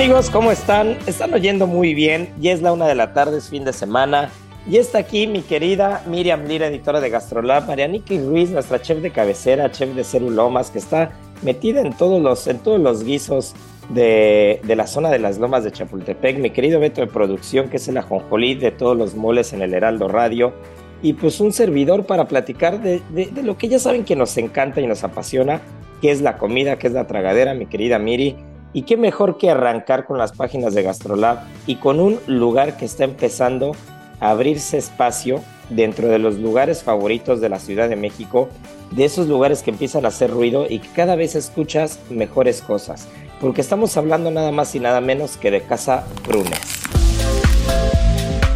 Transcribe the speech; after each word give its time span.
amigos, 0.00 0.30
¿cómo 0.30 0.50
están? 0.50 0.96
Están 1.06 1.34
oyendo 1.34 1.66
muy 1.66 1.92
bien. 1.92 2.30
Ya 2.40 2.52
es 2.52 2.62
la 2.62 2.72
una 2.72 2.88
de 2.88 2.94
la 2.94 3.12
tarde, 3.12 3.36
es 3.36 3.50
fin 3.50 3.64
de 3.64 3.74
semana. 3.74 4.30
Y 4.66 4.78
está 4.78 4.96
aquí 4.96 5.26
mi 5.26 5.42
querida 5.42 6.02
Miriam 6.06 6.46
Lira, 6.46 6.68
editora 6.68 7.02
de 7.02 7.10
Gastrolab, 7.10 7.68
Marianiki 7.68 8.18
Ruiz, 8.18 8.48
nuestra 8.48 8.80
chef 8.80 9.02
de 9.02 9.10
cabecera, 9.10 9.70
chef 9.70 9.94
de 9.94 10.02
Cerulomas, 10.02 10.70
que 10.70 10.78
está 10.78 11.12
metida 11.42 11.82
en 11.82 11.92
todos 11.92 12.22
los, 12.22 12.46
en 12.46 12.60
todos 12.60 12.80
los 12.80 13.04
guisos 13.04 13.54
de, 13.90 14.62
de, 14.64 14.74
la 14.74 14.86
zona 14.86 15.10
de 15.10 15.18
las 15.18 15.36
lomas 15.36 15.64
de 15.64 15.70
Chapultepec. 15.70 16.38
Mi 16.38 16.48
querido 16.48 16.80
Beto 16.80 17.02
de 17.02 17.06
producción, 17.06 17.68
que 17.68 17.76
es 17.76 17.86
el 17.86 17.98
ajonjolí 17.98 18.54
de 18.54 18.70
todos 18.70 18.96
los 18.96 19.14
moles 19.14 19.52
en 19.52 19.60
el 19.60 19.74
Heraldo 19.74 20.08
Radio. 20.08 20.54
Y 21.02 21.12
pues 21.12 21.40
un 21.40 21.52
servidor 21.52 22.06
para 22.06 22.26
platicar 22.26 22.80
de, 22.80 23.02
de 23.10 23.42
lo 23.42 23.58
que 23.58 23.68
ya 23.68 23.78
saben 23.78 24.04
que 24.04 24.16
nos 24.16 24.34
encanta 24.38 24.80
y 24.80 24.86
nos 24.86 25.04
apasiona, 25.04 25.60
que 26.00 26.10
es 26.10 26.22
la 26.22 26.38
comida, 26.38 26.78
que 26.78 26.86
es 26.86 26.94
la 26.94 27.06
tragadera, 27.06 27.52
mi 27.52 27.66
querida 27.66 27.98
Miri. 27.98 28.36
Y 28.72 28.82
qué 28.82 28.96
mejor 28.96 29.38
que 29.38 29.50
arrancar 29.50 30.06
con 30.06 30.18
las 30.18 30.32
páginas 30.32 30.74
de 30.74 30.82
Gastrolab 30.82 31.38
y 31.66 31.76
con 31.76 31.98
un 32.00 32.18
lugar 32.26 32.76
que 32.76 32.84
está 32.84 33.04
empezando 33.04 33.72
a 34.20 34.30
abrirse 34.30 34.78
espacio 34.78 35.42
dentro 35.70 36.08
de 36.08 36.18
los 36.18 36.38
lugares 36.38 36.82
favoritos 36.82 37.40
de 37.40 37.48
la 37.48 37.58
Ciudad 37.58 37.88
de 37.88 37.96
México, 37.96 38.48
de 38.90 39.04
esos 39.04 39.26
lugares 39.28 39.62
que 39.62 39.70
empiezan 39.70 40.04
a 40.04 40.08
hacer 40.08 40.30
ruido 40.30 40.66
y 40.68 40.80
que 40.80 40.88
cada 40.88 41.16
vez 41.16 41.34
escuchas 41.34 41.98
mejores 42.10 42.60
cosas, 42.60 43.08
porque 43.40 43.60
estamos 43.60 43.96
hablando 43.96 44.30
nada 44.30 44.52
más 44.52 44.74
y 44.74 44.80
nada 44.80 45.00
menos 45.00 45.36
que 45.36 45.50
de 45.50 45.62
Casa 45.62 46.04
Brunes. 46.26 46.60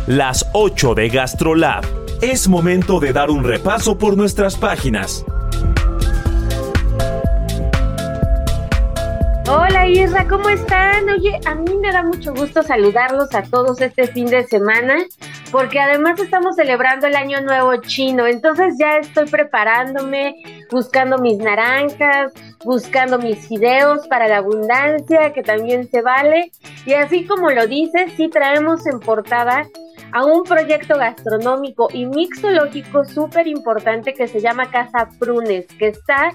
Las 0.06 0.46
8 0.52 0.94
de 0.94 1.08
Gastrolab. 1.08 1.84
Es 2.20 2.48
momento 2.48 3.00
de 3.00 3.12
dar 3.12 3.30
un 3.30 3.42
repaso 3.42 3.98
por 3.98 4.16
nuestras 4.16 4.56
páginas. 4.56 5.24
Hola 9.46 9.86
Isra, 9.86 10.26
¿cómo 10.26 10.48
están? 10.48 11.06
Oye, 11.10 11.38
a 11.44 11.54
mí 11.54 11.74
me 11.78 11.92
da 11.92 12.02
mucho 12.02 12.32
gusto 12.32 12.62
saludarlos 12.62 13.34
a 13.34 13.42
todos 13.42 13.78
este 13.82 14.06
fin 14.06 14.24
de 14.24 14.42
semana, 14.44 14.96
porque 15.52 15.78
además 15.80 16.18
estamos 16.18 16.56
celebrando 16.56 17.08
el 17.08 17.14
Año 17.14 17.42
Nuevo 17.42 17.76
Chino, 17.76 18.26
entonces 18.26 18.76
ya 18.78 18.96
estoy 18.96 19.26
preparándome, 19.26 20.34
buscando 20.70 21.18
mis 21.18 21.36
naranjas, 21.36 22.32
buscando 22.64 23.18
mis 23.18 23.46
fideos 23.46 24.08
para 24.08 24.28
la 24.28 24.38
abundancia, 24.38 25.34
que 25.34 25.42
también 25.42 25.90
se 25.90 26.00
vale, 26.00 26.50
y 26.86 26.94
así 26.94 27.26
como 27.26 27.50
lo 27.50 27.66
dices, 27.66 28.14
sí 28.16 28.28
traemos 28.30 28.86
en 28.86 28.98
portada 28.98 29.66
a 30.12 30.24
un 30.24 30.44
proyecto 30.44 30.96
gastronómico 30.96 31.88
y 31.92 32.06
mixológico 32.06 33.04
súper 33.04 33.46
importante 33.46 34.14
que 34.14 34.26
se 34.26 34.40
llama 34.40 34.70
Casa 34.70 35.10
Prunes, 35.18 35.66
que 35.78 35.88
está 35.88 36.30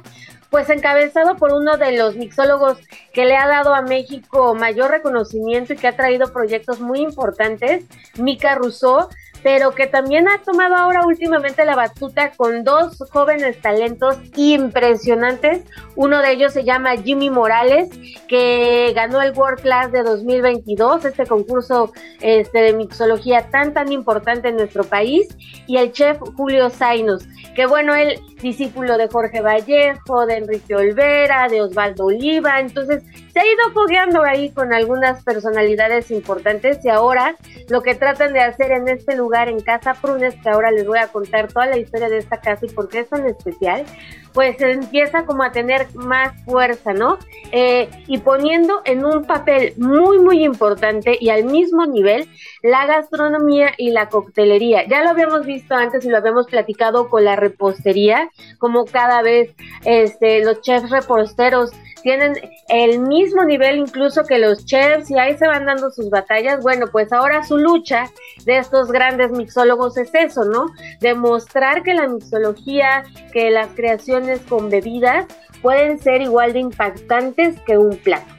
pues 0.49 0.69
encabezado 0.69 1.35
por 1.35 1.53
uno 1.53 1.77
de 1.77 1.97
los 1.97 2.15
mixólogos 2.15 2.77
que 3.13 3.25
le 3.25 3.35
ha 3.35 3.47
dado 3.47 3.73
a 3.73 3.81
México 3.81 4.55
mayor 4.55 4.91
reconocimiento 4.91 5.73
y 5.73 5.77
que 5.77 5.87
ha 5.87 5.95
traído 5.95 6.31
proyectos 6.33 6.79
muy 6.79 7.01
importantes, 7.01 7.85
Mika 8.17 8.55
Rousseau, 8.55 9.09
pero 9.43 9.71
que 9.71 9.87
también 9.87 10.27
ha 10.27 10.39
tomado 10.39 10.75
ahora 10.75 11.05
últimamente 11.05 11.65
la 11.65 11.75
batuta 11.75 12.31
con 12.31 12.63
dos 12.63 13.03
jóvenes 13.11 13.59
talentos 13.61 14.17
impresionantes. 14.35 15.63
Uno 15.95 16.21
de 16.21 16.31
ellos 16.31 16.53
se 16.53 16.63
llama 16.63 16.97
Jimmy 16.97 17.29
Morales, 17.29 17.89
que 18.27 18.91
ganó 18.95 19.21
el 19.21 19.31
World 19.31 19.61
Class 19.61 19.91
de 19.91 20.03
2022, 20.03 21.05
este 21.05 21.25
concurso 21.25 21.91
este, 22.21 22.59
de 22.59 22.73
mixología 22.73 23.49
tan 23.49 23.73
tan 23.73 23.91
importante 23.91 24.49
en 24.49 24.57
nuestro 24.57 24.83
país, 24.83 25.27
y 25.67 25.77
el 25.77 25.91
chef 25.91 26.17
Julio 26.35 26.69
Zainos, 26.69 27.27
que 27.55 27.65
bueno, 27.65 27.95
él 27.95 28.19
discípulo 28.41 28.97
de 28.97 29.07
Jorge 29.07 29.41
Vallejo, 29.41 30.25
de 30.25 30.37
Enrique 30.37 30.75
Olvera, 30.75 31.47
de 31.49 31.61
Osvaldo 31.61 32.05
Oliva, 32.05 32.59
entonces 32.59 33.03
se 33.39 33.45
ha 33.45 33.53
ido 33.53 33.73
fogueando 33.73 34.23
ahí 34.23 34.49
con 34.49 34.73
algunas 34.73 35.23
personalidades 35.23 36.11
importantes 36.11 36.83
y 36.83 36.89
ahora 36.89 37.37
lo 37.69 37.81
que 37.81 37.95
tratan 37.95 38.33
de 38.33 38.41
hacer 38.41 38.71
en 38.71 38.89
este 38.89 39.15
lugar 39.15 39.47
en 39.47 39.61
Casa 39.61 39.93
Prunes, 39.93 40.35
que 40.43 40.49
ahora 40.49 40.71
les 40.71 40.85
voy 40.85 40.99
a 40.99 41.07
contar 41.07 41.47
toda 41.47 41.67
la 41.67 41.77
historia 41.77 42.09
de 42.09 42.17
esta 42.17 42.41
casa 42.41 42.65
y 42.65 42.69
por 42.69 42.89
qué 42.89 42.99
es 42.99 43.09
tan 43.09 43.25
especial, 43.25 43.85
pues 44.33 44.59
empieza 44.59 45.25
como 45.25 45.43
a 45.43 45.51
tener 45.51 45.87
más 45.95 46.33
fuerza, 46.43 46.93
¿no? 46.93 47.17
Eh, 47.51 47.89
y 48.07 48.17
poniendo 48.17 48.81
en 48.83 49.05
un 49.05 49.23
papel 49.25 49.73
muy, 49.77 50.19
muy 50.19 50.43
importante 50.43 51.17
y 51.19 51.29
al 51.29 51.45
mismo 51.45 51.85
nivel 51.85 52.27
la 52.61 52.85
gastronomía 52.87 53.71
y 53.77 53.91
la 53.91 54.09
coctelería. 54.09 54.85
Ya 54.87 55.01
lo 55.01 55.11
habíamos 55.11 55.45
visto 55.45 55.75
antes 55.75 56.03
y 56.03 56.09
lo 56.09 56.17
habíamos 56.17 56.47
platicado 56.47 57.09
con 57.09 57.23
la 57.23 57.37
repostería, 57.37 58.29
como 58.57 58.83
cada 58.85 59.21
vez 59.21 59.55
este, 59.85 60.43
los 60.43 60.61
chefs 60.61 60.89
reposteros 60.89 61.71
tienen 62.01 62.33
el 62.67 62.99
mismo 62.99 63.43
nivel 63.43 63.77
incluso 63.77 64.23
que 64.23 64.37
los 64.37 64.65
chefs 64.65 65.09
y 65.11 65.17
ahí 65.17 65.37
se 65.37 65.47
van 65.47 65.65
dando 65.65 65.91
sus 65.91 66.09
batallas. 66.09 66.61
Bueno, 66.61 66.87
pues 66.91 67.11
ahora 67.11 67.43
su 67.43 67.57
lucha 67.57 68.09
de 68.45 68.57
estos 68.57 68.91
grandes 68.91 69.31
mixólogos 69.31 69.97
es 69.97 70.13
eso, 70.13 70.45
¿no? 70.45 70.67
Demostrar 70.99 71.83
que 71.83 71.93
la 71.93 72.07
mixología, 72.07 73.03
que 73.31 73.49
las 73.49 73.69
creaciones 73.69 74.41
con 74.41 74.69
bebidas 74.69 75.25
pueden 75.61 75.99
ser 75.99 76.21
igual 76.21 76.53
de 76.53 76.59
impactantes 76.59 77.59
que 77.61 77.77
un 77.77 77.97
plato. 77.97 78.33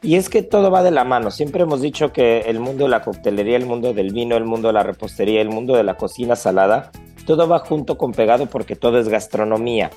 Y 0.00 0.14
es 0.14 0.28
que 0.28 0.42
todo 0.42 0.70
va 0.70 0.82
de 0.82 0.92
la 0.92 1.04
mano. 1.04 1.30
Siempre 1.30 1.62
hemos 1.62 1.80
dicho 1.80 2.12
que 2.12 2.40
el 2.42 2.60
mundo 2.60 2.84
de 2.84 2.90
la 2.90 3.02
coctelería, 3.02 3.56
el 3.56 3.66
mundo 3.66 3.92
del 3.92 4.12
vino, 4.12 4.36
el 4.36 4.44
mundo 4.44 4.68
de 4.68 4.74
la 4.74 4.84
repostería, 4.84 5.40
el 5.40 5.48
mundo 5.48 5.74
de 5.74 5.82
la 5.82 5.96
cocina 5.96 6.36
salada, 6.36 6.92
todo 7.26 7.48
va 7.48 7.58
junto 7.58 7.98
con 7.98 8.12
pegado 8.12 8.46
porque 8.46 8.76
todo 8.76 8.98
es 8.98 9.08
gastronomía. 9.08 9.90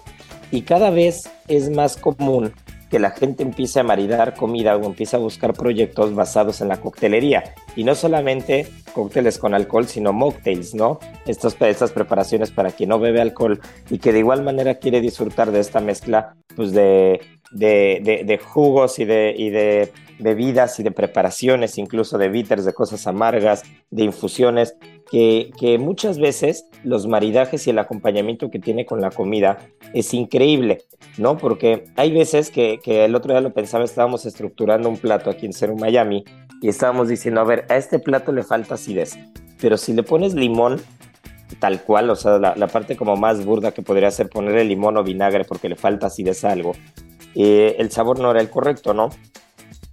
Y 0.51 0.61
cada 0.63 0.89
vez 0.89 1.29
es 1.47 1.69
más 1.69 1.97
común 1.97 2.53
que 2.91 2.99
la 2.99 3.11
gente 3.11 3.41
empiece 3.41 3.79
a 3.79 3.83
maridar 3.83 4.35
comida 4.35 4.75
o 4.75 4.83
empiece 4.85 5.15
a 5.15 5.19
buscar 5.19 5.53
proyectos 5.53 6.13
basados 6.13 6.59
en 6.59 6.67
la 6.67 6.81
coctelería. 6.81 7.55
Y 7.77 7.85
no 7.85 7.95
solamente 7.95 8.67
cócteles 8.93 9.39
con 9.39 9.53
alcohol, 9.53 9.87
sino 9.87 10.11
mocktails, 10.11 10.75
¿no? 10.75 10.99
Estos, 11.25 11.55
estas 11.61 11.93
preparaciones 11.93 12.51
para 12.51 12.71
quien 12.71 12.89
no 12.89 12.99
bebe 12.99 13.21
alcohol 13.21 13.61
y 13.89 13.99
que 13.99 14.11
de 14.11 14.19
igual 14.19 14.43
manera 14.43 14.75
quiere 14.75 14.99
disfrutar 14.99 15.51
de 15.51 15.61
esta 15.61 15.79
mezcla 15.79 16.35
pues 16.55 16.73
de, 16.73 17.21
de, 17.51 18.01
de, 18.03 18.23
de 18.25 18.37
jugos 18.37 18.99
y 18.99 19.05
de, 19.05 19.33
y 19.37 19.49
de 19.51 19.93
bebidas 20.19 20.79
y 20.79 20.83
de 20.83 20.91
preparaciones, 20.91 21.77
incluso 21.77 22.17
de 22.17 22.29
bitters, 22.29 22.65
de 22.65 22.73
cosas 22.73 23.07
amargas, 23.07 23.63
de 23.89 24.03
infusiones. 24.03 24.75
que, 25.09 25.51
que, 25.59 25.77
muchas 25.77 26.19
veces 26.19 26.65
los 26.83 27.07
maridajes 27.07 27.67
y 27.67 27.71
el 27.71 27.79
acompañamiento 27.79 28.49
que 28.49 28.59
tiene 28.59 28.85
con 28.85 29.01
la 29.01 29.11
comida 29.11 29.57
es 29.93 30.13
increíble, 30.13 30.83
¿no? 31.17 31.37
Porque 31.37 31.85
hay 31.97 32.11
veces 32.11 32.49
que, 32.49 32.79
que 32.81 33.05
el 33.05 33.15
otro 33.15 33.33
día 33.33 33.41
lo 33.41 33.53
pensaba, 33.53 33.83
estábamos 33.83 34.25
estructurando 34.25 34.89
un 34.89 34.97
plato 34.97 35.29
aquí 35.29 35.45
en 35.45 35.53
Serum 35.53 35.79
Miami 35.79 36.23
y 36.61 36.69
estábamos 36.69 37.07
diciendo, 37.07 37.41
a 37.41 37.43
ver, 37.43 37.65
a 37.69 37.77
este 37.77 37.99
plato 37.99 38.31
le 38.31 38.43
falta 38.43 38.75
acidez, 38.75 39.17
pero 39.59 39.77
si 39.77 39.93
le 39.93 40.03
pones 40.03 40.33
limón, 40.33 40.81
tal 41.59 41.81
cual, 41.83 42.09
o 42.09 42.15
sea, 42.15 42.37
la, 42.39 42.67
parte 42.67 42.95
como 42.95 43.15
más 43.15 43.45
burda 43.45 43.71
que 43.71 43.81
podría 43.81 44.11
ser 44.11 44.29
ponerle 44.29 44.63
limón 44.63 44.97
o 44.97 45.03
vinagre 45.03 45.45
porque 45.45 45.69
le 45.69 45.75
falta 45.75 46.07
acidez 46.07 46.43
a 46.43 46.51
algo, 46.51 46.73
eh, 47.35 47.75
el 47.79 47.91
sabor 47.91 48.19
no 48.19 48.31
era 48.31 48.41
el 48.41 48.49
correcto, 48.49 48.93
¿no? 48.93 49.09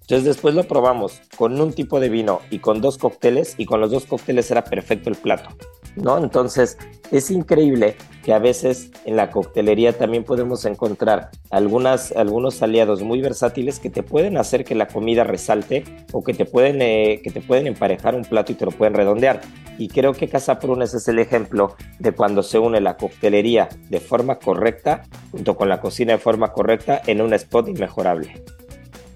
Entonces 0.08 0.24
después 0.24 0.54
lo 0.54 0.64
probamos 0.64 1.20
con 1.36 1.60
un 1.60 1.74
tipo 1.74 2.00
de 2.00 2.08
vino 2.08 2.40
y 2.48 2.60
con 2.60 2.80
dos 2.80 2.96
cócteles 2.96 3.54
y 3.58 3.66
con 3.66 3.78
los 3.82 3.90
dos 3.90 4.06
cócteles 4.06 4.50
era 4.50 4.64
perfecto 4.64 5.10
el 5.10 5.16
plato, 5.16 5.50
¿no? 5.96 6.16
Entonces 6.16 6.78
es 7.10 7.30
increíble 7.30 7.94
que 8.24 8.32
a 8.32 8.38
veces 8.38 8.90
en 9.04 9.16
la 9.16 9.30
coctelería 9.30 9.98
también 9.98 10.24
podemos 10.24 10.64
encontrar 10.64 11.28
algunas, 11.50 12.12
algunos 12.12 12.62
aliados 12.62 13.02
muy 13.02 13.20
versátiles 13.20 13.80
que 13.80 13.90
te 13.90 14.02
pueden 14.02 14.38
hacer 14.38 14.64
que 14.64 14.74
la 14.74 14.86
comida 14.86 15.24
resalte 15.24 15.84
o 16.12 16.24
que 16.24 16.32
te 16.32 16.46
pueden, 16.46 16.80
eh, 16.80 17.20
que 17.22 17.30
te 17.30 17.42
pueden 17.42 17.66
emparejar 17.66 18.14
un 18.14 18.22
plato 18.22 18.52
y 18.52 18.54
te 18.54 18.64
lo 18.64 18.70
pueden 18.70 18.94
redondear. 18.94 19.42
Y 19.76 19.88
creo 19.88 20.14
que 20.14 20.26
Casa 20.26 20.58
Prunes 20.58 20.94
es 20.94 21.06
el 21.08 21.18
ejemplo 21.18 21.76
de 21.98 22.12
cuando 22.12 22.42
se 22.42 22.58
une 22.58 22.80
la 22.80 22.96
coctelería 22.96 23.68
de 23.90 24.00
forma 24.00 24.38
correcta 24.38 25.02
junto 25.32 25.54
con 25.54 25.68
la 25.68 25.82
cocina 25.82 26.14
de 26.14 26.18
forma 26.18 26.50
correcta 26.54 27.02
en 27.06 27.20
un 27.20 27.34
spot 27.34 27.68
inmejorable. 27.68 28.42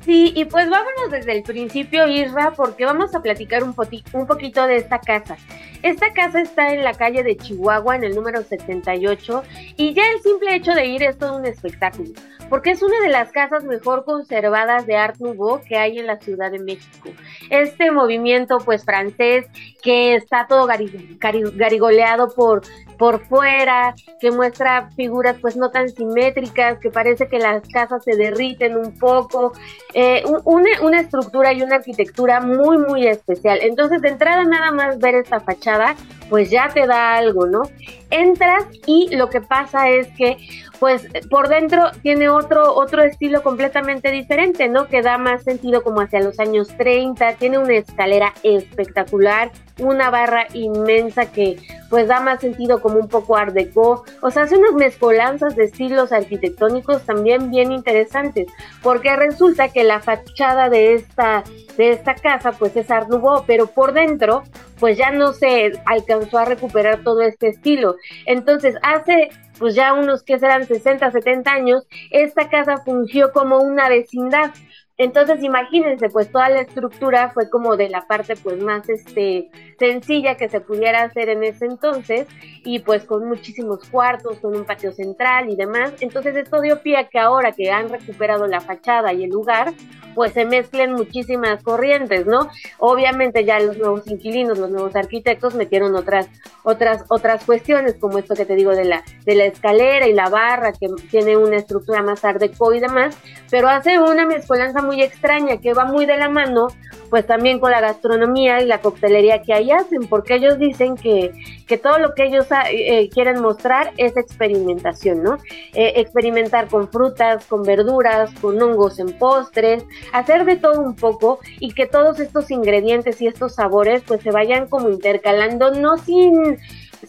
Sí, 0.05 0.33
y 0.35 0.45
pues 0.47 0.69
vámonos 0.69 1.11
desde 1.11 1.33
el 1.33 1.45
principio, 1.45 2.09
Isra, 2.09 2.53
porque 2.57 2.85
vamos 2.85 3.15
a 3.15 3.23
platicar 3.23 3.63
un, 3.63 3.75
un 4.13 4.27
poquito 4.27 4.67
de 4.67 4.77
esta 4.77 4.99
casa. 4.99 5.37
Esta 5.83 6.13
casa 6.13 6.41
está 6.41 6.73
en 6.73 6.83
la 6.83 6.93
calle 6.95 7.23
de 7.23 7.37
Chihuahua, 7.37 7.97
en 7.97 8.05
el 8.05 8.15
número 8.15 8.43
78, 8.43 9.43
y 9.77 9.95
ya 9.95 10.03
el 10.11 10.21
simple 10.21 10.57
hecho 10.57 10.75
de 10.75 10.87
ir 10.87 11.05
es 11.05 11.19
todo 11.19 11.37
un 11.37 11.47
espectáculo, 11.47 12.11
porque 12.49 12.73
es 12.73 12.83
una 12.83 13.01
de 13.01 13.09
las 13.11 13.31
casas 13.31 13.63
mejor 13.65 14.05
conservadas 14.05 14.87
de 14.87 14.97
Art 14.97 15.17
Nouveau 15.21 15.61
que 15.63 15.77
hay 15.77 16.01
en 16.01 16.07
la 16.09 16.19
Ciudad 16.19 16.51
de 16.51 16.59
México. 16.59 17.11
Este 17.51 17.93
movimiento, 17.93 18.59
pues, 18.59 18.85
francés, 18.85 19.47
que 19.83 20.15
está 20.15 20.47
todo 20.47 20.67
garigoleado 20.67 22.29
por 22.35 22.63
por 23.03 23.27
fuera, 23.27 23.97
que 24.21 24.31
muestra 24.31 24.89
figuras 24.95 25.37
pues 25.41 25.57
no 25.57 25.73
tan 25.73 25.89
simétricas, 25.89 26.79
que 26.79 26.89
parece 26.89 27.27
que 27.27 27.41
las 27.41 27.67
casas 27.69 28.05
se 28.05 28.17
derriten 28.17 28.77
un 28.77 28.97
poco, 28.97 29.53
eh, 29.93 30.23
una, 30.45 30.71
una, 30.83 31.01
estructura 31.01 31.53
y 31.53 31.63
una 31.63 31.77
arquitectura 31.77 32.41
muy 32.41 32.79
muy 32.79 33.09
especial. 33.09 33.59
Entonces 33.63 34.03
de 34.03 34.09
entrada 34.09 34.45
nada 34.45 34.71
más 34.71 35.01
ver 35.01 35.17
esta 35.17 35.41
fachada 35.41 35.97
pues 36.33 36.49
ya 36.49 36.71
te 36.73 36.87
da 36.87 37.15
algo, 37.15 37.47
¿no? 37.47 37.61
Entras 38.09 38.65
y 38.87 39.15
lo 39.15 39.29
que 39.29 39.43
pasa 39.43 39.91
es 39.91 40.09
que 40.17 40.39
pues 40.81 41.07
por 41.29 41.49
dentro 41.49 41.91
tiene 42.03 42.31
otro, 42.31 42.75
otro 42.75 43.03
estilo 43.03 43.43
completamente 43.43 44.11
diferente, 44.11 44.67
¿no? 44.67 44.89
Que 44.89 45.03
da 45.03 45.19
más 45.19 45.45
sentido 45.45 45.83
como 45.83 46.01
hacia 46.01 46.21
los 46.21 46.41
años 46.41 46.69
30, 46.79 47.35
tiene 47.35 47.59
una 47.59 47.75
escalera 47.75 48.33
espectacular, 48.43 49.53
una 49.79 50.09
barra 50.09 50.47
inmensa 50.55 51.31
que 51.31 51.59
pues 51.91 52.09
da 52.09 52.21
más 52.21 52.41
sentido 52.41 52.81
como 52.81 52.97
un 52.97 53.09
poco 53.09 53.37
art 53.37 53.53
deco, 53.53 54.03
o 54.23 54.31
sea, 54.31 54.45
hace 54.45 54.57
unas 54.57 54.73
mezcolanzas 54.73 55.55
de 55.55 55.65
estilos 55.65 56.13
arquitectónicos 56.13 57.03
también 57.03 57.51
bien 57.51 57.73
interesantes, 57.73 58.47
porque 58.83 59.15
resulta 59.17 59.69
que 59.69 59.85
la 59.85 60.01
fachada 60.01 60.71
de 60.71 60.95
esta, 60.95 61.45
de 61.77 61.91
esta 61.91 62.15
casa 62.15 62.53
pues 62.53 62.75
es 62.75 62.91
art 62.91 63.11
pero 63.47 63.67
por 63.67 63.93
dentro 63.93 64.45
pues 64.83 64.99
ya 64.99 65.13
no 65.13 65.33
se 65.33 65.81
alcanzó 65.85 66.39
a 66.39 66.45
recuperar 66.45 67.05
todo 67.05 67.21
este 67.21 67.47
estilo. 67.47 67.95
Entonces, 68.27 68.75
hace 68.83 69.31
pues 69.61 69.77
ya 69.77 69.93
unos 69.93 70.25
que 70.25 70.41
serán 70.41 70.67
60, 70.67 71.09
70 71.09 71.53
años, 71.53 71.87
esta 72.11 72.51
casa 72.51 72.79
fungió 72.79 73.31
como 73.31 73.59
una 73.59 73.89
vecindad 73.89 74.51
entonces 74.99 75.43
imagínense, 75.43 76.09
pues 76.11 76.31
toda 76.31 76.49
la 76.51 76.61
estructura 76.61 77.31
fue 77.31 77.49
como 77.49 77.77
de 77.77 77.89
la 77.89 78.03
parte 78.07 78.37
pues 78.37 78.63
más 78.63 78.89
este 78.89 79.51
sencilla 79.79 80.37
que 80.37 80.49
se 80.49 80.61
pudiera 80.61 81.03
hacer 81.03 81.29
en 81.29 81.43
ese 81.43 81.65
entonces 81.65 82.27
y 82.65 82.81
pues 82.81 83.05
con 83.05 83.27
muchísimos 83.27 83.89
cuartos, 83.89 84.39
con 84.41 84.55
un 84.55 84.65
patio 84.65 84.93
central 84.93 85.51
y 85.51 85.57
demás. 85.57 85.95
Entonces 86.01 86.37
esto 86.37 86.61
dio 86.61 86.83
pie 86.83 86.99
a 86.99 87.09
que 87.09 87.19
ahora 87.19 87.53
que 87.53 87.71
han 87.71 87.89
recuperado 87.89 88.47
la 88.47 88.61
fachada 88.61 89.13
y 89.13 89.25
el 89.25 89.31
lugar, 89.31 89.73
pues 90.15 90.35
se 90.35 90.45
mezclen 90.45 90.93
muchísimas 90.93 91.63
corrientes, 91.63 92.27
¿no? 92.27 92.51
Obviamente 92.79 93.45
ya 93.45 93.59
los 93.61 93.79
nuevos 93.79 94.07
inquilinos, 94.07 94.59
los 94.59 94.71
nuevos 94.71 94.95
arquitectos 94.95 95.55
metieron 95.55 95.97
otras 95.97 96.29
otras 96.65 97.05
otras 97.09 97.45
cuestiones 97.45 97.97
como 97.99 98.19
esto 98.19 98.35
que 98.35 98.45
te 98.45 98.55
digo 98.55 98.73
de 98.73 98.85
la 98.85 99.03
de 99.25 99.35
la 99.35 99.47
escalera 99.47 100.07
y 100.07 100.13
la 100.13 100.29
barra 100.29 100.73
que 100.73 100.89
tiene 101.11 101.37
una 101.37 101.57
estructura 101.57 102.03
más 102.03 102.25
art 102.25 102.43
y 102.43 102.81
demás, 102.81 103.17
pero 103.51 103.69
hace 103.69 103.99
una 103.99 104.27
mezcolanza 104.27 104.82
muy 104.83 105.03
extraña 105.03 105.59
que 105.59 105.75
va 105.75 105.85
muy 105.85 106.07
de 106.07 106.17
la 106.17 106.29
mano, 106.29 106.69
pues 107.11 107.27
también 107.27 107.59
con 107.59 107.71
la 107.71 107.81
gastronomía 107.81 108.63
y 108.63 108.67
la 108.67 108.81
coctelería 108.81 109.43
que 109.43 109.53
ahí 109.53 109.71
hacen, 109.71 110.09
porque 110.09 110.35
ellos 110.35 110.59
dicen 110.59 110.97
que, 110.97 111.33
que 111.67 111.79
todo 111.79 111.99
lo 111.99 112.15
que 112.15 112.25
ellos 112.25 112.47
ah, 112.51 112.65
eh, 112.71 113.09
quieren 113.11 113.41
mostrar 113.41 113.93
es 113.97 114.17
experimentación, 114.17 115.23
¿no? 115.23 115.39
Eh, 115.75 115.93
experimentar 115.97 116.69
con 116.69 116.89
frutas, 116.89 117.45
con 117.47 117.63
verduras, 117.63 118.33
con 118.41 118.61
hongos 118.61 118.99
en 118.99 119.13
postres, 119.19 119.85
hacer 120.13 120.45
de 120.45 120.57
todo 120.57 120.81
un 120.81 120.95
poco 120.95 121.39
y 121.61 121.73
que 121.73 121.87
todos 121.87 122.19
estos 122.21 122.51
ingredientes 122.51 123.21
y 123.21 123.27
estos 123.27 123.55
sabores 123.55 124.03
pues 124.07 124.23
se 124.23 124.31
vayan 124.31 124.69
como 124.69 124.89
intercalando, 124.91 125.71
no 125.73 125.99
sin 125.99 126.59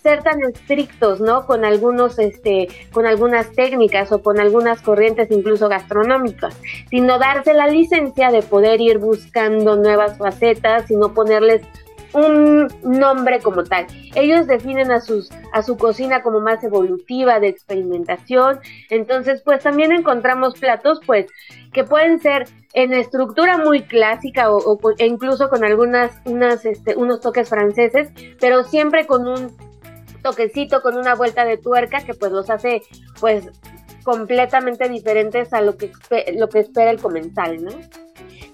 ser 0.02 0.24
tan 0.24 0.42
estrictos, 0.44 1.22
¿no? 1.22 1.46
Con 1.46 1.66
algunos, 1.66 2.20
este, 2.20 2.68
con 2.92 3.06
algunas 3.06 3.52
técnicas 3.52 4.12
o 4.12 4.22
con 4.22 4.40
algunas 4.40 4.82
corrientes 4.82 5.32
incluso 5.32 5.70
gastronómicas, 5.70 6.56
sino 6.90 7.20
darse 7.20 7.54
la 7.54 7.68
licencia 7.68 8.32
de 8.32 8.42
poder 8.42 8.82
ir 8.82 8.98
buscando 8.98 9.76
nuevas 9.76 10.18
facetas 10.18 10.90
y 10.90 10.96
no 10.96 11.14
ponerles 11.14 11.62
un 12.14 12.68
nombre 12.84 13.40
como 13.40 13.64
tal. 13.64 13.88
Ellos 14.16 14.48
definen 14.48 14.92
a 14.92 15.02
sus 15.02 15.32
a 15.52 15.64
su 15.64 15.78
cocina 15.78 16.22
como 16.22 16.40
más 16.40 16.64
evolutiva 16.64 17.40
de 17.40 17.48
experimentación. 17.48 18.60
Entonces, 18.90 19.42
pues 19.44 19.64
también 19.64 19.92
encontramos 19.92 20.60
platos 20.60 21.00
pues 21.06 21.28
que 21.72 21.84
pueden 21.84 22.20
ser 22.20 22.48
en 22.74 22.94
estructura 22.94 23.58
muy 23.58 23.84
clásica 23.84 24.52
o, 24.52 24.80
e 24.98 25.06
incluso 25.06 25.50
con 25.50 25.64
algunas 25.64 26.12
unas 26.26 26.66
este, 26.66 26.96
unos 26.96 27.22
toques 27.22 27.50
franceses, 27.50 28.10
pero 28.40 28.64
siempre 28.64 29.06
con 29.06 29.28
un 29.28 29.56
toquecito 30.24 30.82
con 30.82 30.98
una 30.98 31.14
vuelta 31.14 31.46
de 31.46 31.58
tuerca 31.58 32.04
que 32.04 32.14
pues 32.16 32.32
los 32.32 32.50
hace 32.50 32.82
pues 33.20 33.46
completamente 34.04 34.90
diferentes 34.90 35.54
a 35.54 35.62
lo 35.62 35.78
que, 35.78 35.92
lo 36.36 36.50
que 36.50 36.60
espera 36.60 36.92
el 36.92 37.00
comensal, 37.00 37.64
¿no? 37.64 37.72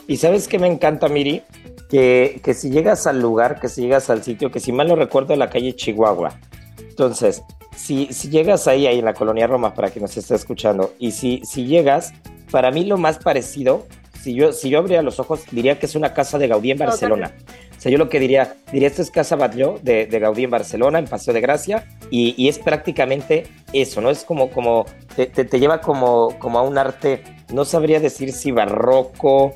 Y 0.07 0.17
sabes 0.17 0.47
que 0.47 0.59
me 0.59 0.67
encanta, 0.67 1.07
Miri, 1.07 1.43
que, 1.89 2.41
que 2.43 2.53
si 2.53 2.69
llegas 2.69 3.07
al 3.07 3.21
lugar, 3.21 3.59
que 3.59 3.69
si 3.69 3.83
llegas 3.83 4.09
al 4.09 4.23
sitio, 4.23 4.51
que 4.51 4.59
si 4.59 4.71
mal 4.71 4.87
no 4.87 4.95
recuerdo, 4.95 5.35
la 5.35 5.49
calle 5.49 5.75
Chihuahua. 5.75 6.39
Entonces, 6.79 7.43
si, 7.75 8.07
si 8.11 8.29
llegas 8.29 8.67
ahí, 8.67 8.87
ahí 8.87 8.99
en 8.99 9.05
la 9.05 9.13
colonia 9.13 9.47
Roma, 9.47 9.73
para 9.73 9.89
quien 9.89 10.03
nos 10.03 10.17
esté 10.17 10.35
escuchando, 10.35 10.93
y 10.99 11.11
si, 11.11 11.41
si 11.45 11.65
llegas, 11.65 12.13
para 12.51 12.71
mí 12.71 12.85
lo 12.85 12.97
más 12.97 13.19
parecido, 13.19 13.85
si 14.21 14.33
yo, 14.33 14.51
si 14.51 14.69
yo 14.69 14.79
abriera 14.79 15.01
los 15.01 15.19
ojos, 15.19 15.43
diría 15.51 15.79
que 15.79 15.85
es 15.85 15.95
una 15.95 16.13
casa 16.13 16.37
de 16.37 16.47
Gaudí 16.47 16.71
en 16.71 16.77
Barcelona. 16.77 17.33
O 17.77 17.81
sea, 17.81 17.91
yo 17.91 17.97
lo 17.97 18.09
que 18.09 18.19
diría, 18.19 18.55
diría, 18.71 18.89
esto 18.89 19.01
es 19.01 19.09
Casa 19.09 19.37
Batlló 19.37 19.79
de, 19.81 20.05
de 20.05 20.19
Gaudí 20.19 20.43
en 20.43 20.49
Barcelona, 20.49 20.99
en 20.99 21.05
Paseo 21.05 21.33
de 21.33 21.39
Gracia, 21.39 21.85
y, 22.09 22.35
y 22.37 22.49
es 22.49 22.59
prácticamente 22.59 23.47
eso, 23.71 24.01
¿no? 24.01 24.09
Es 24.09 24.25
como, 24.25 24.49
como 24.49 24.85
te, 25.15 25.27
te, 25.27 25.59
lleva 25.59 25.79
como, 25.79 26.37
como 26.39 26.59
a 26.59 26.63
un 26.63 26.77
arte, 26.77 27.23
no 27.53 27.63
sabría 27.63 28.01
decir 28.01 28.33
si 28.33 28.51
barroco, 28.51 29.55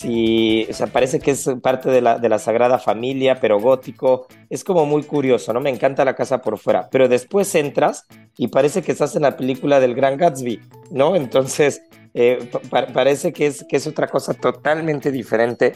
si, 0.00 0.66
o 0.70 0.86
parece 0.86 1.20
que 1.20 1.32
es 1.32 1.46
parte 1.62 1.90
de 1.90 2.00
la, 2.00 2.18
de 2.18 2.30
la 2.30 2.38
Sagrada 2.38 2.78
Familia, 2.78 3.38
pero 3.38 3.60
gótico, 3.60 4.26
es 4.48 4.64
como 4.64 4.86
muy 4.86 5.02
curioso, 5.02 5.52
¿no? 5.52 5.60
Me 5.60 5.68
encanta 5.68 6.06
la 6.06 6.16
casa 6.16 6.40
por 6.40 6.58
fuera, 6.58 6.88
pero 6.90 7.06
después 7.06 7.54
entras 7.54 8.06
y 8.38 8.48
parece 8.48 8.80
que 8.80 8.92
estás 8.92 9.14
en 9.16 9.22
la 9.22 9.36
película 9.36 9.78
del 9.78 9.94
Gran 9.94 10.16
Gatsby, 10.16 10.58
¿no? 10.90 11.16
Entonces, 11.16 11.82
eh, 12.14 12.50
parece 12.70 13.34
que 13.34 13.46
es, 13.46 13.66
que 13.68 13.76
es 13.76 13.86
otra 13.86 14.08
cosa 14.08 14.32
totalmente 14.32 15.12
diferente 15.12 15.74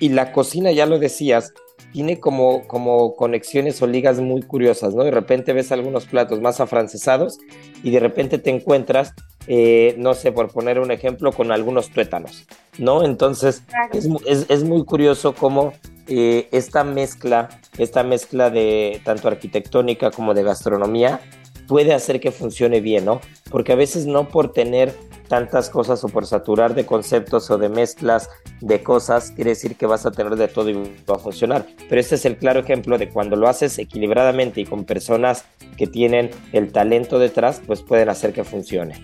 y 0.00 0.08
la 0.08 0.32
cocina, 0.32 0.72
ya 0.72 0.86
lo 0.86 0.98
decías, 0.98 1.52
tiene 1.92 2.20
como, 2.20 2.66
como 2.66 3.16
conexiones 3.16 3.82
o 3.82 3.86
ligas 3.86 4.18
muy 4.18 4.42
curiosas, 4.42 4.94
¿no? 4.94 5.04
De 5.04 5.10
repente 5.10 5.52
ves 5.52 5.72
algunos 5.72 6.06
platos 6.06 6.40
más 6.40 6.60
afrancesados 6.60 7.38
y 7.82 7.90
de 7.90 8.00
repente 8.00 8.38
te 8.38 8.48
encuentras, 8.48 9.12
eh, 9.50 9.94
no 9.96 10.12
sé, 10.12 10.30
por 10.30 10.52
poner 10.52 10.78
un 10.78 10.90
ejemplo, 10.90 11.32
con 11.32 11.50
algunos 11.50 11.88
tuétanos, 11.88 12.46
¿no? 12.76 13.02
Entonces 13.02 13.62
es, 13.94 14.46
es, 14.48 14.64
muy 14.64 14.84
curioso 14.84 15.34
cómo 15.34 15.72
eh, 16.06 16.48
esta 16.52 16.84
mezcla, 16.84 17.48
esta 17.78 18.02
mezcla 18.02 18.50
de 18.50 19.00
tanto 19.04 19.26
arquitectónica 19.26 20.10
como 20.10 20.34
de 20.34 20.42
gastronomía, 20.42 21.20
puede 21.66 21.94
hacer 21.94 22.20
que 22.20 22.30
funcione 22.30 22.82
bien, 22.82 23.06
¿no? 23.06 23.22
Porque 23.50 23.72
a 23.72 23.76
veces 23.76 24.04
no 24.04 24.28
por 24.28 24.52
tener 24.52 24.94
tantas 25.28 25.70
cosas 25.70 26.02
o 26.04 26.08
por 26.08 26.26
saturar 26.26 26.74
de 26.74 26.84
conceptos 26.84 27.50
o 27.50 27.56
de 27.56 27.70
mezclas 27.70 28.28
de 28.60 28.82
cosas, 28.82 29.30
quiere 29.30 29.50
decir 29.50 29.76
que 29.76 29.86
vas 29.86 30.04
a 30.04 30.10
tener 30.10 30.36
de 30.36 30.48
todo 30.48 30.68
y 30.68 30.74
va 31.08 31.16
a 31.16 31.18
funcionar. 31.18 31.66
Pero 31.88 32.00
este 32.00 32.16
es 32.16 32.24
el 32.24 32.36
claro 32.36 32.60
ejemplo 32.60 32.98
de 32.98 33.08
cuando 33.08 33.36
lo 33.36 33.48
haces 33.48 33.78
equilibradamente 33.78 34.60
y 34.60 34.66
con 34.66 34.84
personas 34.84 35.44
que 35.76 35.86
tienen 35.86 36.30
el 36.52 36.72
talento 36.72 37.18
detrás, 37.18 37.62
pues 37.66 37.82
pueden 37.82 38.08
hacer 38.08 38.32
que 38.32 38.44
funcione. 38.44 38.94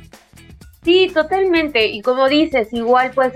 Sí, 0.84 1.10
totalmente. 1.12 1.86
Y 1.86 2.02
como 2.02 2.28
dices, 2.28 2.68
igual 2.72 3.12
puedes 3.12 3.34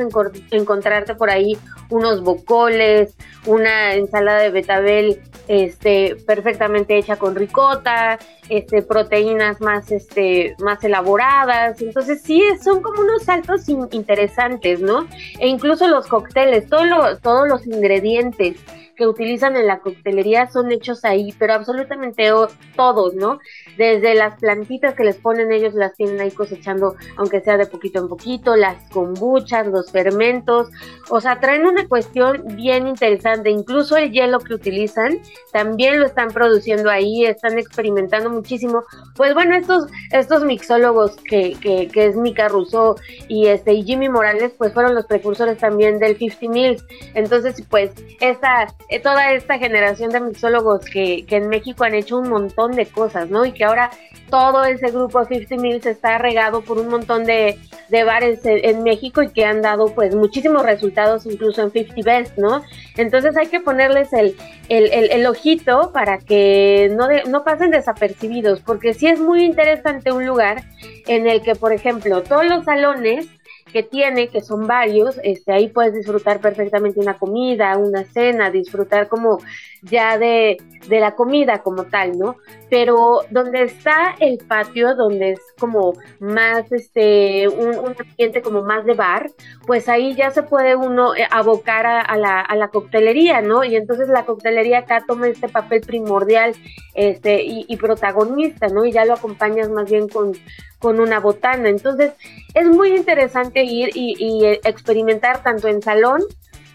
encontrarte 0.50 1.14
por 1.14 1.30
ahí 1.30 1.56
unos 1.90 2.22
bocoles, 2.22 3.14
una 3.46 3.94
ensalada 3.94 4.40
de 4.40 4.50
betabel 4.50 5.22
este, 5.48 6.16
perfectamente 6.26 6.96
hecha 6.96 7.16
con 7.16 7.34
ricota, 7.34 8.18
este, 8.48 8.82
proteínas 8.82 9.60
más, 9.60 9.90
este, 9.90 10.54
más 10.58 10.82
elaboradas. 10.84 11.80
Entonces 11.80 12.22
sí, 12.22 12.42
son 12.62 12.82
como 12.82 13.00
unos 13.00 13.24
saltos 13.24 13.68
interesantes, 13.68 14.80
¿no? 14.80 15.06
E 15.38 15.48
incluso 15.48 15.88
los 15.88 16.06
cócteles, 16.06 16.68
todo 16.68 17.18
todos 17.18 17.48
los 17.48 17.66
ingredientes 17.66 18.56
que 18.98 19.06
utilizan 19.06 19.56
en 19.56 19.68
la 19.68 19.78
coctelería 19.78 20.50
son 20.50 20.72
hechos 20.72 21.04
ahí, 21.04 21.32
pero 21.38 21.54
absolutamente 21.54 22.30
todos, 22.74 23.14
¿no? 23.14 23.38
Desde 23.76 24.16
las 24.16 24.40
plantitas 24.40 24.94
que 24.94 25.04
les 25.04 25.16
ponen 25.16 25.52
ellos 25.52 25.72
las 25.74 25.94
tienen 25.94 26.20
ahí 26.20 26.32
cosechando, 26.32 26.96
aunque 27.16 27.40
sea 27.40 27.56
de 27.56 27.66
poquito 27.66 28.00
en 28.00 28.08
poquito, 28.08 28.56
las 28.56 28.90
kombuchas, 28.90 29.68
los 29.68 29.92
fermentos, 29.92 30.68
o 31.10 31.20
sea, 31.20 31.38
traen 31.38 31.64
una 31.64 31.77
cuestión 31.86 32.42
bien 32.56 32.86
interesante, 32.86 33.50
incluso 33.50 33.96
el 33.96 34.10
hielo 34.10 34.38
que 34.38 34.54
utilizan 34.54 35.20
también 35.52 36.00
lo 36.00 36.06
están 36.06 36.28
produciendo 36.28 36.90
ahí, 36.90 37.24
están 37.24 37.58
experimentando 37.58 38.30
muchísimo. 38.30 38.82
Pues 39.14 39.34
bueno, 39.34 39.56
estos, 39.56 39.86
estos 40.10 40.44
mixólogos 40.44 41.16
que, 41.16 41.56
que, 41.60 41.88
es 41.94 42.16
Mika 42.16 42.48
Rousseau 42.48 42.96
y 43.28 43.48
este 43.48 43.82
Jimmy 43.82 44.08
Morales, 44.08 44.52
pues 44.56 44.72
fueron 44.72 44.94
los 44.94 45.06
precursores 45.06 45.58
también 45.58 45.98
del 45.98 46.16
50 46.16 46.52
Mills. 46.52 46.84
Entonces, 47.14 47.62
pues 47.68 47.90
esta 48.20 48.74
eh, 48.88 49.00
toda 49.00 49.32
esta 49.32 49.58
generación 49.58 50.10
de 50.10 50.20
mixólogos 50.20 50.84
que, 50.84 51.24
que, 51.26 51.36
en 51.36 51.48
México 51.48 51.84
han 51.84 51.94
hecho 51.94 52.18
un 52.18 52.28
montón 52.28 52.72
de 52.72 52.86
cosas, 52.86 53.28
¿no? 53.30 53.44
Y 53.44 53.52
que 53.52 53.64
ahora 53.64 53.90
todo 54.30 54.64
ese 54.64 54.90
grupo 54.90 55.24
50 55.24 55.56
Mills 55.56 55.86
está 55.86 56.18
regado 56.18 56.62
por 56.62 56.78
un 56.78 56.88
montón 56.88 57.24
de, 57.24 57.58
de 57.88 58.04
bares 58.04 58.40
en, 58.44 58.82
México 58.82 59.22
y 59.22 59.30
que 59.30 59.44
han 59.44 59.62
dado 59.62 59.94
pues 59.94 60.14
muchísimos 60.14 60.62
resultados 60.62 61.26
incluso 61.26 61.62
en 61.62 61.67
50 61.70 62.02
Best, 62.04 62.38
¿no? 62.38 62.62
Entonces 62.96 63.36
hay 63.36 63.46
que 63.48 63.60
ponerles 63.60 64.12
el, 64.12 64.36
el, 64.68 65.10
el, 65.10 65.26
ojito 65.26 65.90
para 65.92 66.18
que 66.18 66.90
no, 66.94 67.08
no 67.28 67.44
pasen 67.44 67.70
desapercibidos, 67.70 68.60
porque 68.60 68.94
sí 68.94 69.06
es 69.06 69.20
muy 69.20 69.44
interesante 69.44 70.12
un 70.12 70.26
lugar 70.26 70.64
en 71.06 71.28
el 71.28 71.42
que, 71.42 71.54
por 71.54 71.72
ejemplo, 71.72 72.22
todos 72.22 72.46
los 72.46 72.64
salones 72.64 73.26
que 73.68 73.82
tiene, 73.82 74.28
que 74.28 74.40
son 74.40 74.66
varios, 74.66 75.18
este, 75.22 75.52
ahí 75.52 75.68
puedes 75.68 75.94
disfrutar 75.94 76.40
perfectamente 76.40 77.00
una 77.00 77.18
comida, 77.18 77.76
una 77.76 78.04
cena, 78.04 78.50
disfrutar 78.50 79.08
como 79.08 79.38
ya 79.82 80.18
de, 80.18 80.56
de 80.88 81.00
la 81.00 81.14
comida 81.14 81.62
como 81.62 81.84
tal, 81.84 82.18
¿no? 82.18 82.36
Pero 82.68 83.20
donde 83.30 83.62
está 83.62 84.16
el 84.18 84.38
patio, 84.38 84.94
donde 84.94 85.32
es 85.32 85.40
como 85.58 85.94
más, 86.18 86.70
este, 86.72 87.48
un, 87.48 87.94
ambiente 87.98 88.42
como 88.42 88.62
más 88.62 88.84
de 88.84 88.94
bar, 88.94 89.30
pues 89.66 89.88
ahí 89.88 90.14
ya 90.14 90.30
se 90.30 90.42
puede 90.42 90.74
uno 90.76 91.14
eh, 91.14 91.26
abocar 91.30 91.86
a, 91.86 92.16
la, 92.16 92.40
a 92.40 92.56
la 92.56 92.68
coctelería, 92.68 93.40
¿no? 93.40 93.64
Y 93.64 93.76
entonces 93.76 94.08
la 94.08 94.24
coctelería 94.24 94.78
acá 94.80 95.04
toma 95.06 95.28
este 95.28 95.48
papel 95.48 95.80
primordial 95.82 96.54
este, 96.94 97.42
y, 97.42 97.64
y 97.68 97.76
protagonista, 97.76 98.68
¿no? 98.68 98.84
Y 98.84 98.92
ya 98.92 99.04
lo 99.04 99.14
acompañas 99.14 99.68
más 99.70 99.90
bien 99.90 100.08
con, 100.08 100.32
con 100.78 101.00
una 101.00 101.20
botana. 101.20 101.68
Entonces, 101.68 102.12
es 102.54 102.66
muy 102.66 102.94
interesante 102.94 103.64
ir 103.64 103.90
y, 103.94 104.44
experimentar 104.64 105.42
tanto 105.42 105.68
en 105.68 105.82
salón 105.82 106.22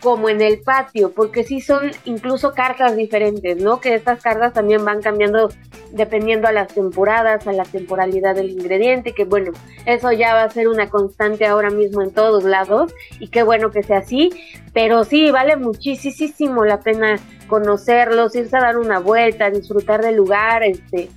como 0.02 0.28
en 0.28 0.42
el 0.42 0.60
patio, 0.60 1.14
porque 1.14 1.46
sí 1.46 1.62
son 1.62 1.92
incluso 2.04 2.54
cartas 2.54 2.98
diferentes, 2.98 3.56
¿no? 3.56 3.80
Que 3.80 3.94
estas 3.94 4.22
cartas 4.22 4.52
también 4.52 4.84
van 4.84 5.02
cambiando 5.02 5.50
dependiendo 5.94 6.50
a 6.50 6.52
las 6.52 6.68
temporadas, 6.68 7.48
a 7.48 7.54
la 7.54 7.64
temporalidad 7.64 8.36
del 8.36 8.50
ingrediente, 8.50 9.14
que 9.14 9.24
bueno, 9.24 9.54
eso 9.86 10.12
ya 10.12 10.34
va 10.34 10.44
a 10.44 10.50
ser 10.50 10.68
una 10.68 10.90
constante 10.90 11.46
ahora 11.46 11.70
mismo 11.70 12.02
en 12.02 12.12
todos 12.12 12.44
lados, 12.44 12.94
y 13.20 13.30
qué 13.30 13.44
bueno 13.44 13.72
que 13.72 13.84
sea 13.84 14.00
así, 14.00 14.32
pero 14.74 15.06
sí, 15.06 15.32
vale 15.32 15.56
muchísimo 15.56 16.66
la 16.66 16.82
pena 16.82 17.18
conocerlos, 17.48 18.36
irse 18.36 18.58
a 18.58 18.62
dar 18.62 18.78
una 18.78 19.00
vuelta, 19.00 19.52
disfrutar 19.52 20.02
del 20.02 20.16
lugar, 20.16 20.64
este, 20.64 21.10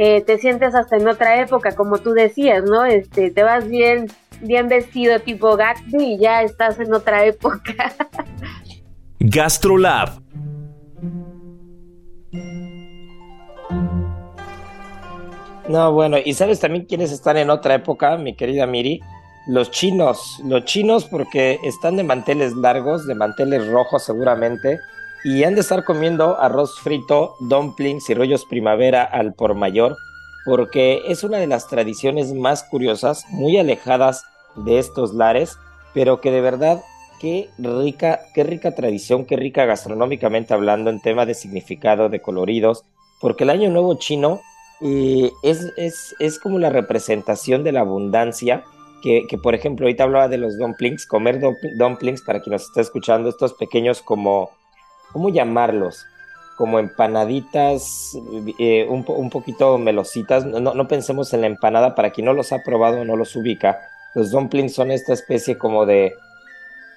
eh, 0.00 0.22
te 0.22 0.38
sientes 0.38 0.76
hasta 0.76 0.96
en 0.96 1.08
otra 1.08 1.40
época, 1.40 1.74
como 1.74 1.98
tú 1.98 2.12
decías, 2.12 2.62
¿no? 2.62 2.84
Este, 2.84 3.32
te 3.32 3.42
vas 3.42 3.66
bien, 3.66 4.06
bien 4.40 4.68
vestido 4.68 5.18
tipo 5.18 5.56
Gatsby 5.56 6.14
y 6.14 6.18
ya 6.18 6.42
estás 6.42 6.78
en 6.78 6.94
otra 6.94 7.24
época. 7.24 7.74
Gastrolab. 9.18 10.10
No, 15.68 15.92
bueno, 15.92 16.18
y 16.24 16.32
sabes 16.32 16.60
también 16.60 16.84
quiénes 16.84 17.10
están 17.10 17.36
en 17.36 17.50
otra 17.50 17.74
época, 17.74 18.16
mi 18.18 18.36
querida 18.36 18.68
Miri, 18.68 19.00
los 19.48 19.72
chinos, 19.72 20.40
los 20.44 20.64
chinos 20.64 21.06
porque 21.06 21.58
están 21.64 21.96
de 21.96 22.04
manteles 22.04 22.54
largos, 22.54 23.04
de 23.08 23.16
manteles 23.16 23.66
rojos 23.66 24.04
seguramente, 24.04 24.78
y 25.24 25.44
han 25.44 25.54
de 25.54 25.60
estar 25.60 25.84
comiendo 25.84 26.40
arroz 26.40 26.78
frito, 26.80 27.36
dumplings 27.40 28.08
y 28.10 28.14
rollos 28.14 28.44
primavera 28.44 29.04
al 29.04 29.34
por 29.34 29.54
mayor, 29.54 29.96
porque 30.44 31.02
es 31.06 31.24
una 31.24 31.38
de 31.38 31.46
las 31.46 31.68
tradiciones 31.68 32.32
más 32.32 32.62
curiosas, 32.62 33.24
muy 33.30 33.58
alejadas 33.58 34.24
de 34.56 34.78
estos 34.78 35.14
lares, 35.14 35.58
pero 35.92 36.20
que 36.20 36.30
de 36.30 36.40
verdad 36.40 36.82
qué 37.20 37.50
rica, 37.58 38.20
qué 38.34 38.44
rica 38.44 38.74
tradición, 38.74 39.24
qué 39.24 39.36
rica 39.36 39.66
gastronómicamente 39.66 40.54
hablando 40.54 40.90
en 40.90 41.00
tema 41.00 41.26
de 41.26 41.34
significado, 41.34 42.08
de 42.08 42.22
coloridos, 42.22 42.84
porque 43.20 43.44
el 43.44 43.50
Año 43.50 43.70
Nuevo 43.70 43.94
chino 43.94 44.40
es, 44.80 45.72
es, 45.76 46.14
es, 46.20 46.38
como 46.38 46.58
la 46.58 46.70
representación 46.70 47.64
de 47.64 47.72
la 47.72 47.80
abundancia, 47.80 48.62
que, 49.02 49.26
que, 49.28 49.38
por 49.38 49.54
ejemplo 49.54 49.86
ahorita 49.86 50.04
hablaba 50.04 50.28
de 50.28 50.38
los 50.38 50.56
dumplings, 50.56 51.06
comer 51.06 51.40
dumplings, 51.76 52.22
para 52.22 52.40
quien 52.40 52.52
nos 52.52 52.62
está 52.62 52.80
escuchando, 52.80 53.28
estos 53.28 53.54
pequeños 53.54 54.02
como 54.02 54.50
¿cómo 55.12 55.28
llamarlos? 55.28 56.06
Como 56.56 56.78
empanaditas 56.78 58.16
eh, 58.58 58.86
un, 58.88 59.04
un, 59.06 59.30
poquito 59.30 59.78
melositas. 59.78 60.44
No, 60.44 60.60
no, 60.60 60.88
pensemos 60.88 61.32
en 61.32 61.42
la 61.42 61.46
empanada, 61.46 61.94
para 61.94 62.10
quien 62.10 62.24
no 62.24 62.32
los 62.32 62.52
ha 62.52 62.62
probado 62.64 63.00
o 63.00 63.04
no 63.04 63.16
los 63.16 63.36
ubica. 63.36 63.80
Los 64.14 64.30
dumplings 64.30 64.74
son 64.74 64.90
esta 64.90 65.12
especie 65.12 65.56
como 65.56 65.86
de, 65.86 66.14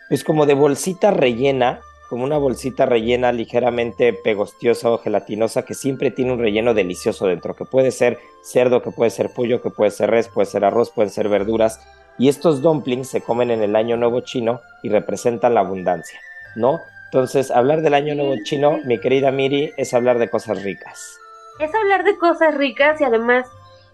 pues 0.09 0.23
como 0.23 0.45
de 0.45 0.55
bolsita 0.55 1.11
rellena, 1.11 1.79
como 2.09 2.23
una 2.23 2.37
bolsita 2.37 2.85
rellena 2.85 3.31
ligeramente 3.31 4.11
pegostiosa 4.11 4.89
o 4.89 4.97
gelatinosa 4.97 5.63
que 5.63 5.75
siempre 5.75 6.11
tiene 6.11 6.33
un 6.33 6.39
relleno 6.39 6.73
delicioso 6.73 7.27
dentro, 7.27 7.55
que 7.55 7.63
puede 7.63 7.91
ser 7.91 8.19
cerdo, 8.43 8.81
que 8.81 8.91
puede 8.91 9.11
ser 9.11 9.29
pollo, 9.29 9.61
que 9.61 9.69
puede 9.69 9.91
ser 9.91 10.09
res, 10.09 10.27
puede 10.27 10.47
ser 10.47 10.65
arroz, 10.65 10.89
pueden 10.89 11.11
ser 11.11 11.29
verduras. 11.29 11.79
Y 12.17 12.27
estos 12.27 12.61
dumplings 12.61 13.07
se 13.07 13.21
comen 13.21 13.51
en 13.51 13.61
el 13.61 13.75
Año 13.75 13.95
Nuevo 13.95 14.21
Chino 14.21 14.59
y 14.83 14.89
representan 14.89 15.53
la 15.53 15.61
abundancia, 15.61 16.19
¿no? 16.55 16.81
Entonces, 17.11 17.51
hablar 17.51 17.81
del 17.81 17.93
Año 17.93 18.15
Nuevo 18.15 18.35
Chino, 18.41 18.79
mi 18.85 18.97
querida 18.97 19.31
Miri, 19.31 19.73
es 19.75 19.93
hablar 19.93 20.17
de 20.17 20.29
cosas 20.29 20.63
ricas. 20.63 21.19
Es 21.59 21.75
hablar 21.75 22.05
de 22.05 22.17
cosas 22.17 22.55
ricas 22.55 23.01
y 23.01 23.03
además, 23.03 23.45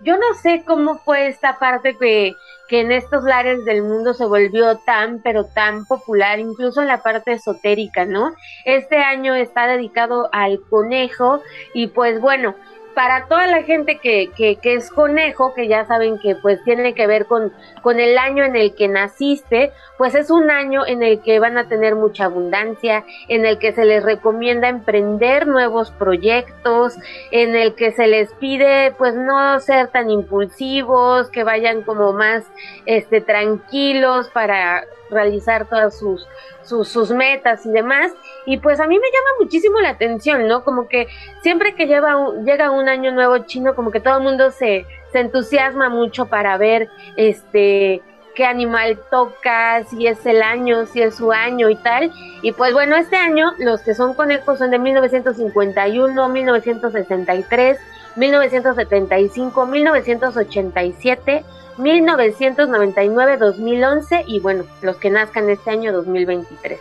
yo 0.01 0.17
no 0.17 0.35
sé 0.39 0.61
cómo 0.63 0.99
fue 0.99 1.25
esta 1.25 1.57
parte 1.57 1.97
que, 1.97 2.35
que 2.67 2.81
en 2.81 2.91
estos 2.91 3.23
lares 3.23 3.65
del 3.65 3.81
mundo 3.81 4.13
se 4.13 4.27
volvió 4.27 4.77
tan, 4.85 5.19
pero 5.23 5.45
tan 5.45 5.85
popular, 5.85 6.37
incluso 6.37 6.83
en 6.83 6.89
la 6.89 7.01
parte 7.01 7.31
esotérica, 7.31 8.05
¿no? 8.05 8.35
Este 8.65 8.97
año 8.97 9.33
está 9.33 9.65
dedicado 9.65 10.29
al 10.31 10.61
conejo 10.69 11.41
y 11.73 11.87
pues 11.87 12.21
bueno, 12.21 12.53
para 12.97 13.27
toda 13.27 13.45
la 13.45 13.61
gente 13.61 13.99
que, 13.99 14.31
que, 14.35 14.55
que, 14.55 14.73
es 14.73 14.89
conejo, 14.89 15.53
que 15.53 15.67
ya 15.67 15.85
saben 15.85 16.17
que 16.17 16.33
pues 16.33 16.63
tiene 16.63 16.95
que 16.95 17.05
ver 17.05 17.27
con, 17.27 17.53
con 17.83 17.99
el 17.99 18.17
año 18.17 18.43
en 18.43 18.55
el 18.55 18.73
que 18.73 18.87
naciste, 18.87 19.71
pues 19.99 20.15
es 20.15 20.31
un 20.31 20.49
año 20.49 20.83
en 20.83 21.03
el 21.03 21.21
que 21.21 21.37
van 21.37 21.59
a 21.59 21.67
tener 21.67 21.93
mucha 21.93 22.25
abundancia, 22.25 23.05
en 23.27 23.45
el 23.45 23.59
que 23.59 23.71
se 23.71 23.85
les 23.85 24.01
recomienda 24.01 24.67
emprender 24.67 25.45
nuevos 25.45 25.91
proyectos, 25.91 26.97
en 27.29 27.55
el 27.55 27.75
que 27.75 27.91
se 27.91 28.07
les 28.07 28.33
pide 28.33 28.91
pues 28.97 29.13
no 29.13 29.59
ser 29.59 29.89
tan 29.89 30.09
impulsivos, 30.09 31.29
que 31.29 31.43
vayan 31.43 31.83
como 31.83 32.13
más 32.13 32.45
este 32.87 33.21
tranquilos 33.21 34.27
para 34.29 34.85
realizar 35.09 35.67
todas 35.67 35.97
sus, 35.97 36.27
sus, 36.63 37.11
metas 37.11 37.65
y 37.65 37.71
demás. 37.71 38.11
Y 38.45 38.57
pues 38.57 38.79
a 38.79 38.87
mí 38.87 38.95
me 38.95 39.07
llama 39.07 39.29
muchísimo 39.39 39.79
la 39.79 39.89
atención, 39.89 40.47
¿no? 40.47 40.63
Como 40.63 40.87
que 40.87 41.07
siempre 41.41 41.75
que 41.75 41.87
lleva 41.87 42.15
llega 42.43 42.71
un 42.71 42.89
año 42.89 43.11
nuevo 43.11 43.37
chino, 43.39 43.75
como 43.75 43.91
que 43.91 43.99
todo 43.99 44.17
el 44.17 44.23
mundo 44.23 44.51
se, 44.51 44.85
se 45.11 45.19
entusiasma 45.19 45.89
mucho 45.89 46.27
para 46.27 46.57
ver 46.57 46.89
este 47.15 48.01
qué 48.37 48.45
animal 48.45 48.99
toca, 49.09 49.83
si 49.85 50.05
es 50.05 50.23
el 50.27 50.43
año, 50.43 50.85
si 50.85 51.01
es 51.01 51.15
su 51.15 51.31
año 51.31 51.69
y 51.69 51.75
tal. 51.75 52.11
Y 52.43 52.51
pues 52.51 52.71
bueno, 52.71 52.95
este 52.95 53.15
año 53.15 53.51
los 53.57 53.81
que 53.81 53.95
son 53.95 54.13
conejos 54.13 54.59
son 54.59 54.69
de 54.69 54.77
1951, 54.77 56.29
1963, 56.29 57.79
1975, 58.15 59.65
1987, 59.65 61.45
1999, 61.77 63.37
2011 63.37 64.23
y 64.27 64.39
bueno, 64.39 64.63
los 64.81 64.97
que 64.97 65.09
nazcan 65.09 65.49
este 65.49 65.71
año 65.71 65.93
2023. 65.93 66.79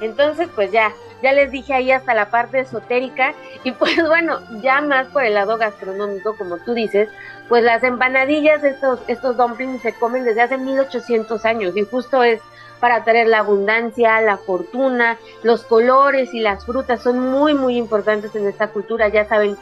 Entonces, 0.00 0.48
pues 0.54 0.70
ya, 0.70 0.92
ya 1.22 1.32
les 1.32 1.50
dije 1.50 1.72
ahí 1.74 1.90
hasta 1.90 2.14
la 2.14 2.30
parte 2.30 2.60
esotérica 2.60 3.34
y 3.64 3.72
pues 3.72 3.96
bueno, 4.06 4.40
ya 4.62 4.80
más 4.80 5.06
por 5.08 5.24
el 5.24 5.34
lado 5.34 5.56
gastronómico, 5.56 6.36
como 6.36 6.58
tú 6.58 6.74
dices, 6.74 7.08
pues 7.48 7.64
las 7.64 7.82
empanadillas, 7.82 8.62
estos, 8.64 9.00
estos 9.08 9.36
dumplings 9.36 9.82
se 9.82 9.92
comen 9.94 10.24
desde 10.24 10.42
hace 10.42 10.58
1800 10.58 11.44
años 11.44 11.76
y 11.76 11.84
justo 11.84 12.22
es 12.22 12.40
para 12.80 13.04
traer 13.04 13.28
la 13.28 13.38
abundancia, 13.38 14.20
la 14.20 14.36
fortuna, 14.36 15.16
los 15.42 15.64
colores 15.64 16.34
y 16.34 16.40
las 16.40 16.66
frutas 16.66 17.02
son 17.02 17.18
muy 17.18 17.54
muy 17.54 17.78
importantes 17.78 18.34
en 18.36 18.46
esta 18.46 18.68
cultura, 18.68 19.08
ya 19.08 19.24
saben, 19.26 19.56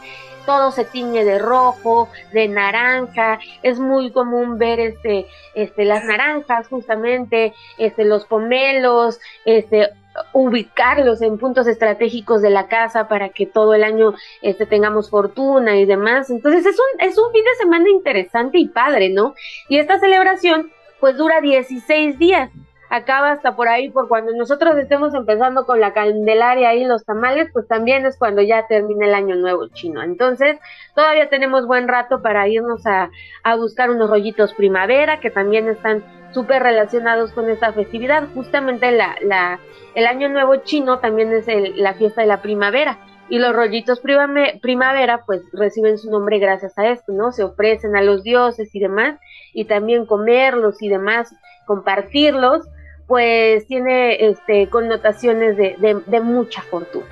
todo 0.47 0.71
se 0.71 0.85
tiñe 0.85 1.25
de 1.25 1.39
rojo, 1.39 2.09
de 2.33 2.49
naranja, 2.49 3.39
es 3.63 3.79
muy 3.79 4.11
común 4.11 4.59
ver 4.59 4.81
este, 4.81 5.27
este, 5.55 5.85
las 5.85 6.05
naranjas 6.05 6.69
justamente, 6.69 7.55
este, 7.79 8.05
los 8.05 8.25
pomelos, 8.27 9.21
este, 9.45 9.91
ubicarlos 10.33 11.23
en 11.23 11.39
puntos 11.39 11.67
estratégicos 11.67 12.41
de 12.43 12.51
la 12.51 12.69
casa 12.69 13.09
para 13.09 13.31
que 13.31 13.47
todo 13.47 13.75
el 13.75 13.83
año 13.83 14.15
este, 14.43 14.67
tengamos 14.67 15.11
fortuna 15.11 15.77
y 15.77 15.87
demás. 15.87 16.31
Entonces 16.31 16.67
es 16.67 16.77
un, 16.79 17.01
es 17.01 17.19
un 17.19 17.33
fin 17.33 17.45
de 17.45 17.55
semana 17.59 17.91
interesante 17.91 18.59
y 18.59 18.69
padre, 18.69 19.11
¿no? 19.11 19.35
Y 19.69 19.79
esta 19.79 19.99
celebración 19.99 20.71
pues 21.01 21.17
dura 21.17 21.41
16 21.41 22.19
días 22.19 22.51
acaba 22.91 23.33
hasta 23.33 23.57
por 23.57 23.69
ahí, 23.69 23.91
por 23.91 24.09
cuando 24.09 24.33
nosotros 24.33 24.77
estemos 24.77 25.15
empezando 25.15 25.67
con 25.67 25.81
la 25.81 25.93
candelaria 25.93 26.75
y 26.75 26.85
los 26.85 27.05
tamales, 27.05 27.49
pues 27.53 27.67
también 27.67 28.07
es 28.07 28.17
cuando 28.19 28.43
ya 28.43 28.67
termina 28.67 29.07
el 29.07 29.15
año 29.15 29.37
nuevo 29.37 29.69
chino. 29.69 30.03
Entonces, 30.03 30.59
todavía 30.95 31.29
tenemos 31.29 31.67
buen 31.67 31.89
rato 31.89 32.23
para 32.23 32.47
irnos 32.49 32.87
a, 32.87 33.11
a 33.43 33.57
buscar 33.57 33.91
unos 33.91 34.11
rollitos 34.11 34.55
primavera, 34.55 35.21
que 35.21 35.31
también 35.31 35.69
están 35.69 36.05
súper 36.33 36.63
relacionados 36.63 37.33
con 37.33 37.49
esta 37.49 37.73
festividad. 37.73 38.29
Justamente 38.35 38.91
la, 38.91 39.17
la, 39.23 39.61
el 39.95 40.07
año 40.07 40.29
nuevo 40.29 40.57
chino 40.57 40.99
también 40.99 41.33
es 41.33 41.47
la 41.77 41.95
fiesta 41.95 42.23
de 42.23 42.27
la 42.27 42.43
primavera. 42.43 42.99
Y 43.27 43.39
los 43.39 43.55
rollitos 43.57 44.01
primavera, 44.01 45.23
pues 45.25 45.41
reciben 45.55 45.97
su 45.97 46.11
nombre 46.11 46.39
gracias 46.39 46.77
a 46.77 46.89
esto, 46.89 47.11
¿no? 47.13 47.33
Se 47.33 47.43
ofrecen 47.43 47.97
a 47.97 48.03
los 48.03 48.23
dioses 48.23 48.75
y 48.75 48.81
demás, 48.81 49.19
y 49.55 49.65
también 49.65 50.05
comerlos 50.05 50.83
y 50.83 50.91
demás, 50.91 51.35
compartirlos, 51.67 52.67
pues 53.07 53.67
tiene 53.67 54.29
este, 54.29 54.69
connotaciones 54.69 55.57
de, 55.57 56.03
de 56.07 56.21
mucha 56.21 56.63
fortuna. 56.63 57.07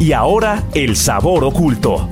Y 0.00 0.12
ahora 0.12 0.62
el 0.74 0.96
sabor 0.96 1.44
oculto. 1.44 2.08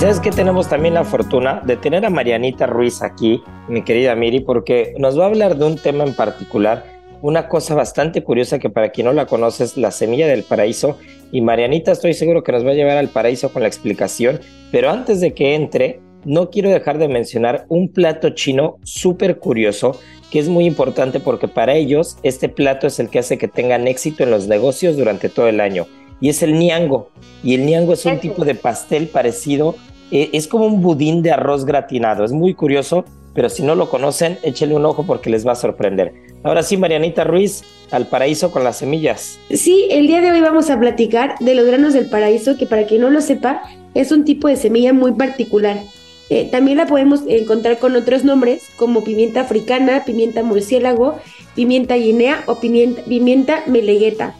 Sabes 0.00 0.20
que 0.20 0.30
tenemos 0.30 0.66
también 0.66 0.94
la 0.94 1.04
fortuna 1.04 1.60
de 1.62 1.76
tener 1.76 2.06
a 2.06 2.10
Marianita 2.10 2.66
Ruiz 2.66 3.02
aquí, 3.02 3.42
mi 3.68 3.82
querida 3.82 4.14
Miri, 4.14 4.40
porque 4.40 4.94
nos 4.96 5.18
va 5.18 5.24
a 5.24 5.26
hablar 5.26 5.58
de 5.58 5.66
un 5.66 5.76
tema 5.76 6.04
en 6.04 6.14
particular, 6.14 6.86
una 7.20 7.48
cosa 7.48 7.74
bastante 7.74 8.24
curiosa 8.24 8.58
que 8.58 8.70
para 8.70 8.92
quien 8.92 9.08
no 9.08 9.12
la 9.12 9.26
conoce 9.26 9.62
es 9.62 9.76
la 9.76 9.90
semilla 9.90 10.26
del 10.26 10.42
paraíso. 10.42 10.96
Y 11.32 11.42
Marianita 11.42 11.92
estoy 11.92 12.14
seguro 12.14 12.42
que 12.42 12.50
nos 12.50 12.64
va 12.64 12.70
a 12.70 12.74
llevar 12.74 12.96
al 12.96 13.10
paraíso 13.10 13.52
con 13.52 13.60
la 13.60 13.68
explicación, 13.68 14.40
pero 14.72 14.88
antes 14.88 15.20
de 15.20 15.34
que 15.34 15.54
entre, 15.54 16.00
no 16.24 16.48
quiero 16.48 16.70
dejar 16.70 16.96
de 16.96 17.08
mencionar 17.08 17.66
un 17.68 17.92
plato 17.92 18.30
chino 18.30 18.78
súper 18.82 19.38
curioso 19.38 20.00
que 20.30 20.38
es 20.38 20.48
muy 20.48 20.64
importante 20.64 21.20
porque 21.20 21.46
para 21.46 21.74
ellos 21.74 22.16
este 22.22 22.48
plato 22.48 22.86
es 22.86 23.00
el 23.00 23.10
que 23.10 23.18
hace 23.18 23.36
que 23.36 23.48
tengan 23.48 23.86
éxito 23.86 24.22
en 24.22 24.30
los 24.30 24.46
negocios 24.46 24.96
durante 24.96 25.28
todo 25.28 25.48
el 25.48 25.60
año 25.60 25.86
y 26.20 26.28
es 26.28 26.42
el 26.42 26.58
niango. 26.58 27.10
Y 27.42 27.54
el 27.54 27.66
niango 27.66 27.94
es 27.94 28.04
un 28.04 28.18
tipo 28.20 28.44
de 28.44 28.54
pastel 28.54 29.08
parecido 29.08 29.76
eh, 30.10 30.30
es 30.32 30.48
como 30.48 30.66
un 30.66 30.82
budín 30.82 31.22
de 31.22 31.32
arroz 31.32 31.64
gratinado. 31.64 32.24
Es 32.24 32.32
muy 32.32 32.54
curioso, 32.54 33.04
pero 33.34 33.48
si 33.48 33.62
no 33.62 33.74
lo 33.74 33.88
conocen, 33.88 34.38
échenle 34.42 34.74
un 34.74 34.84
ojo 34.86 35.04
porque 35.06 35.30
les 35.30 35.46
va 35.46 35.52
a 35.52 35.56
sorprender. 35.56 36.12
Ahora 36.42 36.62
sí, 36.62 36.76
Marianita 36.76 37.24
Ruiz, 37.24 37.62
al 37.90 38.06
paraíso 38.06 38.50
con 38.50 38.64
las 38.64 38.78
semillas. 38.78 39.38
Sí, 39.50 39.86
el 39.90 40.06
día 40.06 40.20
de 40.20 40.30
hoy 40.30 40.40
vamos 40.40 40.70
a 40.70 40.78
platicar 40.78 41.34
de 41.40 41.54
los 41.54 41.66
granos 41.66 41.92
del 41.92 42.08
paraíso, 42.08 42.56
que 42.56 42.66
para 42.66 42.86
quien 42.86 43.02
no 43.02 43.10
lo 43.10 43.20
sepa, 43.20 43.62
es 43.94 44.12
un 44.12 44.24
tipo 44.24 44.48
de 44.48 44.56
semilla 44.56 44.92
muy 44.92 45.12
particular. 45.12 45.78
Eh, 46.30 46.48
también 46.50 46.78
la 46.78 46.86
podemos 46.86 47.22
encontrar 47.26 47.78
con 47.78 47.96
otros 47.96 48.24
nombres, 48.24 48.70
como 48.76 49.02
pimienta 49.02 49.40
africana, 49.40 50.04
pimienta 50.04 50.44
murciélago, 50.44 51.18
pimienta 51.56 51.96
guinea 51.96 52.44
o 52.46 52.60
pimienta, 52.60 53.02
pimienta 53.02 53.64
melegueta. 53.66 54.34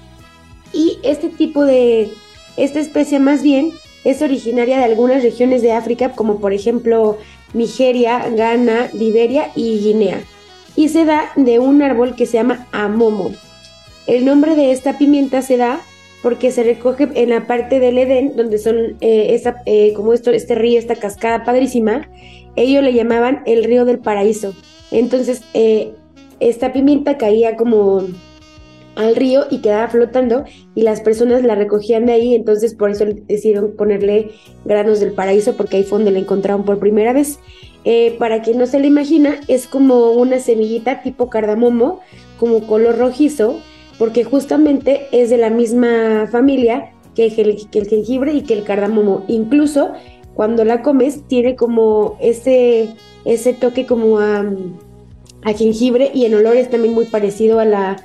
Y 0.73 0.99
este 1.03 1.29
tipo 1.29 1.65
de, 1.65 2.09
esta 2.57 2.79
especie 2.79 3.19
más 3.19 3.43
bien, 3.43 3.73
es 4.05 4.23
originaria 4.23 4.79
de 4.79 4.85
algunas 4.85 5.23
regiones 5.23 5.63
de 5.63 5.73
África, 5.73 6.13
como 6.13 6.41
por 6.41 6.53
ejemplo 6.53 7.19
Nigeria, 7.53 8.29
Ghana, 8.29 8.89
Liberia 8.93 9.51
y 9.55 9.81
Guinea, 9.81 10.21
y 10.77 10.89
se 10.89 11.05
da 11.05 11.31
de 11.37 11.59
un 11.59 11.83
árbol 11.83 12.15
que 12.15 12.27
se 12.27 12.35
llama 12.35 12.67
amomo. 12.73 13.31
El 14.07 14.25
nombre 14.25 14.57
de 14.57 14.73
esta 14.73 14.99
pimienta 14.99 15.43
se 15.43 15.57
da 15.57 15.81
porque 16.23 16.51
se 16.51 16.63
recoge 16.63 17.09
en 17.15 17.31
la 17.31 17.47
parte 17.47 17.81
del 17.81 17.99
Edén, 17.99 18.37
donde 18.37 18.59
son 18.59 18.97
eh, 19.01 19.41
eh, 19.67 19.93
como 19.95 20.13
este 20.13 20.55
río, 20.55 20.79
esta 20.79 20.97
cascada 20.97 21.45
padrísima, 21.45 22.09
ellos 22.57 22.83
le 22.83 22.93
llamaban 22.93 23.43
el 23.47 23.65
río 23.65 23.85
del 23.85 23.99
paraíso. 23.99 24.55
Entonces, 24.91 25.43
eh, 25.55 25.93
esta 26.41 26.73
pimienta 26.73 27.17
caía 27.17 27.57
como 27.57 28.07
al 29.01 29.17
río 29.17 29.47
y 29.51 29.59
quedaba 29.59 29.89
flotando 29.89 30.45
y 30.75 30.83
las 30.83 31.01
personas 31.01 31.43
la 31.43 31.55
recogían 31.55 32.07
de 32.07 32.13
ahí, 32.13 32.35
entonces 32.35 32.75
por 32.75 32.91
eso 32.91 33.05
decidieron 33.07 33.75
ponerle 33.77 34.31
granos 34.65 35.01
del 35.01 35.13
paraíso 35.13 35.57
porque 35.57 35.79
ahí 35.79 35.85
fue 35.85 35.99
donde 35.99 36.13
la 36.13 36.19
encontraron 36.19 36.65
por 36.65 36.79
primera 36.79 37.13
vez. 37.13 37.39
Eh, 37.85 38.17
para 38.19 38.43
quien 38.43 38.59
no 38.59 38.67
se 38.67 38.79
la 38.79 38.87
imagina, 38.87 39.41
es 39.49 39.67
como 39.67 40.11
una 40.11 40.39
semillita 40.39 41.03
tipo 41.03 41.31
cardamomo, 41.31 42.01
como 42.39 42.67
color 42.67 42.99
rojizo, 42.99 43.59
porque 43.99 44.23
justamente 44.23 45.07
es 45.13 45.31
de 45.31 45.39
la 45.39 45.51
misma 45.51 46.29
familia 46.31 46.93
que 47.15 47.27
el, 47.27 47.69
que 47.71 47.79
el 47.79 47.89
jengibre 47.89 48.35
y 48.35 48.43
que 48.43 48.55
el 48.55 48.65
cardamomo. 48.65 49.25
Incluso 49.29 49.93
cuando 50.35 50.65
la 50.65 50.83
comes 50.83 51.27
tiene 51.27 51.57
como 51.57 52.17
ese, 52.21 52.91
ese 53.25 53.55
toque 53.55 53.87
como 53.87 54.19
a, 54.19 54.45
a 55.43 55.53
jengibre 55.55 56.11
y 56.15 56.27
en 56.27 56.35
olor 56.35 56.57
es 56.57 56.71
también 56.71 56.95
muy 56.95 57.07
parecido 57.07 57.61
a 57.61 57.65
la 57.65 57.97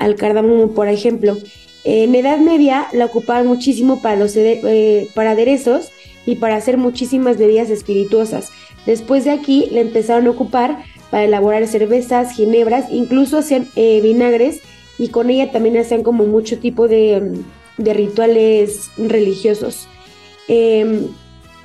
al 0.00 0.16
cardamomo, 0.16 0.72
por 0.72 0.88
ejemplo. 0.88 1.38
En 1.84 2.14
Edad 2.14 2.38
Media 2.38 2.88
la 2.92 3.04
ocupaban 3.04 3.46
muchísimo 3.46 4.02
para, 4.02 4.16
los, 4.16 4.36
eh, 4.36 5.08
para 5.14 5.32
aderezos 5.32 5.90
y 6.26 6.36
para 6.36 6.56
hacer 6.56 6.76
muchísimas 6.76 7.38
bebidas 7.38 7.70
espirituosas. 7.70 8.50
Después 8.86 9.24
de 9.24 9.30
aquí 9.30 9.68
la 9.70 9.80
empezaron 9.80 10.26
a 10.26 10.30
ocupar 10.30 10.82
para 11.10 11.24
elaborar 11.24 11.66
cervezas, 11.66 12.32
ginebras, 12.32 12.86
incluso 12.90 13.38
hacían 13.38 13.68
eh, 13.76 14.00
vinagres 14.02 14.60
y 14.98 15.08
con 15.08 15.30
ella 15.30 15.52
también 15.52 15.76
hacían 15.76 16.02
como 16.02 16.26
mucho 16.26 16.58
tipo 16.58 16.88
de, 16.88 17.38
de 17.78 17.94
rituales 17.94 18.90
religiosos. 18.96 19.86
Em, 20.48 21.06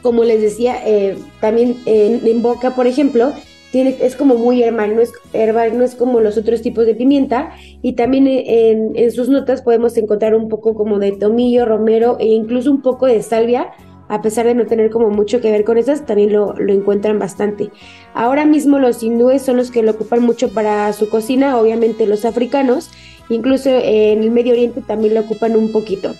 como 0.01 0.23
les 0.23 0.41
decía, 0.41 0.77
eh, 0.85 1.17
también 1.41 1.77
en 1.85 2.41
Boca, 2.43 2.75
por 2.75 2.85
ejemplo, 2.85 3.33
es 3.81 4.15
como 4.15 4.35
muy 4.35 4.63
herbal, 4.63 4.95
no 4.95 5.01
es 5.01 5.13
herbal, 5.33 5.77
no 5.77 5.83
es 5.83 5.95
como 5.95 6.19
los 6.19 6.37
otros 6.37 6.61
tipos 6.61 6.85
de 6.85 6.95
pimienta. 6.95 7.51
Y 7.81 7.93
también 7.93 8.27
en, 8.27 9.11
sus 9.11 9.29
notas 9.29 9.61
podemos 9.61 9.95
encontrar 9.97 10.35
un 10.35 10.49
poco 10.49 10.73
como 10.73 10.99
de 10.99 11.11
tomillo, 11.11 11.65
romero 11.65 12.17
e 12.19 12.27
incluso 12.27 12.71
un 12.71 12.81
poco 12.81 13.05
de 13.05 13.21
salvia, 13.21 13.71
a 14.07 14.21
pesar 14.21 14.45
de 14.45 14.53
no 14.53 14.65
tener 14.65 14.91
como 14.91 15.09
mucho 15.09 15.41
que 15.41 15.51
ver 15.51 15.63
con 15.63 15.77
esas, 15.77 16.05
también 16.05 16.31
lo, 16.33 16.53
lo 16.53 16.73
encuentran 16.73 17.19
bastante. 17.19 17.71
Ahora 18.13 18.45
mismo 18.45 18.79
los 18.79 19.01
hindúes 19.01 19.41
son 19.41 19.57
los 19.57 19.71
que 19.71 19.83
lo 19.83 19.91
ocupan 19.91 20.21
mucho 20.21 20.49
para 20.49 20.91
su 20.93 21.09
cocina, 21.09 21.57
obviamente 21.57 22.05
los 22.05 22.23
africanos, 22.25 22.91
incluso 23.29 23.69
en 23.69 24.21
el 24.21 24.31
Medio 24.31 24.53
Oriente 24.53 24.81
también 24.81 25.15
lo 25.15 25.21
ocupan 25.21 25.55
un 25.55 25.71
poquito. 25.71 26.13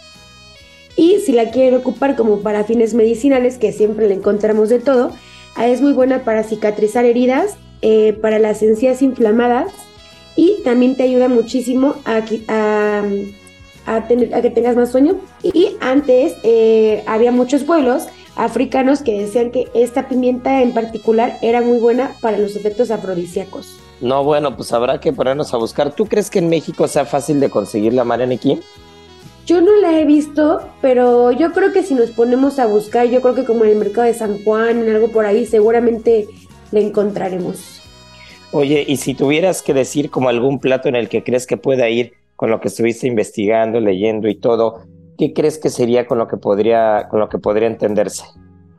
Y 0.98 1.20
si 1.20 1.34
la 1.34 1.52
quieren 1.52 1.76
ocupar 1.76 2.16
como 2.16 2.40
para 2.40 2.64
fines 2.64 2.94
medicinales, 2.94 3.58
que 3.58 3.72
siempre 3.72 4.08
le 4.08 4.16
encontramos 4.16 4.70
de 4.70 4.80
todo, 4.80 5.12
es 5.58 5.82
muy 5.82 5.94
buena 5.94 6.24
para 6.24 6.44
cicatrizar 6.44 7.06
heridas, 7.06 7.56
eh, 7.82 8.14
para 8.14 8.40
las 8.40 8.62
encías 8.62 9.02
inflamadas 9.02 9.72
y 10.36 10.62
también 10.64 10.96
te 10.96 11.04
ayuda 11.04 11.28
muchísimo 11.28 11.96
a, 12.06 12.26
tener, 14.08 14.42
que 14.42 14.50
tengas 14.50 14.76
más 14.76 14.92
sueño. 14.92 15.18
Y 15.44 15.78
antes 15.80 16.36
eh, 16.44 17.04
había 17.08 17.32
muchos 17.32 17.64
pueblos 17.64 18.08
africanos 18.36 19.02
que 19.02 19.22
decían 19.22 19.52
que 19.52 19.70
esta 19.74 20.10
pimienta 20.10 20.62
en 20.62 20.74
particular 20.74 21.38
era 21.42 21.62
muy 21.62 21.80
buena 21.80 22.12
para 22.22 22.38
los 22.38 22.56
efectos 22.56 22.92
afrodisíacos. 22.92 23.80
No, 24.02 24.24
bueno, 24.26 24.58
pues 24.58 24.74
habrá 24.74 25.00
que 25.00 25.14
ponernos 25.14 25.54
a 25.54 25.58
buscar. 25.58 25.96
¿Tú 25.96 26.06
crees 26.06 26.30
que 26.30 26.40
en 26.40 26.50
México 26.50 26.88
sea 26.88 27.06
fácil 27.06 27.40
de 27.40 27.50
conseguir 27.50 27.94
la 27.94 28.04
Marianne 28.04 28.38
Yo 29.46 29.62
no 29.62 29.76
la 29.80 30.00
he 30.00 30.06
visto, 30.06 30.62
pero 30.82 31.32
yo 31.32 31.52
creo 31.52 31.72
que 31.72 31.84
si 31.84 31.94
nos 31.94 32.10
ponemos 32.10 32.58
a 32.58 32.66
buscar, 32.66 33.08
yo 33.08 33.22
creo 33.22 33.36
que 33.36 33.46
como 33.46 33.64
en 33.64 33.72
el 33.72 33.78
mercado 33.78 34.08
de 34.08 34.16
San 34.16 34.44
Juan, 34.44 34.82
en 34.82 34.96
algo 34.96 35.10
por 35.10 35.28
ahí, 35.28 35.46
seguramente 35.46 36.28
la 36.72 36.80
encontraremos. 36.80 37.84
Oye, 38.52 38.84
y 38.88 38.98
si 38.98 39.14
tuvieras 39.14 39.62
que 39.62 39.76
decir 39.76 40.10
como 40.10 40.30
algún 40.30 40.60
plato 40.60 40.90
en 40.90 40.96
el 40.96 41.10
que 41.10 41.24
crees 41.24 41.46
que 41.46 41.58
pueda 41.58 41.88
ir 41.90 42.14
con 42.36 42.50
lo 42.50 42.60
que 42.60 42.70
estuviste 42.70 43.06
investigando, 43.06 43.80
leyendo 43.80 44.28
y 44.28 44.36
todo, 44.36 44.82
¿qué 45.16 45.32
crees 45.32 45.60
que 45.60 45.70
sería 45.70 46.08
con 46.08 46.18
lo 46.18 46.28
que 46.28 46.38
podría, 46.38 47.08
con 47.12 47.20
lo 47.20 47.30
que 47.30 47.38
podría 47.38 47.68
entenderse? 47.68 48.24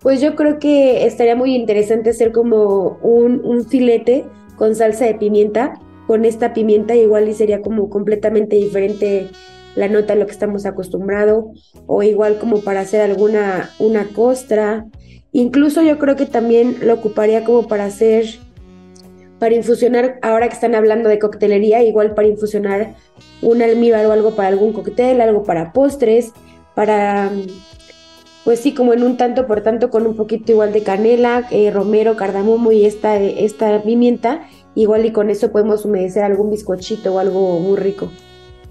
Pues 0.00 0.20
yo 0.20 0.35
creo 0.35 0.59
que 0.59 1.07
estaría 1.07 1.37
muy 1.37 1.55
interesante 1.55 2.11
hacer 2.11 2.33
como 2.33 2.98
un, 3.02 3.40
un 3.44 3.66
filete 3.66 4.24
con 4.57 4.74
salsa 4.74 5.05
de 5.05 5.14
pimienta, 5.14 5.79
con 6.09 6.24
esta 6.24 6.52
pimienta 6.55 6.96
igual 6.96 7.29
y 7.29 7.35
sería 7.35 7.62
como 7.62 7.88
completamente 7.88 8.57
diferente 8.57 9.29
la 9.76 9.88
nota 9.88 10.14
a 10.14 10.16
lo 10.16 10.26
que 10.26 10.32
estamos 10.32 10.66
acostumbrados, 10.66 11.44
o 11.86 12.02
igual 12.02 12.38
como 12.38 12.62
para 12.62 12.80
hacer 12.80 13.02
alguna 13.02 13.70
una 13.78 14.08
costra. 14.08 14.86
Incluso 15.32 15.82
yo 15.82 15.98
creo 15.98 16.16
que 16.16 16.26
también 16.26 16.78
lo 16.82 16.94
ocuparía 16.94 17.44
como 17.44 17.68
para 17.68 17.84
hacer, 17.84 18.24
para 19.38 19.54
infusionar, 19.54 20.18
ahora 20.22 20.48
que 20.48 20.54
están 20.54 20.74
hablando 20.74 21.08
de 21.10 21.18
coctelería, 21.18 21.82
igual 21.82 22.14
para 22.14 22.26
infusionar 22.26 22.94
un 23.42 23.60
almíbar 23.60 24.06
o 24.06 24.12
algo 24.12 24.34
para 24.34 24.48
algún 24.48 24.72
cóctel, 24.72 25.20
algo 25.20 25.44
para 25.44 25.74
postres, 25.74 26.32
para, 26.74 27.30
pues 28.44 28.60
sí, 28.60 28.72
como 28.72 28.94
en 28.94 29.02
un 29.02 29.18
tanto 29.18 29.46
por 29.46 29.60
tanto 29.62 29.90
con 29.90 30.06
un 30.06 30.16
poquito 30.16 30.52
igual 30.52 30.72
de 30.72 30.82
canela, 30.82 31.46
eh, 31.50 31.70
romero, 31.70 32.16
cardamomo 32.16 32.72
y 32.72 32.86
esta, 32.86 33.16
esta 33.18 33.82
pimienta, 33.82 34.48
igual 34.74 35.04
y 35.04 35.12
con 35.12 35.28
eso 35.28 35.52
podemos 35.52 35.84
humedecer 35.84 36.24
algún 36.24 36.50
bizcochito 36.50 37.14
o 37.14 37.18
algo 37.18 37.58
muy 37.60 37.76
rico. 37.76 38.10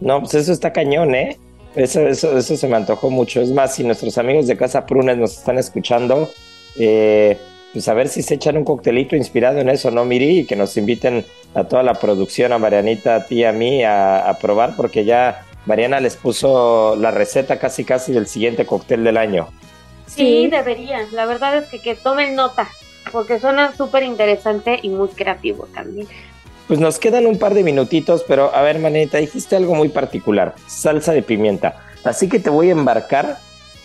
No, 0.01 0.19
pues 0.21 0.36
eso 0.36 0.51
está 0.51 0.73
cañón, 0.73 1.15
¿eh? 1.15 1.38
Eso, 1.75 2.08
eso, 2.08 2.38
eso 2.38 2.55
se 2.55 2.67
me 2.67 2.77
antojó 2.77 3.10
mucho. 3.10 3.41
Es 3.41 3.51
más, 3.51 3.75
si 3.75 3.84
nuestros 3.84 4.17
amigos 4.17 4.47
de 4.47 4.55
Casa 4.55 4.86
Prunes 4.86 5.17
nos 5.17 5.38
están 5.38 5.58
escuchando, 5.58 6.29
eh, 6.77 7.38
pues 7.73 7.89
a 7.89 7.93
ver 7.93 8.08
si 8.08 8.21
se 8.21 8.36
echan 8.36 8.55
un 8.55 8.63
coctelito 8.63 9.17
inspirado 9.17 9.60
en 9.60 9.67
eso, 9.67 9.91
¿no, 9.91 10.05
Miri? 10.05 10.39
Y 10.39 10.45
que 10.45 10.55
nos 10.55 10.77
inviten 10.77 11.25
a 11.53 11.65
toda 11.65 11.84
la 11.84 11.95
producción, 11.95 12.53
a 12.53 12.58
Marianita, 12.58 13.15
a 13.15 13.25
ti, 13.25 13.43
a 13.43 13.51
mí, 13.51 13.84
a, 13.84 14.38
probar, 14.41 14.77
porque 14.77 15.03
ya 15.03 15.45
Mariana 15.65 15.99
les 15.99 16.15
puso 16.15 16.95
la 16.95 17.12
receta 17.12 17.60
casi 17.60 17.84
casi 17.84 18.13
del 18.13 18.27
siguiente 18.27 18.65
cóctel 18.65 19.03
del 19.03 19.17
año. 19.17 19.49
Sí, 20.08 20.47
deberían. 20.47 21.08
La 21.12 21.25
verdad 21.25 21.58
es 21.58 21.65
que, 21.65 21.81
que 21.81 21.95
tomen 21.95 22.36
nota, 22.36 22.69
porque 23.12 23.41
suena 23.41 23.75
súper 23.75 24.03
interesante 24.03 24.79
y 24.81 24.88
muy 24.88 25.10
creativo 25.10 25.67
también. 25.73 26.08
Pues 26.67 26.80
nos 26.80 26.97
quedan 26.97 27.28
un 27.28 27.38
par 27.38 27.54
de 27.54 27.63
minutitos, 27.63 28.23
pero 28.28 28.54
a 28.54 28.62
ver, 28.63 28.80
manita, 28.80 29.19
dijiste 29.19 29.56
algo 29.56 29.75
muy 29.75 29.89
particular, 29.89 30.56
salsa 30.67 31.13
de 31.13 31.21
pimienta. 31.21 31.75
Así 32.04 32.28
que 32.28 32.39
te 32.39 32.49
voy 32.49 32.69
a 32.69 32.71
embarcar 32.71 33.38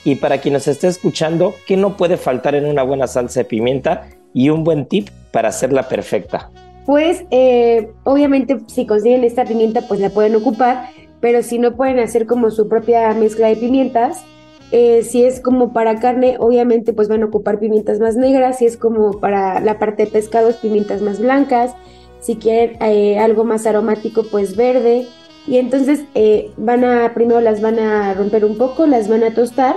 y 0.03 0.15
para 0.15 0.39
quien 0.39 0.55
nos 0.55 0.67
esté 0.67 0.89
escuchando, 0.89 1.55
¿qué 1.67 1.77
no 1.77 1.97
puede 1.99 2.17
faltar 2.17 2.55
en 2.55 2.65
una 2.65 2.83
buena 2.83 3.07
salsa 3.07 3.41
de 3.41 3.45
pimienta 3.45 4.09
y 4.33 4.49
un 4.49 4.65
buen 4.65 4.87
tip 4.87 5.09
para 5.31 5.51
hacerla 5.51 5.89
perfecta? 5.89 6.51
Pues 6.87 7.25
eh, 7.31 7.91
obviamente 8.05 8.59
si 8.67 8.87
consiguen 8.87 9.25
esta 9.25 9.45
pimienta 9.45 9.83
pues 9.87 10.01
la 10.01 10.09
pueden 10.09 10.35
ocupar, 10.37 10.89
pero 11.21 11.43
si 11.43 11.59
no 11.59 11.77
pueden 11.77 11.99
hacer 11.99 12.27
como 12.27 12.51
su 12.51 12.67
propia 12.67 13.13
mezcla 13.13 13.49
de 13.49 13.57
pimientas, 13.57 14.25
eh, 14.73 15.03
si 15.03 15.25
es 15.25 15.41
como 15.41 15.73
para 15.75 15.97
carne, 16.01 16.37
obviamente 16.39 16.95
pues 16.95 17.09
van 17.09 17.23
a 17.23 17.27
ocupar 17.27 17.59
pimientas 17.59 18.01
más 18.01 18.17
negras, 18.17 18.59
si 18.59 18.65
es 18.65 18.79
como 18.79 19.21
para 19.21 19.61
la 19.61 19.79
parte 19.79 20.07
de 20.07 20.11
pescados, 20.11 20.57
pimientas 20.57 21.03
más 21.03 21.21
blancas, 21.21 21.75
si 22.21 22.37
quieren 22.37 22.77
eh, 22.83 23.19
algo 23.19 23.45
más 23.45 23.67
aromático, 23.67 24.25
pues 24.25 24.57
verde. 24.57 25.07
Y 25.47 25.57
entonces 25.57 26.05
eh, 26.15 26.51
van 26.57 26.85
a, 26.85 27.13
primero 27.15 27.41
las 27.41 27.61
van 27.61 27.79
a 27.79 28.15
romper 28.15 28.45
un 28.45 28.57
poco, 28.57 28.87
las 28.87 29.09
van 29.09 29.25
a 29.25 29.35
tostar, 29.35 29.75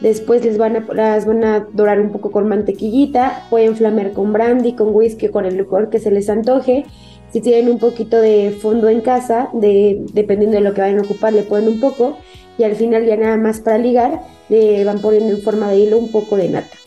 después 0.00 0.44
les 0.44 0.56
van 0.56 0.76
a, 0.76 0.94
las 0.94 1.26
van 1.26 1.44
a 1.44 1.66
dorar 1.72 2.00
un 2.00 2.10
poco 2.10 2.30
con 2.30 2.48
mantequillita, 2.48 3.46
pueden 3.50 3.76
flamear 3.76 4.12
con 4.12 4.32
brandy, 4.32 4.74
con 4.74 4.94
whisky, 4.94 5.28
con 5.28 5.44
el 5.44 5.56
licor 5.56 5.90
que 5.90 5.98
se 5.98 6.10
les 6.10 6.30
antoje. 6.30 6.86
Si 7.32 7.40
tienen 7.40 7.70
un 7.70 7.78
poquito 7.78 8.20
de 8.20 8.50
fondo 8.50 8.88
en 8.88 9.00
casa, 9.02 9.50
de, 9.52 10.04
dependiendo 10.12 10.56
de 10.56 10.64
lo 10.64 10.74
que 10.74 10.80
vayan 10.80 10.98
a 10.98 11.02
ocupar, 11.02 11.32
le 11.32 11.42
ponen 11.42 11.68
un 11.68 11.80
poco 11.80 12.16
y 12.58 12.64
al 12.64 12.74
final 12.74 13.06
ya 13.06 13.16
nada 13.16 13.36
más 13.36 13.60
para 13.60 13.78
ligar, 13.78 14.20
le 14.48 14.84
van 14.84 15.00
poniendo 15.00 15.32
en 15.32 15.40
forma 15.40 15.70
de 15.70 15.78
hilo 15.78 15.98
un 15.98 16.10
poco 16.10 16.36
de 16.36 16.48
nata. 16.48 16.79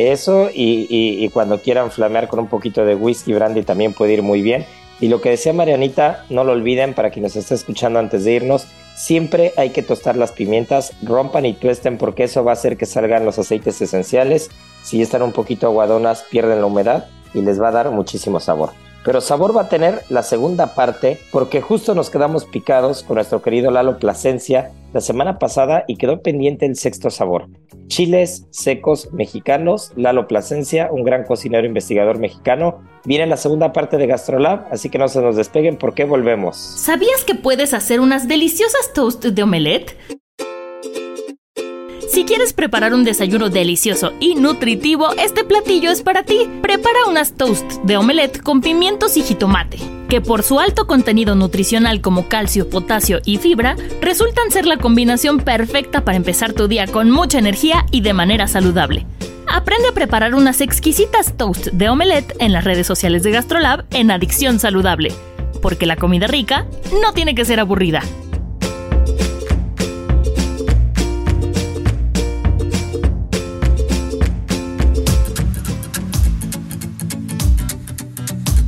Eso 0.00 0.48
y, 0.52 1.28
cuando 1.30 1.60
quieran 1.60 1.90
flamear 1.90 2.28
con 2.28 2.38
un 2.38 2.48
poquito 2.48 2.84
de 2.84 2.94
whisky 2.94 3.32
brandy 3.32 3.62
también 3.62 3.92
puede 3.92 4.14
ir 4.14 4.22
muy 4.22 4.40
bien. 4.40 4.64
Y 5.00 5.08
lo 5.08 5.20
que 5.20 5.30
decía 5.30 5.52
Marianita, 5.52 6.24
no 6.28 6.44
lo 6.44 6.52
olviden 6.52 6.94
para 6.94 7.10
quien 7.10 7.22
nos 7.22 7.36
esté 7.36 7.54
escuchando 7.54 7.98
antes 7.98 8.24
de 8.24 8.32
irnos, 8.32 8.66
siempre 8.96 9.54
hay 9.56 9.70
que 9.70 9.82
tostar 9.82 10.16
las 10.16 10.32
pimientas, 10.32 10.92
rompan 11.02 11.46
y 11.46 11.54
tuesten 11.54 11.96
porque 11.96 12.24
eso 12.24 12.44
va 12.44 12.52
a 12.52 12.54
hacer 12.54 12.76
que 12.76 12.84
salgan 12.84 13.24
los 13.24 13.38
aceites 13.38 13.80
esenciales. 13.80 14.50
Si 14.82 15.00
están 15.00 15.22
un 15.22 15.32
poquito 15.32 15.66
aguadonas, 15.66 16.24
pierden 16.30 16.60
la 16.60 16.66
humedad 16.66 17.06
y 17.32 17.40
les 17.40 17.60
va 17.60 17.68
a 17.68 17.72
dar 17.72 17.90
muchísimo 17.90 18.40
sabor. 18.40 18.70
Pero 19.04 19.20
sabor 19.20 19.56
va 19.56 19.62
a 19.62 19.68
tener 19.68 20.02
la 20.10 20.22
segunda 20.22 20.74
parte 20.74 21.18
porque 21.32 21.60
justo 21.60 21.94
nos 21.94 22.10
quedamos 22.10 22.44
picados 22.44 23.02
con 23.02 23.14
nuestro 23.14 23.40
querido 23.40 23.70
Lalo 23.70 23.98
Plasencia 23.98 24.70
la 24.92 25.00
semana 25.00 25.38
pasada 25.38 25.84
y 25.86 25.96
quedó 25.96 26.20
pendiente 26.20 26.66
el 26.66 26.76
sexto 26.76 27.10
sabor. 27.10 27.46
Chiles 27.86 28.46
secos 28.50 29.12
mexicanos, 29.12 29.92
Lalo 29.96 30.26
Plasencia, 30.26 30.88
un 30.90 31.04
gran 31.04 31.24
cocinero 31.24 31.66
investigador 31.66 32.18
mexicano. 32.18 32.82
Viene 33.04 33.26
la 33.26 33.36
segunda 33.36 33.72
parte 33.72 33.96
de 33.96 34.06
Gastrolab, 34.06 34.66
así 34.70 34.90
que 34.90 34.98
no 34.98 35.08
se 35.08 35.20
nos 35.20 35.36
despeguen 35.36 35.76
porque 35.76 36.04
volvemos. 36.04 36.56
¿Sabías 36.56 37.24
que 37.24 37.34
puedes 37.34 37.72
hacer 37.72 38.00
unas 38.00 38.28
deliciosas 38.28 38.92
toasts 38.92 39.34
de 39.34 39.42
omelette? 39.42 39.96
Si 42.10 42.24
quieres 42.24 42.52
preparar 42.52 42.92
un 42.92 43.04
desayuno 43.04 43.50
delicioso 43.50 44.14
y 44.18 44.34
nutritivo, 44.34 45.12
este 45.14 45.44
platillo 45.44 45.92
es 45.92 46.02
para 46.02 46.24
ti. 46.24 46.50
Prepara 46.60 46.98
unas 47.08 47.36
toasts 47.36 47.80
de 47.84 47.96
omelette 47.96 48.42
con 48.42 48.60
pimientos 48.62 49.16
y 49.16 49.22
jitomate, 49.22 49.78
que 50.08 50.20
por 50.20 50.42
su 50.42 50.58
alto 50.58 50.88
contenido 50.88 51.36
nutricional 51.36 52.00
como 52.00 52.28
calcio, 52.28 52.68
potasio 52.68 53.20
y 53.24 53.36
fibra, 53.36 53.76
resultan 54.00 54.50
ser 54.50 54.66
la 54.66 54.76
combinación 54.76 55.38
perfecta 55.38 56.04
para 56.04 56.16
empezar 56.16 56.52
tu 56.52 56.66
día 56.66 56.88
con 56.88 57.12
mucha 57.12 57.38
energía 57.38 57.86
y 57.92 58.00
de 58.00 58.12
manera 58.12 58.48
saludable. 58.48 59.06
Aprende 59.46 59.90
a 59.90 59.92
preparar 59.92 60.34
unas 60.34 60.60
exquisitas 60.60 61.36
toasts 61.36 61.70
de 61.72 61.90
omelette 61.90 62.34
en 62.40 62.52
las 62.52 62.64
redes 62.64 62.88
sociales 62.88 63.22
de 63.22 63.30
GastroLab 63.30 63.84
en 63.92 64.10
Adicción 64.10 64.58
Saludable, 64.58 65.12
porque 65.62 65.86
la 65.86 65.94
comida 65.94 66.26
rica 66.26 66.66
no 67.00 67.12
tiene 67.12 67.36
que 67.36 67.44
ser 67.44 67.60
aburrida. 67.60 68.02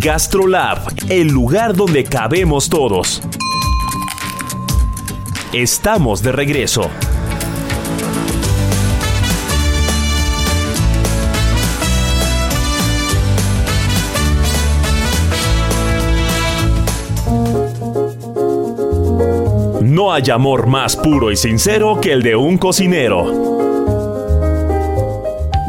Gastrolab, 0.00 0.78
el 1.08 1.26
lugar 1.26 1.74
donde 1.74 2.04
cabemos 2.04 2.68
todos. 2.68 3.20
Estamos 5.52 6.22
de 6.22 6.30
regreso. 6.30 6.88
No 19.80 20.12
hay 20.12 20.30
amor 20.30 20.68
más 20.68 20.94
puro 20.94 21.32
y 21.32 21.36
sincero 21.36 22.00
que 22.00 22.12
el 22.12 22.22
de 22.22 22.36
un 22.36 22.56
cocinero. 22.56 23.24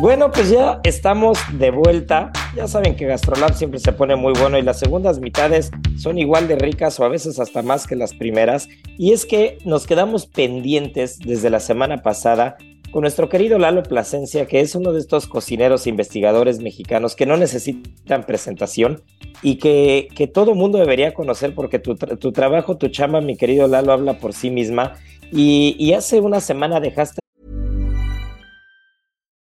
Bueno, 0.02 0.32
pues 0.32 0.52
ya 0.52 0.82
estamos 0.84 1.40
de 1.54 1.72
vuelta. 1.72 2.32
Ya 2.56 2.68
saben 2.68 2.96
que 2.96 3.06
Gastrolab 3.06 3.54
siempre 3.54 3.80
se 3.80 3.94
pone 3.94 4.16
muy 4.16 4.34
bueno 4.34 4.58
y 4.58 4.64
las 4.64 4.80
segundas 4.80 5.20
mitades 5.20 5.72
son 5.98 6.18
igual 6.18 6.48
de 6.48 6.56
ricas 6.56 7.00
o 7.00 7.06
a 7.06 7.10
veces 7.10 7.40
hasta 7.40 7.62
más 7.62 7.86
que 7.86 7.96
las 7.96 8.14
primeras. 8.14 8.68
Y 8.98 9.14
es 9.14 9.26
que 9.26 9.60
nos 9.66 9.86
quedamos 9.86 10.26
pendientes 10.26 11.20
desde 11.20 11.50
la 11.50 11.60
semana 11.60 11.98
pasada 12.02 12.58
con 12.92 13.02
nuestro 13.02 13.30
querido 13.30 13.60
Lalo 13.60 13.84
Plasencia, 13.84 14.48
que 14.48 14.62
es 14.62 14.74
uno 14.74 14.92
de 14.92 15.00
estos 15.00 15.28
cocineros 15.28 15.86
e 15.86 15.90
investigadores 15.90 16.60
mexicanos 16.60 17.16
que 17.16 17.28
no 17.28 17.38
necesitan 17.38 18.26
presentación, 18.26 19.04
y 19.42 19.56
que, 19.56 20.08
que 20.16 20.28
todo 20.28 20.56
mundo 20.56 20.80
debería 20.80 21.14
conocer 21.14 21.54
porque 21.56 21.80
tu, 21.80 21.96
tu, 21.96 22.32
trabajo, 22.32 22.78
tu 22.78 22.88
chamba, 22.90 23.22
mi 23.22 23.38
querido 23.38 23.68
Lalo, 23.68 23.94
habla 23.94 24.20
por 24.20 24.34
sí 24.34 24.50
misma. 24.50 24.96
Y, 25.32 25.76
y 25.80 25.94
hace 25.94 26.20
una 26.20 26.42
semana 26.42 26.80
dejaste... 26.80 27.19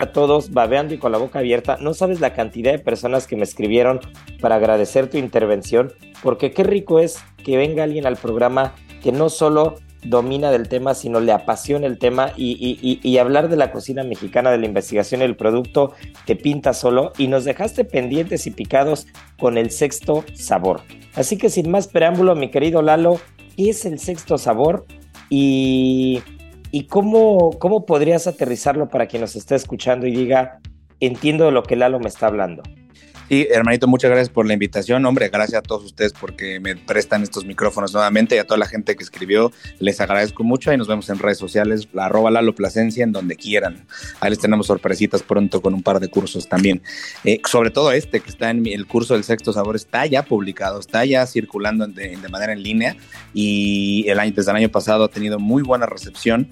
A 0.00 0.06
todos 0.06 0.52
babeando 0.52 0.94
y 0.94 0.98
con 0.98 1.12
la 1.12 1.18
boca 1.18 1.40
abierta, 1.40 1.76
no 1.78 1.92
sabes 1.92 2.20
la 2.20 2.32
cantidad 2.32 2.72
de 2.72 2.78
personas 2.78 3.26
que 3.26 3.36
me 3.36 3.44
escribieron 3.44 4.00
para 4.40 4.54
agradecer 4.54 5.10
tu 5.10 5.18
intervención, 5.18 5.92
porque 6.22 6.52
qué 6.52 6.64
rico 6.64 7.00
es 7.00 7.18
que 7.44 7.58
venga 7.58 7.84
alguien 7.84 8.06
al 8.06 8.16
programa 8.16 8.74
que 9.02 9.12
no 9.12 9.28
solo 9.28 9.76
domina 10.02 10.50
del 10.50 10.70
tema, 10.70 10.94
sino 10.94 11.20
le 11.20 11.32
apasiona 11.32 11.86
el 11.86 11.98
tema 11.98 12.32
y, 12.34 13.18
hablar 13.18 13.50
de 13.50 13.56
la 13.56 13.72
cocina 13.72 14.02
mexicana, 14.02 14.50
de 14.50 14.56
la 14.56 14.64
investigación 14.64 15.20
el 15.20 15.36
producto 15.36 15.92
que 16.24 16.34
pinta 16.34 16.72
solo 16.72 17.12
y 17.18 17.28
nos 17.28 17.44
dejaste 17.44 17.84
pendientes 17.84 18.46
y 18.46 18.52
picados 18.52 19.06
con 19.38 19.58
el 19.58 19.70
sexto 19.70 20.24
sabor. 20.32 20.80
Así 21.14 21.36
que 21.36 21.50
sin 21.50 21.70
más 21.70 21.88
preámbulo, 21.88 22.34
mi 22.34 22.50
querido 22.50 22.80
Lalo, 22.80 23.20
¿qué 23.54 23.68
es 23.68 23.84
el 23.84 23.98
sexto 23.98 24.38
sabor 24.38 24.86
y, 25.28 26.22
y 26.70 26.86
cómo, 26.86 27.50
cómo 27.58 27.84
podrías 27.86 28.26
aterrizarlo 28.26 28.88
para 28.88 29.06
quien 29.06 29.22
nos 29.22 29.36
esté 29.36 29.54
escuchando 29.54 30.06
y 30.06 30.12
diga, 30.12 30.60
entiendo 31.00 31.46
de 31.46 31.52
lo 31.52 31.62
que 31.62 31.76
Lalo 31.76 31.98
me 31.98 32.08
está 32.08 32.26
hablando? 32.26 32.62
Sí, 33.30 33.46
hermanito, 33.48 33.86
muchas 33.86 34.10
gracias 34.10 34.28
por 34.28 34.44
la 34.44 34.54
invitación. 34.54 35.06
Hombre, 35.06 35.28
gracias 35.28 35.60
a 35.60 35.62
todos 35.62 35.84
ustedes 35.84 36.12
porque 36.12 36.58
me 36.58 36.74
prestan 36.74 37.22
estos 37.22 37.44
micrófonos 37.44 37.92
nuevamente 37.92 38.34
y 38.34 38.38
a 38.38 38.44
toda 38.44 38.58
la 38.58 38.66
gente 38.66 38.96
que 38.96 39.04
escribió. 39.04 39.52
Les 39.78 40.00
agradezco 40.00 40.42
mucho 40.42 40.72
y 40.72 40.76
nos 40.76 40.88
vemos 40.88 41.08
en 41.10 41.20
redes 41.20 41.38
sociales, 41.38 41.86
la 41.92 42.06
arroba 42.06 42.32
Lalo 42.32 42.56
Plasencia, 42.56 43.04
en 43.04 43.12
donde 43.12 43.36
quieran. 43.36 43.86
Ahí 44.18 44.30
les 44.30 44.40
tenemos 44.40 44.66
sorpresitas 44.66 45.22
pronto 45.22 45.62
con 45.62 45.74
un 45.74 45.82
par 45.84 46.00
de 46.00 46.08
cursos 46.08 46.48
también. 46.48 46.82
Eh, 47.22 47.40
sobre 47.48 47.70
todo 47.70 47.92
este 47.92 48.18
que 48.18 48.30
está 48.30 48.50
en 48.50 48.66
el 48.66 48.88
curso 48.88 49.14
del 49.14 49.22
sexto 49.22 49.52
sabor, 49.52 49.76
está 49.76 50.04
ya 50.06 50.24
publicado, 50.24 50.80
está 50.80 51.04
ya 51.04 51.24
circulando 51.24 51.86
de, 51.86 52.16
de 52.16 52.28
manera 52.30 52.52
en 52.52 52.64
línea 52.64 52.96
y 53.32 54.06
el 54.08 54.18
año, 54.18 54.32
desde 54.34 54.50
el 54.50 54.56
año 54.56 54.70
pasado 54.70 55.04
ha 55.04 55.08
tenido 55.08 55.38
muy 55.38 55.62
buena 55.62 55.86
recepción. 55.86 56.50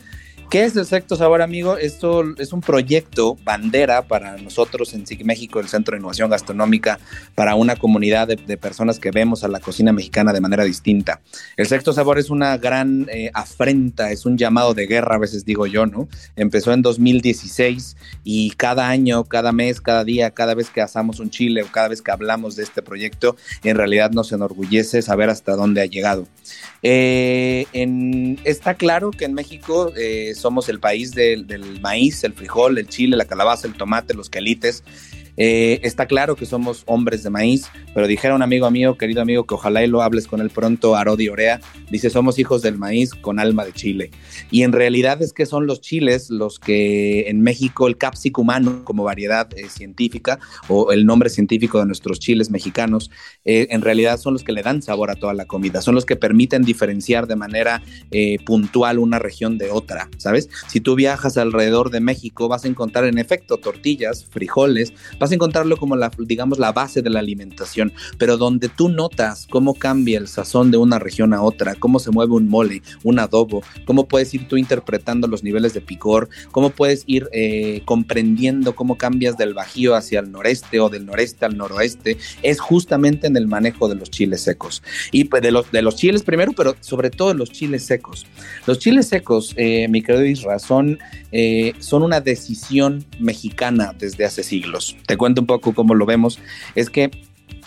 ¿Qué 0.50 0.64
es 0.64 0.74
el 0.76 0.86
Sexto 0.86 1.14
Sabor, 1.14 1.42
amigo? 1.42 1.76
Esto 1.76 2.24
es 2.38 2.54
un 2.54 2.62
proyecto 2.62 3.36
bandera 3.44 4.00
para 4.08 4.38
nosotros 4.38 4.94
en 4.94 5.06
SIG 5.06 5.26
México, 5.26 5.60
el 5.60 5.68
Centro 5.68 5.92
de 5.92 5.98
Innovación 5.98 6.30
Gastronómica, 6.30 6.98
para 7.34 7.54
una 7.54 7.76
comunidad 7.76 8.28
de, 8.28 8.56
personas 8.56 8.98
que 8.98 9.10
vemos 9.10 9.44
a 9.44 9.48
la 9.48 9.60
cocina 9.60 9.92
mexicana 9.92 10.32
de 10.32 10.40
manera 10.40 10.64
distinta. 10.64 11.20
El 11.58 11.66
Sexto 11.66 11.92
Sabor 11.92 12.18
es 12.18 12.30
una 12.30 12.56
gran 12.56 13.06
eh, 13.12 13.30
afrenta, 13.34 14.10
es 14.10 14.24
un 14.24 14.38
llamado 14.38 14.72
de 14.72 14.86
guerra, 14.86 15.16
a 15.16 15.18
veces 15.18 15.44
digo 15.44 15.66
yo, 15.66 15.84
¿no? 15.84 16.08
Empezó 16.34 16.72
en 16.72 16.80
2016 16.80 17.98
y 18.24 18.52
cada 18.52 18.88
año, 18.88 19.24
cada 19.24 19.52
mes, 19.52 19.82
cada 19.82 20.02
día, 20.02 20.30
cada 20.30 20.54
vez 20.54 20.70
que 20.70 20.80
asamos 20.80 21.20
un 21.20 21.28
chile 21.28 21.62
o 21.62 21.66
cada 21.66 21.88
vez 21.88 22.00
que 22.00 22.10
hablamos 22.10 22.56
de 22.56 22.62
este 22.62 22.80
proyecto, 22.80 23.36
en 23.64 23.76
realidad 23.76 24.12
nos 24.12 24.32
enorgullece 24.32 25.02
saber 25.02 25.28
hasta 25.28 25.56
dónde 25.56 25.82
ha 25.82 25.86
llegado. 25.86 26.26
Eh, 26.82 27.66
está 28.44 28.74
claro 28.74 29.10
que 29.10 29.24
en 29.26 29.34
México 29.34 29.92
eh, 29.96 30.34
somos 30.38 30.68
el 30.68 30.80
país 30.80 31.12
del, 31.12 31.46
del, 31.46 31.80
maíz, 31.80 32.24
el 32.24 32.32
frijol, 32.32 32.78
el 32.78 32.88
chile, 32.88 33.16
la 33.16 33.24
calabaza, 33.24 33.66
el 33.66 33.74
tomate, 33.74 34.14
los 34.14 34.30
quelites. 34.30 34.82
Eh, 35.38 35.78
está 35.84 36.06
claro 36.06 36.34
que 36.34 36.46
somos 36.46 36.82
hombres 36.86 37.22
de 37.22 37.30
maíz, 37.30 37.70
pero 37.94 38.08
dijera 38.08 38.34
un 38.34 38.42
amigo 38.42 38.68
mío, 38.72 38.98
querido 38.98 39.22
amigo, 39.22 39.46
que 39.46 39.54
ojalá 39.54 39.84
y 39.84 39.86
lo 39.86 40.02
hables 40.02 40.26
con 40.26 40.40
él 40.40 40.50
pronto, 40.50 40.96
Arodi 40.96 41.28
Orea, 41.28 41.60
dice, 41.90 42.10
somos 42.10 42.40
hijos 42.40 42.60
del 42.60 42.76
maíz 42.76 43.14
con 43.14 43.38
alma 43.38 43.64
de 43.64 43.72
chile. 43.72 44.10
Y 44.50 44.64
en 44.64 44.72
realidad 44.72 45.22
es 45.22 45.32
que 45.32 45.46
son 45.46 45.68
los 45.68 45.80
chiles 45.80 46.28
los 46.28 46.58
que 46.58 47.28
en 47.28 47.40
México 47.40 47.86
el 47.86 47.96
capsicumano 47.96 48.84
como 48.84 49.04
variedad 49.04 49.48
eh, 49.56 49.68
científica 49.68 50.40
o 50.66 50.90
el 50.90 51.06
nombre 51.06 51.30
científico 51.30 51.78
de 51.78 51.86
nuestros 51.86 52.18
chiles 52.18 52.50
mexicanos, 52.50 53.10
eh, 53.44 53.68
en 53.70 53.82
realidad 53.82 54.18
son 54.18 54.32
los 54.32 54.42
que 54.42 54.52
le 54.52 54.62
dan 54.62 54.82
sabor 54.82 55.10
a 55.10 55.14
toda 55.14 55.34
la 55.34 55.46
comida, 55.46 55.82
son 55.82 55.94
los 55.94 56.04
que 56.04 56.16
permiten 56.16 56.62
diferenciar 56.62 57.26
de 57.26 57.36
manera 57.36 57.82
puntual 58.44 58.98
una 58.98 59.18
región 59.18 59.58
de 59.58 59.70
otra, 59.70 60.08
¿sabes? 60.16 60.48
Si 60.66 60.80
tú 60.80 60.96
viajas 60.96 61.36
alrededor 61.36 61.90
de 61.90 62.00
México 62.00 62.48
vas 62.48 62.64
a 62.64 62.68
encontrar 62.68 63.04
en 63.04 63.18
efecto 63.18 63.58
tortillas, 63.58 64.24
frijoles, 64.24 64.92
vas 65.18 65.27
vas 65.28 65.32
a 65.32 65.34
encontrarlo 65.34 65.76
como 65.76 65.94
la, 65.94 66.10
digamos, 66.18 66.58
la 66.58 66.72
base 66.72 67.02
de 67.02 67.10
la 67.10 67.20
alimentación, 67.20 67.92
pero 68.16 68.38
donde 68.38 68.68
tú 68.68 68.88
notas 68.88 69.46
cómo 69.50 69.74
cambia 69.74 70.18
el 70.18 70.26
sazón 70.26 70.70
de 70.70 70.78
una 70.78 70.98
región 70.98 71.34
a 71.34 71.42
otra, 71.42 71.74
cómo 71.74 71.98
se 71.98 72.10
mueve 72.10 72.32
un 72.32 72.48
mole, 72.48 72.82
un 73.02 73.18
adobo, 73.18 73.62
cómo 73.84 74.08
puedes 74.08 74.32
ir 74.32 74.48
tú 74.48 74.56
interpretando 74.56 75.28
los 75.28 75.44
niveles 75.44 75.74
de 75.74 75.82
picor, 75.82 76.30
cómo 76.50 76.70
puedes 76.70 77.04
ir 77.06 77.28
eh, 77.32 77.82
comprendiendo 77.84 78.74
cómo 78.74 78.96
cambias 78.96 79.36
del 79.36 79.52
bajío 79.52 79.94
hacia 79.94 80.20
el 80.20 80.32
noreste 80.32 80.80
o 80.80 80.88
del 80.88 81.04
noreste 81.04 81.44
al 81.44 81.56
noroeste, 81.56 82.16
es 82.42 82.58
justamente 82.58 83.26
en 83.26 83.36
el 83.36 83.46
manejo 83.46 83.88
de 83.88 83.96
los 83.96 84.10
chiles 84.10 84.40
secos. 84.40 84.82
Y 85.12 85.24
pues, 85.24 85.42
de 85.42 85.50
los, 85.50 85.70
de 85.70 85.82
los 85.82 85.96
chiles 85.96 86.22
primero, 86.22 86.52
pero 86.52 86.74
sobre 86.80 87.10
todo 87.10 87.34
los 87.34 87.50
chiles 87.50 87.84
secos. 87.84 88.26
Los 88.66 88.78
chiles 88.78 89.08
secos, 89.08 89.52
eh, 89.56 89.88
mi 89.88 90.00
querido 90.00 90.24
Isra, 90.24 90.58
son, 90.58 90.98
eh, 91.32 91.74
son 91.80 92.02
una 92.02 92.20
decisión 92.22 93.04
mexicana 93.18 93.94
desde 93.98 94.24
hace 94.24 94.42
siglos. 94.42 94.96
Te 95.06 95.16
cuento 95.18 95.42
un 95.42 95.46
poco 95.46 95.74
cómo 95.74 95.94
lo 95.94 96.06
vemos, 96.06 96.38
es 96.74 96.88
que 96.88 97.10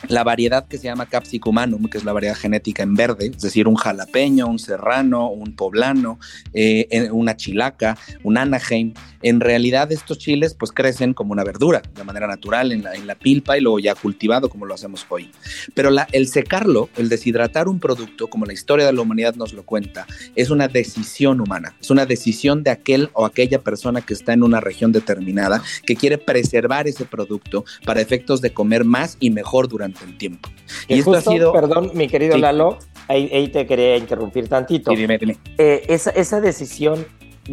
la 0.08 0.24
variedad 0.24 0.68
que 0.68 0.78
se 0.78 0.86
llama 0.86 1.06
Capsicumanum, 1.06 1.86
que 1.86 1.98
es 1.98 2.04
la 2.04 2.14
variedad 2.14 2.36
genética 2.36 2.84
en 2.84 2.96
verde, 2.96 3.28
es 3.28 3.42
decir, 3.42 3.68
un 3.68 3.76
jalapeño, 3.76 4.48
un 4.48 4.60
serrano, 4.60 5.30
un 5.30 5.56
poblano, 5.56 6.20
eh, 6.54 7.10
una 7.12 7.36
chilaca, 7.38 7.98
un 8.24 8.38
anaheim. 8.38 8.94
En 9.22 9.40
realidad 9.40 9.92
estos 9.92 10.18
chiles 10.18 10.54
pues 10.54 10.72
crecen 10.72 11.14
como 11.14 11.32
una 11.34 11.44
verdura 11.44 11.82
de 11.96 12.04
manera 12.04 12.28
natural 12.28 12.72
en 12.72 12.84
la, 12.84 12.96
en 12.96 13.08
la 13.08 13.16
pilpa 13.16 13.58
y 13.58 13.62
luego 13.62 13.80
ya 13.80 13.96
cultivado 13.96 14.50
como 14.50 14.66
lo 14.66 14.74
hacemos 14.74 15.06
hoy. 15.10 15.32
Pero 15.74 15.90
la, 15.90 16.08
el 16.12 16.28
secarlo, 16.28 16.90
el 16.98 17.10
deshidratar 17.10 17.68
un 17.68 17.80
producto, 17.80 18.28
como 18.28 18.46
la 18.46 18.54
historia 18.54 18.86
de 18.86 18.94
la 18.94 19.02
humanidad 19.02 19.36
nos 19.36 19.54
lo 19.54 19.64
cuenta, 19.64 20.08
es 20.36 20.50
una 20.50 20.68
decisión 20.68 21.42
humana, 21.42 21.76
es 21.80 21.90
una 21.90 22.06
decisión 22.06 22.64
de 22.64 22.72
aquel 22.72 23.10
o 23.14 23.26
aquella 23.26 23.60
persona 23.60 24.02
que 24.02 24.14
está 24.14 24.34
en 24.34 24.44
una 24.44 24.60
región 24.60 24.92
determinada 24.92 25.62
que 25.86 25.96
quiere 25.96 26.18
preservar 26.18 26.88
ese 26.88 27.06
producto 27.06 27.66
para 27.86 28.02
efectos 28.02 28.42
de 28.42 28.54
comer 28.54 28.86
más 28.86 29.18
y 29.20 29.30
mejor 29.30 29.68
durante 29.68 30.04
el 30.06 30.18
tiempo. 30.18 30.50
Y, 30.88 31.00
esto 31.00 31.14
ha 31.14 31.22
sido... 31.22 31.52
Perdón, 31.52 31.92
mi 31.94 32.08
querido 32.08 32.38
Lalo, 32.38 32.80
ahí, 33.08 33.48
te 33.50 33.66
quería 33.66 33.98
interrumpir 33.98 34.48
tantito. 34.48 34.92
dime, 34.92 35.18
dime. 35.18 35.38
Eh, 35.58 35.86
esa, 35.88 36.12
esa 36.12 36.42
decisión 36.42 37.06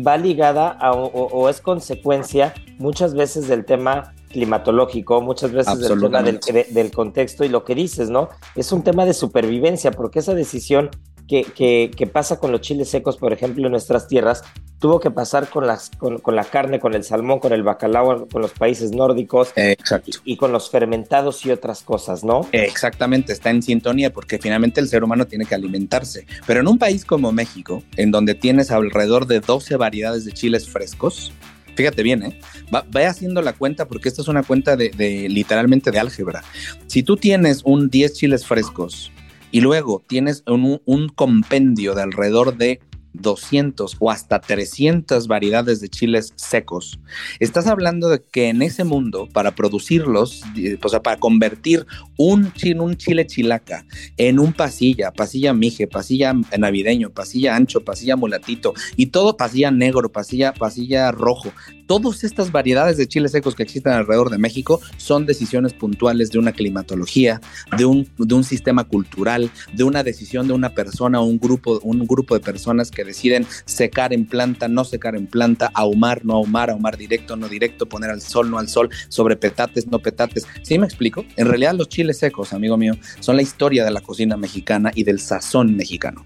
va 0.07 0.17
ligada 0.17 0.79
o, 0.93 1.49
es 1.49 1.61
consecuencia 1.61 2.55
muchas 2.79 3.15
veces 3.15 3.49
del 3.49 3.65
tema 3.65 4.15
climatológico, 4.31 5.21
muchas 5.21 5.53
veces 5.53 5.79
del 5.81 6.01
tema 6.01 6.23
del, 6.23 6.41
del, 6.71 6.91
contexto 6.91 7.45
y 7.45 7.49
lo 7.49 7.65
que 7.65 7.75
dices, 7.75 8.11
¿no? 8.11 8.29
Es 8.55 8.73
un 8.73 8.83
tema 8.83 9.07
de 9.07 9.15
supervivencia, 9.15 9.91
porque 9.91 10.19
esa 10.19 10.35
decisión 10.35 10.91
que, 11.29 12.11
pasa 12.12 12.41
con 12.41 12.51
los 12.51 12.62
chiles 12.62 12.88
secos, 12.88 13.19
por 13.19 13.33
ejemplo, 13.33 13.67
en 13.67 13.73
nuestras 13.73 14.09
tierras, 14.09 14.43
tuvo 14.79 14.99
que 14.99 15.11
pasar 15.11 15.49
con, 15.51 15.67
las, 15.67 15.91
con, 15.91 16.21
la 16.35 16.45
carne, 16.45 16.81
con 16.81 16.95
el 16.95 17.05
salmón, 17.05 17.38
con 17.38 17.53
el 17.53 17.62
bacalao, 17.62 18.27
con 18.29 18.41
los 18.41 18.53
países 18.53 18.93
nórdicos 18.93 19.53
Exacto. 19.55 20.19
Y, 20.25 20.37
con 20.37 20.53
los 20.53 20.71
fermentados 20.71 21.45
y 21.45 21.51
otras 21.51 21.83
cosas, 21.83 22.25
¿no? 22.25 22.49
Exactamente, 22.53 23.33
está 23.33 23.51
en 23.51 23.62
sintonía 23.62 24.12
porque 24.12 24.38
finalmente 24.38 24.81
el 24.81 24.88
ser 24.88 25.05
humano 25.05 25.27
tiene 25.27 25.45
que 25.45 25.55
alimentarse. 25.55 26.27
Pero 26.47 26.61
en 26.61 26.69
un 26.69 26.79
país 26.79 27.05
como 27.05 27.31
México, 27.31 27.83
en 27.97 28.11
donde 28.11 28.35
tienes 28.35 28.71
alrededor 28.71 29.27
de 29.27 29.41
12 29.41 29.77
variedades 29.77 30.25
de 30.25 30.33
chiles 30.33 30.69
frescos, 30.69 31.33
fíjate 31.75 32.03
bien, 32.03 32.23
¿eh? 32.23 32.41
Va, 32.75 32.85
vaya 32.91 33.11
haciendo 33.11 33.43
la 33.43 33.53
cuenta 33.53 33.87
porque 33.87 34.09
esta 34.09 34.23
es 34.23 34.29
una 34.29 34.43
cuenta 34.43 34.77
de, 34.77 34.91
de, 34.91 35.29
literalmente 35.29 35.91
de 35.91 35.99
álgebra. 35.99 36.43
Si 36.87 37.03
tú 37.03 37.17
tienes 37.17 37.62
un 37.64 37.91
10 37.91 38.14
chiles 38.14 38.47
frescos 38.47 39.12
y 39.51 39.61
luego 39.61 40.03
tienes 40.07 40.45
un, 40.47 41.09
compendio 41.15 41.95
de 41.95 42.03
alrededor 42.03 42.57
de 42.57 42.81
200 43.20 43.96
o 43.98 44.11
hasta 44.11 44.40
300 44.40 45.26
variedades 45.26 45.81
de 45.81 45.88
chiles 45.88 46.33
secos, 46.37 46.98
estás 47.40 47.66
hablando 47.66 48.09
de 48.09 48.22
que 48.22 48.48
en 48.48 48.62
ese 48.62 48.85
mundo, 48.85 49.28
para 49.33 49.54
producirlos, 49.54 50.42
o 50.83 50.88
sea, 50.88 51.02
para 51.02 51.18
convertir 51.18 51.87
un, 52.16 52.52
chile, 52.52 52.81
un 52.81 52.96
chile 52.96 53.26
chilaca 53.26 53.85
en 54.16 54.38
un 54.38 54.52
pasilla, 54.52 55.12
pasilla 55.12 55.52
mije, 55.54 55.87
pasilla 55.87 56.35
navideño, 56.59 57.11
pasilla 57.11 57.57
ancho, 57.57 57.85
pasilla 57.85 58.16
mulatito 58.16 58.74
y 58.96 59.07
todo 59.07 59.37
pasilla 59.37 59.70
negro, 59.70 60.11
pasilla, 60.11 60.52
pasilla 60.52 61.12
rojo, 61.12 61.52
todas 61.88 62.22
estas 62.22 62.52
variedades 62.52 62.98
de 62.98 63.09
chiles 63.09 63.33
secos 63.33 63.54
que 63.54 63.62
existen 63.62 63.94
alrededor 63.94 64.31
de 64.31 64.38
México 64.38 64.81
son 64.98 65.26
decisiones 65.26 65.72
puntuales 65.72 66.31
de 66.31 66.38
una 66.38 66.52
climatología, 66.52 67.40
de 67.76 67.87
un, 67.87 68.09
de 68.18 68.35
un 68.35 68.44
sistema 68.44 68.85
cultural, 68.85 69.50
de 69.72 69.85
una 69.85 70.02
decisión 70.02 70.46
de 70.46 70.52
una 70.52 70.74
persona 70.74 71.20
o 71.20 71.24
un 71.24 71.38
grupo, 71.38 71.81
un 71.83 72.07
grupo 72.07 72.35
de 72.35 72.40
personas 72.40 72.90
que 72.90 73.04
deciden 73.09 73.47
secar 73.64 74.12
en 74.12 74.27
planta, 74.27 74.68
no 74.68 74.85
secar 74.85 75.16
en 75.16 75.27
planta, 75.27 75.71
ahumar, 75.75 76.25
no 76.25 76.35
ahumar, 76.35 76.71
ahumar 76.71 76.97
directo, 76.97 77.37
no 77.37 77.49
directo, 77.49 77.87
poner 77.87 78.11
al 78.11 78.21
sol, 78.21 78.51
no 78.51 78.59
al 78.59 78.68
sol, 78.68 78.90
sobre 79.09 79.37
petates, 79.37 79.88
no 79.88 79.99
petates. 79.99 80.47
¿Sí 80.62 80.79
me 80.79 80.87
explico? 80.87 81.25
En 81.37 81.49
realidad 81.49 81.75
los 81.75 81.88
chiles 81.88 82.18
secos, 82.18 82.53
amigo 82.53 82.77
mío, 82.77 82.94
son 83.21 83.37
la 83.37 83.42
historia 83.42 83.85
de 83.85 83.90
la 83.90 84.01
cocina 84.01 84.37
mexicana 84.37 84.92
y 84.94 85.03
del 85.03 85.18
sazón 85.18 85.77
mexicano. 85.77 86.25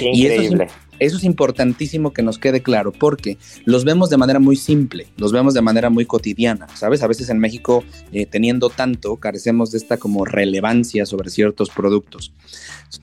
increíble. 0.00 0.64
Eso 0.64 0.64
es 0.64 0.83
importantísimo 1.24 2.12
que 2.12 2.22
nos 2.22 2.38
quede 2.38 2.62
claro 2.62 2.92
porque 2.92 3.38
los 3.64 3.84
vemos 3.84 4.10
de 4.10 4.16
manera 4.16 4.38
muy 4.38 4.56
simple, 4.56 5.06
los 5.16 5.32
vemos 5.32 5.54
de 5.54 5.62
manera 5.62 5.90
muy 5.90 6.06
cotidiana, 6.06 6.66
¿sabes? 6.74 7.02
A 7.02 7.06
veces 7.06 7.28
en 7.30 7.38
México, 7.38 7.84
eh, 8.12 8.26
teniendo 8.26 8.70
tanto, 8.70 9.16
carecemos 9.16 9.70
de 9.70 9.78
esta 9.78 9.96
como 9.96 10.24
relevancia 10.24 11.06
sobre 11.06 11.30
ciertos 11.30 11.70
productos. 11.70 12.32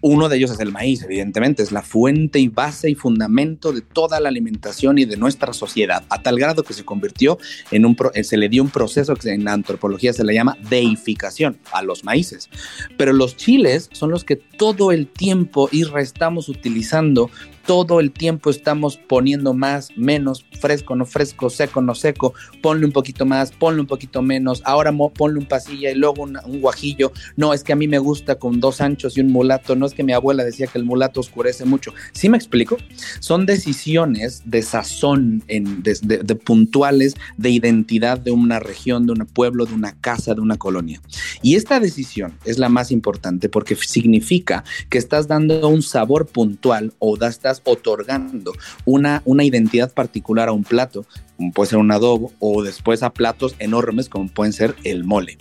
Uno 0.02 0.30
de 0.30 0.38
ellos 0.38 0.52
es 0.52 0.60
el 0.60 0.72
maíz, 0.72 1.04
evidentemente, 1.04 1.64
es 1.64 1.72
la 1.72 1.82
fuente 1.82 2.40
y 2.40 2.48
base 2.48 2.90
y 2.90 2.96
fundamento 2.96 3.74
de 3.74 3.82
toda 3.82 4.20
la 4.20 4.30
alimentación 4.30 4.98
y 4.98 5.06
de 5.06 5.18
nuestra 5.18 5.54
sociedad, 5.54 6.04
a 6.10 6.22
tal 6.22 6.40
grado 6.40 6.64
que 6.64 6.74
se 6.74 6.86
convirtió 6.86 7.38
en 7.72 7.86
un, 7.86 7.98
eh, 8.14 8.24
se 8.24 8.38
le 8.38 8.50
dio 8.50 8.64
un 8.64 8.70
proceso 8.70 9.16
que 9.16 9.32
en 9.32 9.44
la 9.44 9.54
antropología 9.54 10.14
se 10.14 10.24
le 10.24 10.34
llama 10.34 10.58
deificación 10.70 11.58
a 11.74 11.84
los 11.84 12.04
maíces. 12.04 12.50
Pero 12.98 13.14
los 13.14 13.36
chiles 13.36 13.90
son 13.92 14.12
los 14.12 14.24
que 14.24 14.38
todo 14.38 14.92
el 14.92 15.08
tiempo 15.08 15.70
y 15.72 15.84
estamos 16.00 16.50
utilizando 16.50 17.30
todo 17.66 18.00
el 18.00 18.12
tiempo 18.12 18.50
estamos 18.50 18.98
poniendo 18.98 19.54
más, 19.54 19.90
menos, 19.96 20.46
fresco, 20.60 20.96
no 20.96 21.06
fresco, 21.06 21.50
seco, 21.50 21.82
no 21.82 21.96
seco, 21.96 22.34
ponle 22.62 22.86
un 22.86 22.92
poquito 22.92 23.26
más, 23.26 23.52
ponle 23.52 23.82
un 23.82 23.88
poquito 23.88 24.22
menos, 24.22 24.62
ahora 24.66 24.94
ponle 25.14 25.40
un 25.40 25.46
pasilla 25.46 25.92
y 25.92 25.96
luego 25.96 26.24
un 26.24 26.62
guajillo, 26.62 27.12
no, 27.36 27.54
es 27.54 27.64
que 27.64 27.74
a 27.74 27.76
mí 27.76 27.88
me 27.88 28.00
gusta 28.00 28.36
con 28.36 28.60
dos 28.60 28.82
anchos 28.82 29.18
y 29.18 29.22
un 29.22 29.32
mulato, 29.32 29.76
no 29.76 29.86
es 29.86 29.94
que 29.94 30.04
mi 30.04 30.14
abuela 30.14 30.44
decía 30.44 30.68
que 30.68 30.78
el 30.78 30.86
mulato 30.86 31.20
oscurece 31.20 31.66
mucho, 31.66 31.94
¿sí 32.14 32.30
me 32.30 32.38
explico? 32.38 32.78
Son 33.20 33.46
decisiones 33.46 34.44
de 34.46 34.62
sazón, 34.62 35.44
de, 35.48 36.36
puntuales, 36.36 37.16
de 37.38 37.50
identidad 37.50 38.20
de 38.20 38.32
una 38.32 38.60
región, 38.60 39.06
de 39.06 39.14
un 39.14 39.26
pueblo, 39.26 39.66
de 39.66 39.74
una 39.74 39.94
casa, 39.94 40.34
de 40.34 40.42
una 40.42 40.58
colonia. 40.58 41.02
Y 41.42 41.56
esta 41.56 41.80
decisión 41.80 42.34
es 42.46 42.58
la 42.58 42.70
más 42.70 42.92
importante 42.92 43.50
porque 43.50 43.76
significa 43.76 44.64
que 44.90 44.98
estás 44.98 45.28
dando 45.28 45.68
un 45.68 45.82
sabor 45.82 46.28
puntual 46.28 46.94
o 47.00 47.18
das 47.18 47.40
otorgando 47.66 48.54
una, 48.86 49.22
una 49.26 49.44
identidad 49.44 49.94
particular 49.94 50.48
a 50.48 50.54
un 50.54 50.64
plato, 50.64 51.06
como 51.38 51.52
puede 51.52 51.72
ser 51.72 51.80
un 51.80 51.92
adobo, 51.92 52.32
o 52.40 52.64
después 52.64 53.04
a 53.04 53.12
platos 53.12 53.56
enormes 53.60 54.08
como 54.08 54.30
pueden 54.30 54.54
ser 54.54 54.76
el 54.84 55.04
mole. 55.04 55.38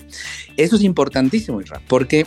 Eso 0.57 0.77
es 0.77 0.83
importantísimo, 0.83 1.61
Isra, 1.61 1.81
porque 1.87 2.27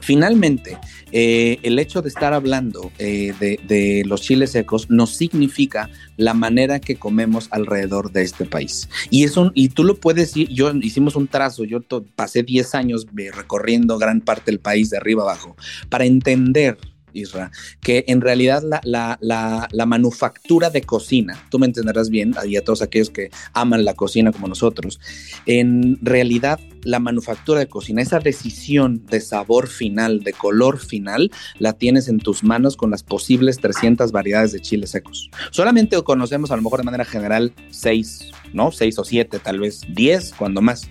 Finalmente, 0.00 0.78
eh, 1.12 1.58
el 1.62 1.78
hecho 1.78 2.02
de 2.02 2.08
estar 2.08 2.32
hablando 2.32 2.92
eh, 2.98 3.32
de, 3.40 4.02
los 4.06 4.22
chiles 4.22 4.52
secos 4.52 4.90
nos 4.90 5.10
significa 5.10 5.90
la 6.16 6.34
manera 6.34 6.80
que 6.80 6.96
comemos 6.96 7.48
alrededor 7.50 8.12
de 8.12 8.22
este 8.22 8.44
país. 8.44 8.88
Y, 9.10 9.24
eso, 9.24 9.50
y 9.54 9.70
tú 9.70 9.84
lo 9.84 9.96
puedes 9.96 10.36
ir, 10.36 10.48
yo 10.48 10.72
hicimos 10.74 11.16
un 11.16 11.28
trazo, 11.28 11.64
yo 11.64 11.80
pasé 12.14 12.42
10 12.42 12.74
años 12.74 13.06
recorriendo 13.34 13.98
gran 13.98 14.20
parte 14.20 14.50
del 14.50 14.60
país 14.60 14.90
de 14.90 14.98
arriba 14.98 15.22
abajo 15.22 15.56
para 15.88 16.04
entender 16.04 16.78
Isra, 17.18 17.50
que 17.80 18.04
en 18.08 18.20
realidad 18.20 18.62
la, 18.84 19.18
la, 19.20 19.86
manufactura 19.86 20.70
de 20.70 20.82
cocina, 20.82 21.46
tú 21.50 21.58
me 21.58 21.66
entenderás 21.66 22.10
bien, 22.10 22.34
y 22.46 22.56
a 22.56 22.64
todos 22.64 22.82
aquellos 22.82 23.10
que 23.10 23.30
aman 23.52 23.84
la 23.84 23.94
cocina 23.94 24.32
como 24.32 24.48
nosotros, 24.48 25.00
en 25.46 25.98
realidad 26.02 26.60
la 26.82 26.98
manufactura 26.98 27.60
de 27.60 27.68
cocina, 27.68 28.02
esa 28.02 28.18
decisión 28.18 29.04
de 29.06 29.20
sabor 29.20 29.68
final, 29.68 30.20
de 30.20 30.32
color 30.32 30.78
final, 30.78 31.30
la 31.58 31.72
tienes 31.72 32.08
en 32.08 32.18
tus 32.18 32.44
manos 32.44 32.76
con 32.76 32.90
las 32.90 33.02
posibles 33.02 33.58
300 33.58 34.12
variedades 34.12 34.52
de 34.52 34.60
chiles 34.60 34.90
secos. 34.90 35.30
Solamente 35.50 36.00
conocemos 36.02 36.50
a 36.50 36.56
lo 36.56 36.62
mejor 36.62 36.80
de 36.80 36.84
manera 36.84 37.04
general 37.04 37.52
6, 37.70 38.30
¿no? 38.52 38.72
6 38.72 38.98
o 38.98 39.04
7, 39.04 39.38
tal 39.38 39.60
vez 39.60 39.82
10, 39.88 40.34
cuando 40.38 40.60
más. 40.60 40.88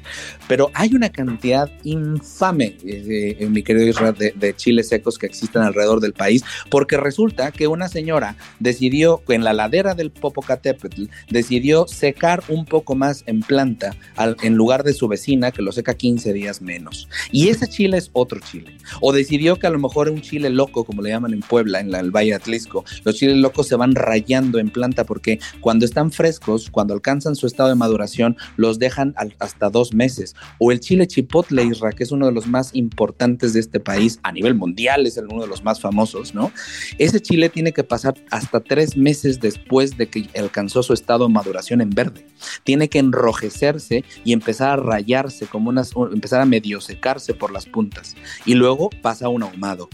Pero 0.48 0.72
hay 0.74 0.94
una 0.94 1.10
cantidad 1.10 1.72
infame, 1.84 2.78
eh, 2.86 3.38
eh, 3.40 3.48
mi 3.50 3.64
querido 3.64 3.88
Israel, 3.88 4.16
de, 4.18 4.56
chiles 4.56 4.90
secos 4.90 5.18
que 5.18 5.26
existen 5.26 5.62
alrededor 5.62 6.00
del 6.00 6.14
país, 6.14 6.44
porque 6.70 6.98
resulta 6.98 7.52
que 7.52 7.68
una 7.68 7.88
señora 7.88 8.36
decidió, 8.60 9.22
en 9.28 9.44
la 9.44 9.54
ladera 9.54 9.94
del 9.94 10.12
Popocatépetl, 10.12 11.06
decidió 11.30 11.88
secar 11.88 12.44
un 12.48 12.66
poco 12.66 12.96
más 12.96 13.24
en 13.28 13.42
planta 13.42 13.96
en 14.42 14.56
lugar 14.56 14.84
de 14.84 14.94
su 14.94 15.08
vecina 15.08 15.52
que 15.52 15.62
lo 15.62 15.72
15 15.94 16.34
días 16.34 16.62
menos. 16.62 17.08
Y 17.32 17.50
ese 17.50 17.68
chile 17.68 17.98
es 17.98 18.10
otro 18.14 18.40
chile. 18.40 18.78
O 19.02 19.14
decidió 19.14 19.58
que 19.58 19.68
a 19.68 19.70
lo 19.70 19.80
mejor 19.80 20.10
un 20.10 20.22
chile 20.22 20.50
loco, 20.50 20.84
como 20.84 21.02
le 21.02 21.10
llaman 21.10 21.34
en 21.34 21.42
Puebla, 21.42 21.80
en 21.80 21.94
el 21.94 22.12
Valle 22.12 22.30
de 22.30 22.36
Atlisco, 22.36 22.84
los 23.04 23.16
chiles 23.16 23.38
locos 23.38 23.68
se 23.68 23.76
van 23.76 23.96
rayando 23.96 24.60
en 24.60 24.70
planta 24.70 25.06
porque 25.06 25.40
cuando 25.62 25.86
están 25.86 26.12
frescos, 26.12 26.70
cuando 26.70 26.94
alcanzan 26.94 27.36
su 27.36 27.48
estado 27.48 27.70
de 27.70 27.76
maduración, 27.76 28.38
los 28.56 28.80
dejan 28.80 29.14
hasta 29.40 29.70
dos 29.70 29.94
meses. 29.94 30.36
O 30.60 30.72
el 30.72 30.80
chile 30.80 31.08
chipotle, 31.08 31.64
Isra, 31.64 31.92
que 31.92 32.04
es 32.04 32.12
uno 32.12 32.26
de 32.28 32.32
los 32.32 32.48
más 32.48 32.74
importantes 32.74 33.54
de 33.54 33.60
este 33.60 33.80
país 33.80 34.20
a 34.24 34.32
nivel 34.32 34.56
mundial, 34.56 35.06
es 35.06 35.18
uno 35.18 35.42
de 35.42 35.48
los 35.48 35.64
más 35.64 35.80
famosos, 35.80 36.34
¿no? 36.34 36.52
Ese 36.98 37.22
chile 37.22 37.50
tiene 37.50 37.74
que 37.74 37.84
pasar 37.84 38.16
hasta 38.32 38.60
tres 38.60 38.98
meses 38.98 39.40
después 39.40 39.98
de 39.98 40.08
que 40.08 40.30
alcanzó 40.38 40.84
su 40.84 40.94
estado 40.94 41.28
de 41.28 41.34
maduración 41.34 41.82
en 41.82 41.90
verde. 41.90 42.26
Tiene 42.64 42.90
que 42.90 43.00
enrojecerse 43.00 44.04
y 44.24 44.34
empezar 44.34 44.72
a 44.72 44.82
rayarse 44.82 45.48
como 45.48 45.67
empezar 45.70 46.42
a 46.42 46.46
medio 46.46 46.82
secarse 46.82 47.34
por 47.34 47.52
las 47.52 47.66
puntas 47.66 48.16
y 48.46 48.54
luego 48.54 48.90
pasa 49.02 49.30
un 49.30 49.44
ahumado. 49.44 49.90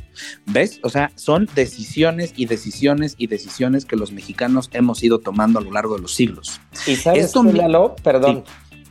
¿Ves? 0.45 0.79
O 0.83 0.89
sea, 0.89 1.11
son 1.15 1.47
decisiones 1.55 2.33
y 2.35 2.45
decisiones 2.45 3.15
y 3.17 3.27
decisiones 3.27 3.85
que 3.85 3.95
los 3.95 4.11
mexicanos 4.11 4.69
hemos 4.73 5.03
ido 5.03 5.19
tomando 5.19 5.59
a 5.59 5.61
lo 5.61 5.71
largo 5.71 5.95
de 5.95 6.01
los 6.01 6.13
siglos. 6.13 6.59
Y 6.87 6.95
sabes, 6.95 7.25
Esto, 7.25 7.43
Lalo, 7.43 7.95
perdón, 8.03 8.43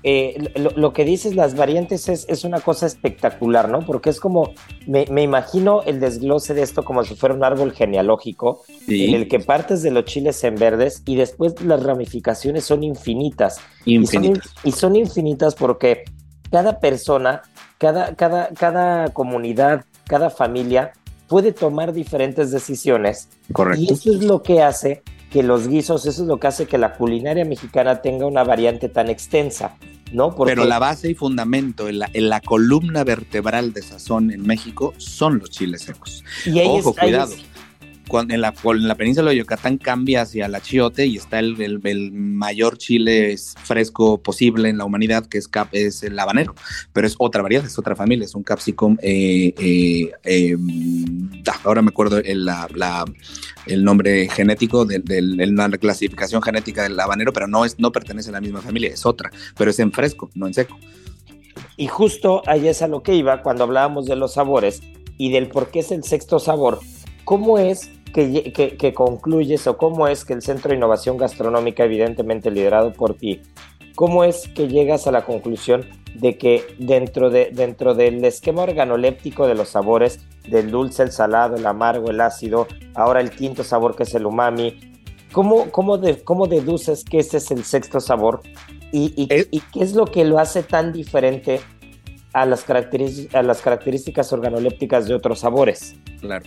eh, 0.05 0.53
lo, 0.57 0.93
que 0.93 1.05
dices, 1.05 1.37
las 1.37 1.55
variantes 1.55 2.09
es, 2.09 2.45
una 2.45 2.61
cosa 2.61 2.87
espectacular, 2.87 3.69
¿no? 3.69 3.87
Porque 3.87 4.11
es 4.11 4.19
como, 4.19 4.53
me, 4.87 5.05
imagino 5.23 5.83
el 5.83 6.01
desglose 6.01 6.55
de 6.55 6.63
esto 6.63 6.85
como 6.85 7.05
si 7.05 7.15
fuera 7.15 7.35
un 7.35 7.45
árbol 7.45 7.73
genealógico, 7.73 8.65
en 8.89 9.15
el 9.15 9.29
que 9.29 9.39
partes 9.39 9.83
de 9.83 9.93
los 9.93 10.05
chiles 10.05 10.43
en 10.43 10.57
verdes 10.57 11.03
y 11.07 11.15
después 11.15 11.61
las 11.63 11.83
ramificaciones 11.85 12.65
son 12.65 12.83
infinitas. 12.83 13.61
Infinitas. 13.85 14.53
y 14.65 14.73
son 14.73 14.97
infinitas 14.97 15.55
porque 15.55 16.05
cada 16.53 16.79
persona, 16.79 17.43
cada, 17.79 18.15
cada, 18.15 18.49
cada 18.51 19.09
comunidad, 19.09 19.87
cada 20.07 20.31
familia 20.31 20.93
puede 21.27 21.53
tomar 21.53 21.95
diferentes 21.95 22.51
decisiones. 22.51 23.29
Correcto. 23.53 23.83
Y 23.83 23.93
eso 23.93 24.13
es 24.13 24.23
lo 24.23 24.43
que 24.43 24.63
hace 24.63 25.03
que 25.31 25.43
los 25.43 25.67
guisos, 25.67 26.05
eso 26.05 26.23
es 26.23 26.29
lo 26.29 26.39
que 26.39 26.47
hace 26.47 26.67
que 26.67 26.77
la 26.77 26.93
culinaria 26.93 27.47
mexicana 27.47 28.03
tenga 28.03 28.27
una 28.27 28.45
variante 28.45 28.91
tan 28.91 29.09
extensa. 29.09 29.77
¿no? 30.13 30.37
Pero 30.37 30.67
la 30.67 30.79
base 30.79 31.11
y 31.11 31.15
fundamento, 31.15 31.89
en 31.89 32.01
la, 32.01 32.11
en 32.13 32.29
la, 32.29 32.43
columna 32.43 33.03
vertebral 33.03 33.73
de 33.73 33.81
sazón 33.81 34.31
en 34.31 34.47
México 34.47 34.93
son 34.99 35.39
los 35.39 35.49
chiles 35.49 35.81
secos. 35.81 36.23
Y 36.45 36.61
Ojo, 36.61 36.95
cuidado 36.95 37.33
en 38.21 38.41
la, 38.41 38.55
en 38.65 38.89
la 38.89 38.95
península 38.95 39.31
de 39.31 39.39
Yucatán 39.39 39.79
cambia 39.79 40.23
hacia 40.23 40.49
la 40.49 40.61
chiote 40.61 41.07
y 41.07 41.17
está 41.17 41.39
el, 41.39 42.13
mayor 42.13 42.79
chile 42.79 43.37
fresco 43.63 44.19
posible 44.23 44.69
en 44.69 44.79
la 44.79 44.85
humanidad, 44.85 45.27
que 45.27 45.39
es, 45.39 45.49
cap, 45.49 45.69
es 45.73 46.03
el 46.03 46.19
habanero, 46.19 46.55
pero 46.93 47.07
es 47.07 47.15
otra 47.19 47.43
variedad, 47.43 47.65
es 47.65 47.79
otra 47.79 47.97
familia, 47.97 48.25
es 48.25 48.35
un 48.35 48.43
capsicum, 48.43 48.97
eh, 49.03 49.55
eh, 49.59 50.13
em, 50.25 51.43
ah, 51.49 51.61
ahora 51.65 51.83
me 51.83 51.89
acuerdo 51.89 52.19
el 52.19 53.85
nombre 53.85 54.29
genético 54.29 54.85
de, 54.85 55.03
la 55.23 55.69
clasificación 55.79 56.43
genética 56.43 56.83
del 56.83 56.99
habanero, 56.99 57.33
pero 57.33 57.47
no, 57.47 57.65
es, 57.65 57.79
no 57.79 57.93
pertenece 57.93 58.31
a 58.31 58.33
la 58.33 58.41
misma 58.41 58.61
familia, 58.61 58.91
es 58.91 59.07
otra, 59.07 59.31
pero 59.57 59.71
es 59.71 59.79
en 59.79 59.93
fresco, 59.93 60.31
no 60.35 60.47
en 60.47 60.55
seco. 60.55 60.79
Y 61.77 61.87
justo 61.87 62.43
ahí 62.47 62.69
es 62.69 62.83
a 62.83 62.89
lo 62.89 63.03
que 63.03 63.15
iba 63.15 63.43
cuando 63.43 63.65
hablábamos 63.65 64.07
de 64.07 64.17
los 64.17 64.35
sabores 64.35 64.83
y 65.19 65.31
del 65.31 65.49
por 65.49 65.71
qué 65.71 65.81
es 65.81 65.93
el 65.93 66.05
sexto 66.05 66.39
sabor. 66.39 66.81
¿Cómo 67.25 67.59
es 67.59 67.91
que, 68.13 68.93
concluyes 68.95 69.67
o 69.67 69.77
cómo 69.77 70.07
es 70.09 70.25
que 70.25 70.35
el 70.35 70.43
Centro 70.43 70.71
de 70.71 70.77
Innovación 70.77 71.17
Gastronómica, 71.17 71.85
evidentemente 71.85 72.51
liderado 72.51 72.93
por 72.93 73.15
ti, 73.15 73.43
cómo 73.95 74.25
es 74.25 74.49
que 74.49 74.69
llegas 74.69 75.07
a 75.07 75.13
la 75.13 75.25
conclusión 75.25 75.87
de 76.15 76.37
que 76.37 76.65
dentro, 76.79 77.31
de, 77.31 77.51
dentro 77.53 77.95
del 77.95 78.25
esquema 78.25 78.63
organoléptico 78.63 79.47
de 79.47 79.55
los 79.55 79.71
sabores, 79.71 80.21
del 80.49 80.71
dulce, 80.71 81.03
el 81.03 81.13
salado, 81.13 81.57
el 81.57 81.67
amargo, 81.67 82.11
el 82.11 82.21
ácido, 82.21 82.67
ahora 82.95 83.21
el 83.21 83.31
quinto 83.31 83.65
sabor 83.65 83.97
que 83.97 84.03
es 84.03 84.15
el 84.15 84.27
umami, 84.27 84.79
¿cómo, 85.33 85.71
cómo, 85.71 85.99
de, 85.99 86.23
¿cómo 86.23 86.47
deduces 86.47 87.05
que 87.05 87.19
ese 87.19 87.39
es 87.39 87.51
el 87.51 87.65
sexto 87.65 88.01
sabor? 88.01 88.43
¿Y, 88.93 89.15
y, 89.17 89.29
y 89.51 89.61
qué 89.73 89.83
es 89.83 89.95
lo 89.95 90.05
que 90.05 90.25
lo 90.25 90.39
hace 90.39 90.63
tan 90.63 90.93
diferente 90.93 91.61
a 92.33 92.47
las, 92.47 92.65
a 92.69 93.43
las 93.43 93.61
características 93.61 94.33
organolépticas 94.33 95.07
de 95.07 95.15
otros 95.15 95.41
sabores? 95.41 95.97
Claro. 96.21 96.45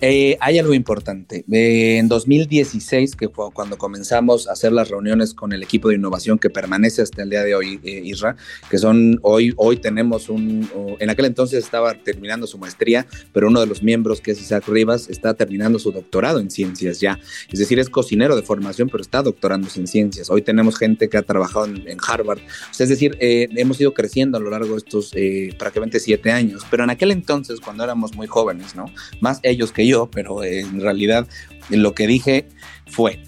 Eh, 0.00 0.36
hay 0.40 0.58
algo 0.58 0.74
importante. 0.74 1.44
Eh, 1.50 1.98
en 1.98 2.08
2016, 2.08 3.16
que 3.16 3.28
fue 3.28 3.50
cuando 3.52 3.76
comenzamos 3.78 4.46
a 4.46 4.52
hacer 4.52 4.72
las 4.72 4.88
reuniones 4.90 5.34
con 5.34 5.52
el 5.52 5.62
equipo 5.62 5.88
de 5.88 5.96
innovación 5.96 6.38
que 6.38 6.50
permanece 6.50 7.02
hasta 7.02 7.22
el 7.22 7.30
día 7.30 7.42
de 7.42 7.54
hoy, 7.56 7.80
eh, 7.82 8.02
Isra, 8.04 8.36
que 8.70 8.78
son 8.78 9.18
hoy, 9.22 9.52
hoy 9.56 9.78
tenemos 9.78 10.28
un, 10.28 10.68
en 11.00 11.10
aquel 11.10 11.24
entonces 11.24 11.64
estaba 11.64 11.94
terminando 11.94 12.46
su 12.46 12.58
maestría, 12.58 13.06
pero 13.32 13.48
uno 13.48 13.60
de 13.60 13.66
los 13.66 13.82
miembros, 13.82 14.20
que 14.20 14.30
es 14.30 14.40
Isaac 14.40 14.68
Rivas, 14.68 15.08
está 15.10 15.34
terminando 15.34 15.80
su 15.80 15.90
doctorado 15.90 16.38
en 16.38 16.50
ciencias 16.50 17.00
ya. 17.00 17.18
Es 17.50 17.58
decir, 17.58 17.80
es 17.80 17.90
cocinero 17.90 18.36
de 18.36 18.42
formación, 18.42 18.88
pero 18.88 19.02
está 19.02 19.22
doctorándose 19.22 19.80
en 19.80 19.88
ciencias. 19.88 20.30
Hoy 20.30 20.42
tenemos 20.42 20.78
gente 20.78 21.08
que 21.08 21.18
ha 21.18 21.22
trabajado 21.22 21.64
en, 21.64 21.98
Harvard. 22.06 22.38
es 22.78 22.88
decir, 22.88 23.16
hemos 23.20 23.80
ido 23.80 23.92
creciendo 23.92 24.38
a 24.38 24.40
lo 24.40 24.50
largo 24.50 24.72
de 24.72 24.78
estos 24.78 25.12
prácticamente 25.58 26.00
siete 26.00 26.30
años, 26.32 26.64
pero 26.70 26.84
en 26.84 26.90
aquel 26.90 27.10
entonces, 27.10 27.60
cuando 27.60 27.84
éramos 27.84 28.14
muy 28.14 28.26
jóvenes, 28.26 28.74
¿no? 28.74 28.86
Más 29.20 29.40
ellos 29.42 29.72
que 29.72 29.86
yo, 29.86 30.10
pero 30.10 30.42
en 30.44 30.80
realidad 30.80 31.26
lo 31.70 31.94
que 31.94 32.06
dije 32.06 32.48
fue, 32.86 33.22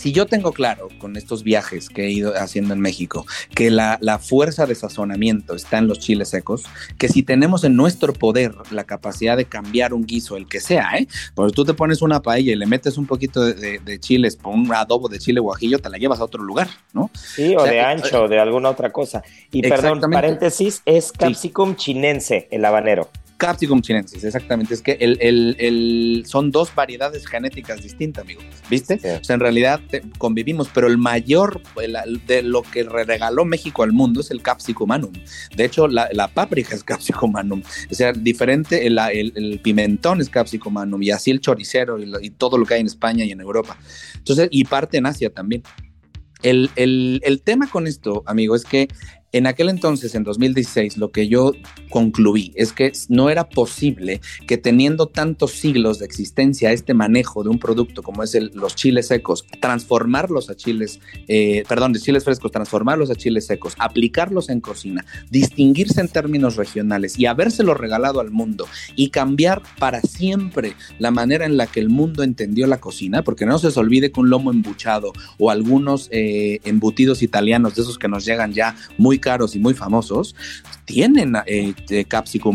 si 0.00 0.12
yo 0.12 0.24
tengo 0.24 0.52
claro 0.52 0.88
con 0.98 1.18
estos 1.18 1.42
viajes 1.42 1.90
que 1.90 2.06
he 2.06 2.10
ido 2.10 2.32
haciendo 2.34 2.72
en 2.72 2.80
México 2.80 3.26
que 3.54 3.70
la, 3.70 3.98
fuerza 4.18 4.64
de 4.64 4.74
sazonamiento 4.74 5.54
está 5.54 5.78
en 5.78 5.88
los 5.88 5.98
chiles 5.98 6.30
secos, 6.30 6.64
que 6.98 7.08
si 7.08 7.22
tenemos 7.22 7.64
en 7.64 7.76
nuestro 7.76 8.14
poder 8.14 8.54
la 8.70 8.84
capacidad 8.84 9.36
de 9.36 9.44
cambiar 9.44 9.92
un 9.92 10.06
guiso, 10.06 10.36
el 10.36 10.46
que 10.46 10.60
sea, 10.60 10.90
¿eh? 10.98 11.06
Porque 11.34 11.52
tú 11.52 11.64
te 11.64 11.74
pones 11.74 12.00
una 12.00 12.22
paella 12.22 12.52
y 12.52 12.56
le 12.56 12.66
metes 12.66 12.96
un 12.96 13.06
poquito 13.06 13.44
de, 13.44 14.00
chiles, 14.00 14.38
un 14.42 14.72
adobo 14.72 15.08
de 15.08 15.18
chile 15.18 15.40
guajillo, 15.40 15.78
te 15.78 15.90
la 15.90 15.98
llevas 15.98 16.20
a 16.20 16.24
otro 16.24 16.42
lugar, 16.42 16.68
¿no? 16.94 17.10
Sí, 17.14 17.54
o, 17.56 17.62
de 17.64 17.76
eh, 17.76 17.80
ancho, 17.80 18.22
o 18.24 18.28
de 18.28 18.40
alguna 18.40 18.70
otra 18.70 18.90
cosa. 18.90 19.22
Y 19.52 19.62
perdón, 19.62 20.00
paréntesis, 20.10 20.80
es 20.86 21.12
capsicum 21.12 21.76
chinense, 21.76 22.48
el 22.50 22.64
habanero. 22.64 23.10
Capsicum 23.40 23.80
chinensis, 23.80 24.22
exactamente. 24.22 24.74
Es 24.74 24.82
que 24.82 24.98
el, 25.00 25.16
el, 25.22 25.56
el, 25.58 26.24
son 26.26 26.50
dos 26.50 26.74
variedades 26.74 27.26
genéticas 27.26 27.82
distintas, 27.82 28.22
amigo. 28.22 28.42
¿Viste? 28.68 29.00
O 29.18 29.24
sea, 29.24 29.32
en 29.32 29.40
realidad 29.40 29.80
convivimos, 30.18 30.68
pero 30.74 30.88
el 30.88 30.98
mayor 30.98 31.62
de 32.26 32.42
lo 32.42 32.60
que 32.60 32.82
regaló 32.82 33.46
México 33.46 33.82
al 33.82 33.92
mundo 33.92 34.20
es 34.20 34.30
el 34.30 34.42
Capsicum 34.42 34.92
anum. 34.92 35.14
De 35.56 35.64
hecho, 35.64 35.88
la, 35.88 36.10
la 36.12 36.28
páprica 36.28 36.74
es 36.74 36.84
Capsicum 36.84 37.34
anum. 37.34 37.62
O 37.90 37.94
sea, 37.94 38.12
diferente, 38.12 38.86
el, 38.86 38.98
el, 38.98 39.58
pimentón 39.64 40.20
es 40.20 40.28
Capsicum 40.28 40.76
anum 40.76 41.02
y 41.02 41.10
así 41.10 41.30
el 41.30 41.40
choricero 41.40 41.98
y, 41.98 42.12
y, 42.20 42.28
todo 42.28 42.58
lo 42.58 42.66
que 42.66 42.74
hay 42.74 42.80
en 42.82 42.88
España 42.88 43.24
y 43.24 43.32
en 43.32 43.40
Europa. 43.40 43.78
Entonces, 44.16 44.48
y 44.50 44.64
parte 44.64 44.98
en 44.98 45.06
Asia 45.06 45.30
también. 45.30 45.62
El, 46.42 46.70
el, 46.76 47.20
el, 47.24 47.40
tema 47.40 47.68
con 47.70 47.86
esto, 47.86 48.22
amigo, 48.26 48.54
es 48.54 48.64
que 48.64 48.88
en 49.32 49.46
aquel 49.46 49.68
entonces, 49.68 50.14
en 50.16 50.24
2016, 50.24 50.96
lo 50.96 51.12
que 51.12 51.28
yo 51.28 51.52
concluí 51.88 52.52
es 52.56 52.72
que 52.72 52.90
no 53.08 53.30
era 53.30 53.48
posible 53.48 54.20
que 54.46 54.58
teniendo 54.58 55.06
tantos 55.06 55.52
siglos 55.52 56.00
de 56.00 56.06
existencia 56.06 56.72
este 56.72 56.94
manejo 56.94 57.44
de 57.44 57.50
un 57.50 57.60
producto 57.60 58.02
como 58.02 58.24
es 58.24 58.34
el, 58.34 58.50
los 58.54 58.74
chiles 58.74 59.06
secos, 59.06 59.46
transformarlos 59.60 60.50
a 60.50 60.56
chiles, 60.56 60.98
eh, 61.28 61.62
perdón, 61.68 61.92
de 61.92 62.00
chiles 62.00 62.24
frescos, 62.24 62.50
transformarlos 62.50 63.10
a 63.10 63.14
chiles 63.14 63.46
secos, 63.46 63.74
aplicarlos 63.78 64.48
en 64.48 64.60
cocina, 64.60 65.04
distinguirse 65.30 66.00
en 66.00 66.08
términos 66.08 66.56
regionales 66.56 67.16
y 67.18 67.26
habérselo 67.26 67.74
regalado 67.74 68.18
al 68.18 68.32
mundo 68.32 68.66
y 68.96 69.10
cambiar 69.10 69.62
para 69.78 70.00
siempre 70.00 70.74
la 70.98 71.12
manera 71.12 71.46
en 71.46 71.56
la 71.56 71.66
que 71.68 71.78
el 71.78 71.88
mundo 71.88 72.24
entendió 72.24 72.66
la 72.66 72.80
cocina, 72.80 73.22
porque 73.22 73.46
no 73.46 73.58
se 73.60 73.68
os 73.68 73.76
olvide 73.76 74.10
que 74.10 74.18
un 74.18 74.30
lomo 74.30 74.50
embuchado 74.50 75.12
o 75.38 75.50
algunos 75.50 76.08
eh, 76.10 76.58
embutidos 76.64 77.22
italianos 77.22 77.76
de 77.76 77.82
esos 77.82 77.98
que 77.98 78.08
nos 78.08 78.24
llegan 78.24 78.52
ya 78.52 78.74
muy 78.98 79.19
caros 79.20 79.54
y 79.54 79.58
muy 79.58 79.74
famosos, 79.74 80.34
tienen 80.90 81.36
eh, 81.46 81.72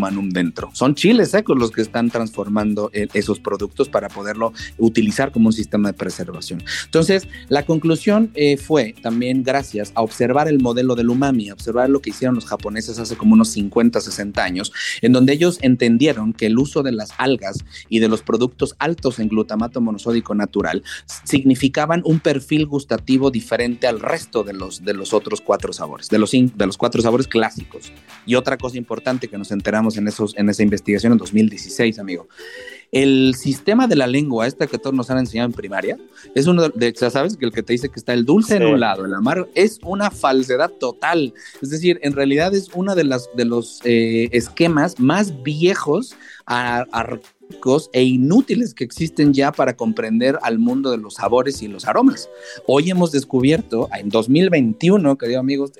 anum 0.04 0.30
dentro. 0.30 0.70
Son 0.74 0.94
chiles 0.94 1.32
secos 1.32 1.58
los 1.58 1.72
que 1.72 1.82
están 1.82 2.10
transformando 2.10 2.90
eh, 2.92 3.08
esos 3.14 3.40
productos 3.40 3.88
para 3.88 4.10
poderlo 4.10 4.52
utilizar 4.78 5.32
como 5.32 5.48
un 5.48 5.54
sistema 5.54 5.90
de 5.90 5.94
preservación. 5.94 6.62
Entonces, 6.84 7.30
la 7.48 7.66
conclusión 7.66 8.32
eh, 8.34 8.58
fue 8.58 8.94
también 9.02 9.44
gracias 9.44 9.94
a 9.96 10.02
observar 10.02 10.50
el 10.50 10.60
modelo 10.60 10.96
del 10.96 11.10
umami, 11.10 11.50
observar 11.50 11.90
lo 11.90 12.02
que 12.02 12.10
hicieron 12.10 12.36
los 12.36 12.46
japoneses 12.46 13.00
hace 13.00 13.16
como 13.16 13.36
unos 13.36 13.48
50, 13.50 14.02
60 14.02 14.44
años, 14.44 14.74
en 15.02 15.14
donde 15.14 15.32
ellos 15.32 15.58
entendieron 15.62 16.34
que 16.34 16.48
el 16.48 16.60
uso 16.60 16.84
de 16.84 16.92
las 16.92 17.14
algas 17.18 17.64
y 17.88 18.00
de 18.00 18.10
los 18.10 18.22
productos 18.22 18.76
altos 18.80 19.20
en 19.20 19.30
glutamato 19.30 19.80
monosódico 19.80 20.36
natural 20.36 20.84
significaban 21.24 22.02
un 22.04 22.20
perfil 22.20 22.66
gustativo 22.66 23.32
diferente 23.32 23.88
al 23.88 24.02
resto 24.02 24.44
de 24.44 24.52
los, 24.52 24.84
de 24.84 24.94
los 24.94 25.14
otros 25.14 25.40
cuatro 25.40 25.72
sabores, 25.72 26.10
de 26.10 26.20
los, 26.20 26.32
de 26.32 26.66
los 26.66 26.78
cuatro 26.78 27.02
sabores 27.02 27.28
clásicos. 27.28 27.94
Y 28.26 28.36
otra 28.36 28.58
cosa 28.58 28.78
importante 28.78 29.28
que 29.28 29.38
nos 29.38 29.52
enteramos 29.52 29.98
en, 29.98 30.08
esos, 30.08 30.36
en 30.38 30.50
esa 30.50 30.64
investigación 30.64 31.12
en 31.14 31.18
2016, 31.18 32.00
amigo. 32.00 32.28
El 32.92 33.36
sistema 33.36 33.88
de 33.88 33.96
la 33.96 34.08
lengua, 34.08 34.48
esta 34.48 34.68
que 34.68 34.78
todos 34.78 34.96
nos 34.96 35.10
han 35.10 35.18
enseñado 35.18 35.48
en 35.48 35.54
primaria, 35.54 35.98
es 36.34 36.48
uno 36.48 36.70
de, 36.70 36.94
ya 36.94 37.10
sabes, 37.10 37.36
que 37.36 37.46
el 37.46 37.52
que 37.52 37.64
te 37.64 37.74
dice 37.74 37.90
que 37.90 38.00
está 38.00 38.14
el 38.14 38.26
dulce 38.26 38.56
en 38.56 38.66
un 38.66 38.80
lado, 38.80 39.06
el 39.06 39.14
amargo, 39.14 39.50
es 39.54 39.80
una 39.84 40.12
falsedad 40.12 40.72
total. 40.72 41.34
Es 41.62 41.70
decir, 41.70 42.00
en 42.04 42.14
realidad 42.14 42.54
es 42.56 42.70
uno 42.74 42.96
de, 42.96 43.04
las, 43.04 43.30
de 43.36 43.46
los 43.46 43.82
eh, 43.84 44.30
esquemas 44.32 45.00
más 45.00 45.44
viejos 45.44 46.16
a, 46.46 46.86
e 47.94 48.04
inútiles 48.04 48.76
que 48.76 48.84
existen 48.84 49.34
ya 49.34 49.52
para 49.52 49.76
comprender 49.76 50.38
al 50.44 50.60
mundo 50.60 50.92
de 50.92 50.98
los 50.98 51.16
sabores 51.16 51.64
y 51.64 51.68
los 51.68 51.86
aromas. 51.86 52.30
Hoy 52.68 52.92
hemos 52.92 53.12
descubierto, 53.12 53.90
en 53.98 54.10
2021, 54.10 55.18
queridos 55.18 55.40
amigos, 55.40 55.72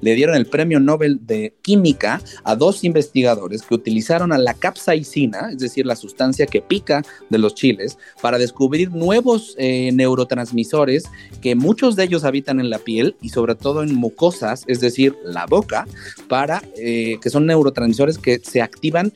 le 0.00 0.14
dieron 0.14 0.36
el 0.36 0.46
premio 0.46 0.80
Nobel 0.80 1.20
de 1.26 1.54
Química 1.60 2.22
a 2.44 2.56
dos 2.56 2.82
investigadores 2.82 3.60
que 3.60 3.74
utilizaron 3.74 4.32
a 4.32 4.38
la 4.38 4.54
capsaicina, 4.54 5.50
es 5.50 5.58
decir, 5.58 5.84
la 5.84 5.96
sustancia 5.96 6.46
que 6.46 6.62
pica 6.62 7.02
de 7.28 7.38
los 7.38 7.54
chiles, 7.54 7.98
para 8.22 8.38
descubrir 8.38 8.90
nuevos 8.92 9.54
eh, 9.58 9.90
neurotransmisores 9.92 11.04
que 11.42 11.54
muchos 11.54 11.94
de 11.94 12.04
ellos 12.04 12.24
habitan 12.24 12.58
en 12.58 12.70
la 12.70 12.78
piel 12.78 13.16
y 13.20 13.28
sobre 13.28 13.54
todo 13.54 13.82
en 13.82 13.94
mucosas, 13.94 14.64
es 14.66 14.80
decir, 14.80 15.14
la 15.24 15.44
boca, 15.44 15.86
para 16.26 16.62
eh, 16.78 17.18
que 17.20 17.28
son 17.28 17.44
neurotransmisores 17.44 18.16
que 18.16 18.38
se 18.38 18.62
activan 18.62 19.12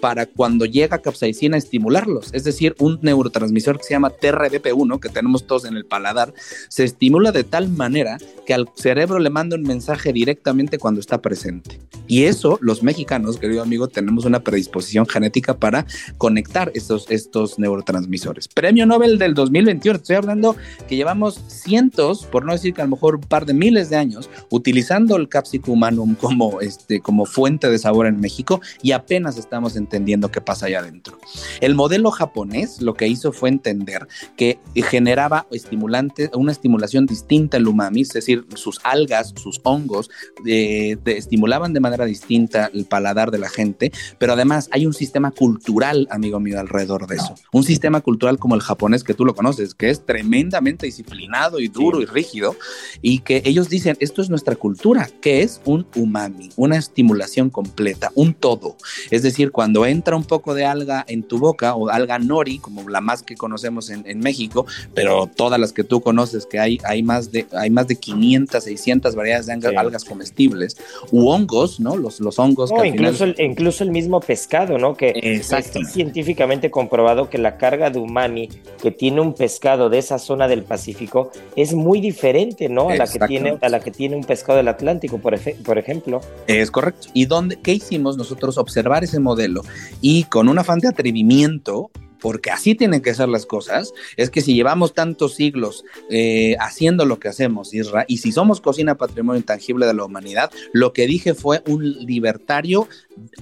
para 0.00 0.26
cuando 0.26 0.64
llega 0.64 0.98
capsaicina 0.98 1.56
estimularlos. 1.56 2.30
Es 2.32 2.44
decir, 2.44 2.74
un 2.78 2.98
neurotransmisor 3.02 3.78
que 3.78 3.84
se 3.84 3.90
llama 3.94 4.10
TRDP1, 4.10 5.00
que 5.00 5.08
tenemos 5.08 5.46
todos 5.46 5.64
en 5.64 5.76
el 5.76 5.84
paladar, 5.84 6.32
se 6.68 6.84
estimula 6.84 7.32
de 7.32 7.44
tal 7.44 7.68
manera 7.68 8.18
que 8.46 8.54
al 8.54 8.68
cerebro 8.74 9.18
le 9.18 9.30
manda 9.30 9.56
un 9.56 9.62
mensaje 9.62 10.12
directamente 10.12 10.78
cuando 10.78 11.00
está 11.00 11.20
presente. 11.20 11.80
Y 12.06 12.24
eso, 12.24 12.58
los 12.60 12.82
mexicanos, 12.82 13.38
querido 13.38 13.62
amigo, 13.62 13.88
tenemos 13.88 14.24
una 14.24 14.40
predisposición 14.40 15.06
genética 15.06 15.54
para 15.54 15.86
conectar 16.18 16.70
estos, 16.74 17.10
estos 17.10 17.58
neurotransmisores. 17.58 18.48
Premio 18.48 18.86
Nobel 18.86 19.18
del 19.18 19.34
2021, 19.34 19.96
estoy 19.96 20.16
hablando 20.16 20.56
que 20.88 20.96
llevamos 20.96 21.40
cientos, 21.48 22.24
por 22.26 22.44
no 22.44 22.52
decir 22.52 22.74
que 22.74 22.82
a 22.82 22.84
lo 22.84 22.92
mejor 22.92 23.16
un 23.16 23.22
par 23.22 23.46
de 23.46 23.54
miles 23.54 23.90
de 23.90 23.96
años, 23.96 24.30
utilizando 24.50 25.16
el 25.16 25.28
capsicum 25.28 25.76
humanum 25.76 26.14
como, 26.14 26.60
este, 26.60 27.00
como 27.00 27.26
fuente 27.26 27.68
de 27.68 27.78
sabor 27.78 28.06
en 28.06 28.20
México 28.20 28.60
y 28.82 28.92
apenas 28.92 29.36
estamos 29.36 29.76
entendiendo 29.86 30.30
qué 30.30 30.40
pasa 30.40 30.66
allá 30.66 30.80
adentro. 30.80 31.18
El 31.60 31.74
modelo 31.74 32.10
japonés 32.10 32.82
lo 32.82 32.94
que 32.94 33.06
hizo 33.06 33.32
fue 33.32 33.48
entender 33.48 34.08
que 34.36 34.58
generaba 34.74 35.46
estimulante, 35.52 36.30
una 36.34 36.52
estimulación 36.52 37.06
distinta 37.06 37.56
al 37.56 37.68
umami, 37.68 38.02
es 38.02 38.10
decir, 38.10 38.44
sus 38.54 38.80
algas, 38.82 39.32
sus 39.36 39.60
hongos, 39.62 40.10
eh, 40.44 40.96
estimulaban 41.06 41.72
de 41.72 41.80
manera 41.80 42.04
distinta 42.04 42.70
el 42.74 42.84
paladar 42.86 43.30
de 43.30 43.38
la 43.38 43.48
gente, 43.48 43.92
pero 44.18 44.32
además 44.32 44.68
hay 44.72 44.86
un 44.86 44.94
sistema 44.94 45.30
cultural, 45.30 46.08
amigo 46.10 46.40
mío, 46.40 46.58
alrededor 46.58 47.06
de 47.06 47.16
eso. 47.16 47.34
Un 47.52 47.62
sistema 47.62 48.00
cultural 48.00 48.38
como 48.38 48.54
el 48.54 48.60
japonés, 48.60 49.04
que 49.04 49.14
tú 49.14 49.24
lo 49.24 49.34
conoces, 49.34 49.74
que 49.74 49.90
es 49.90 50.04
tremendamente 50.04 50.86
disciplinado 50.86 51.60
y 51.60 51.68
duro 51.68 52.00
y 52.00 52.06
rígido, 52.06 52.56
y 53.02 53.20
que 53.20 53.42
ellos 53.44 53.68
dicen, 53.68 53.96
esto 54.00 54.22
es 54.22 54.30
nuestra 54.30 54.56
cultura, 54.56 55.08
que 55.20 55.42
es 55.42 55.60
un 55.64 55.86
umami, 55.94 56.50
una 56.56 56.76
estimulación 56.76 57.50
completa, 57.50 58.10
un 58.14 58.34
todo. 58.34 58.76
Es 59.10 59.22
decir, 59.22 59.52
cuando 59.52 59.65
entra 59.86 60.16
un 60.16 60.24
poco 60.24 60.54
de 60.54 60.64
alga 60.64 61.04
en 61.08 61.22
tu 61.22 61.38
boca, 61.38 61.74
o 61.74 61.88
alga 61.88 62.18
nori, 62.18 62.58
como 62.58 62.88
la 62.88 63.00
más 63.00 63.22
que 63.22 63.36
conocemos 63.36 63.90
en, 63.90 64.16
México, 64.20 64.66
pero 64.94 65.26
todas 65.26 65.60
las 65.60 65.72
que 65.72 65.84
tú 65.84 66.00
conoces, 66.00 66.46
que 66.46 66.58
hay, 66.58 66.78
hay, 66.84 67.02
más, 67.02 67.30
de, 67.30 67.46
hay 67.52 67.70
más 67.70 67.86
de 67.86 67.96
500, 67.96 68.64
600 68.64 69.14
variedades 69.14 69.46
de 69.46 69.76
algas, 69.76 70.04
comestibles, 70.04 70.76
u 71.10 71.28
hongos, 71.28 71.80
¿no? 71.80 71.96
Los, 71.96 72.20
los 72.20 72.38
hongos. 72.38 72.70
incluso, 72.84 73.24
el, 73.24 73.36
incluso 73.38 73.84
el 73.84 73.90
mismo 73.90 74.20
pescado, 74.20 74.78
¿no? 74.78 74.96
Que 74.96 75.12
es 75.14 75.50
científicamente 75.92 76.70
comprobado 76.70 77.28
que 77.28 77.38
la 77.38 77.56
carga 77.56 77.90
de 77.90 77.98
umami 77.98 78.48
que 78.82 78.90
tiene 78.90 79.20
un 79.20 79.34
pescado 79.34 79.88
de 79.88 79.98
esa 79.98 80.18
zona 80.18 80.48
del 80.48 80.62
Pacífico 80.62 81.30
es 81.56 81.74
muy 81.74 82.00
diferente, 82.00 82.68
¿no? 82.68 82.88
A 82.88 82.96
la 82.96 83.06
que 83.06 83.18
tiene, 83.20 83.58
a 83.60 83.68
la 83.68 83.80
que 83.80 83.90
tiene 83.90 84.16
un 84.16 84.24
pescado 84.24 84.56
del 84.56 84.68
Atlántico, 84.68 85.18
por, 85.18 85.38
por 85.64 85.78
ejemplo. 85.78 86.20
Es 86.46 86.70
correcto. 86.70 87.08
¿Y 87.12 87.26
dónde, 87.26 87.58
qué 87.62 87.72
hicimos 87.72 88.16
nosotros? 88.16 88.58
Observar 88.58 89.04
ese 89.04 89.20
modelo 89.20 89.55
y 90.00 90.24
con 90.24 90.48
un 90.48 90.58
afán 90.58 90.80
de 90.80 90.88
atrevimiento 90.88 91.90
porque 92.26 92.50
así 92.50 92.74
tienen 92.74 93.02
que 93.02 93.14
ser 93.14 93.28
las 93.28 93.46
cosas, 93.46 93.92
es 94.16 94.30
que 94.30 94.40
si 94.40 94.54
llevamos 94.54 94.94
tantos 94.94 95.34
siglos 95.34 95.84
eh, 96.10 96.56
haciendo 96.58 97.04
lo 97.04 97.18
que 97.18 97.28
hacemos 97.28 97.72
y 97.72 98.18
si 98.18 98.32
somos 98.32 98.60
cocina 98.60 98.96
patrimonio 98.96 99.38
intangible 99.38 99.86
de 99.86 99.94
la 99.94 100.04
humanidad, 100.04 100.50
lo 100.72 100.92
que 100.92 101.06
dije 101.06 101.34
fue 101.34 101.62
un 101.66 101.88
libertario 102.04 102.88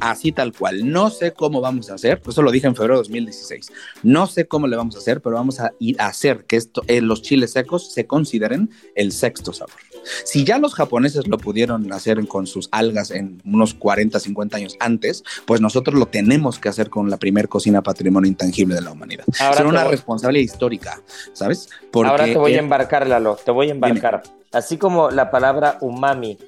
así 0.00 0.32
tal 0.32 0.52
cual. 0.52 0.90
No 0.90 1.10
sé 1.10 1.32
cómo 1.32 1.60
vamos 1.60 1.90
a 1.90 1.94
hacer, 1.94 2.20
eso 2.26 2.42
lo 2.42 2.50
dije 2.50 2.66
en 2.66 2.76
febrero 2.76 2.94
de 2.94 2.98
2016, 2.98 3.72
no 4.02 4.26
sé 4.26 4.46
cómo 4.46 4.66
le 4.66 4.76
vamos 4.76 4.96
a 4.96 4.98
hacer, 4.98 5.20
pero 5.20 5.36
vamos 5.36 5.60
a 5.60 5.72
hacer 5.98 6.44
que 6.44 6.56
esto, 6.56 6.82
eh, 6.86 7.00
los 7.00 7.22
chiles 7.22 7.52
secos 7.52 7.92
se 7.92 8.06
consideren 8.06 8.70
el 8.94 9.12
sexto 9.12 9.52
sabor. 9.52 9.93
Si 10.24 10.44
ya 10.44 10.58
los 10.58 10.74
japoneses 10.74 11.26
lo 11.26 11.38
pudieron 11.38 11.92
hacer 11.92 12.26
con 12.26 12.46
sus 12.46 12.68
algas 12.72 13.10
en 13.10 13.40
unos 13.44 13.74
40, 13.74 14.18
50 14.18 14.56
años 14.56 14.76
antes, 14.80 15.24
pues 15.46 15.60
nosotros 15.60 15.98
lo 15.98 16.06
tenemos 16.06 16.58
que 16.58 16.68
hacer 16.68 16.90
con 16.90 17.10
la 17.10 17.16
primer 17.16 17.48
cocina 17.48 17.82
patrimonio 17.82 18.28
intangible 18.28 18.74
de 18.74 18.82
la 18.82 18.92
humanidad. 18.92 19.24
es 19.28 19.60
una 19.60 19.84
responsabilidad 19.84 20.44
histórica, 20.44 21.00
¿sabes? 21.32 21.68
Ahora 21.92 22.24
te 22.24 22.36
voy 22.36 22.54
a 22.54 22.58
embarcar, 22.58 23.06
Lalo, 23.06 23.36
te 23.36 23.50
voy 23.50 23.68
a 23.68 23.72
embarcar. 23.72 24.22
Así 24.52 24.76
como 24.78 25.10
la 25.10 25.30
palabra 25.30 25.78
umami 25.80 26.38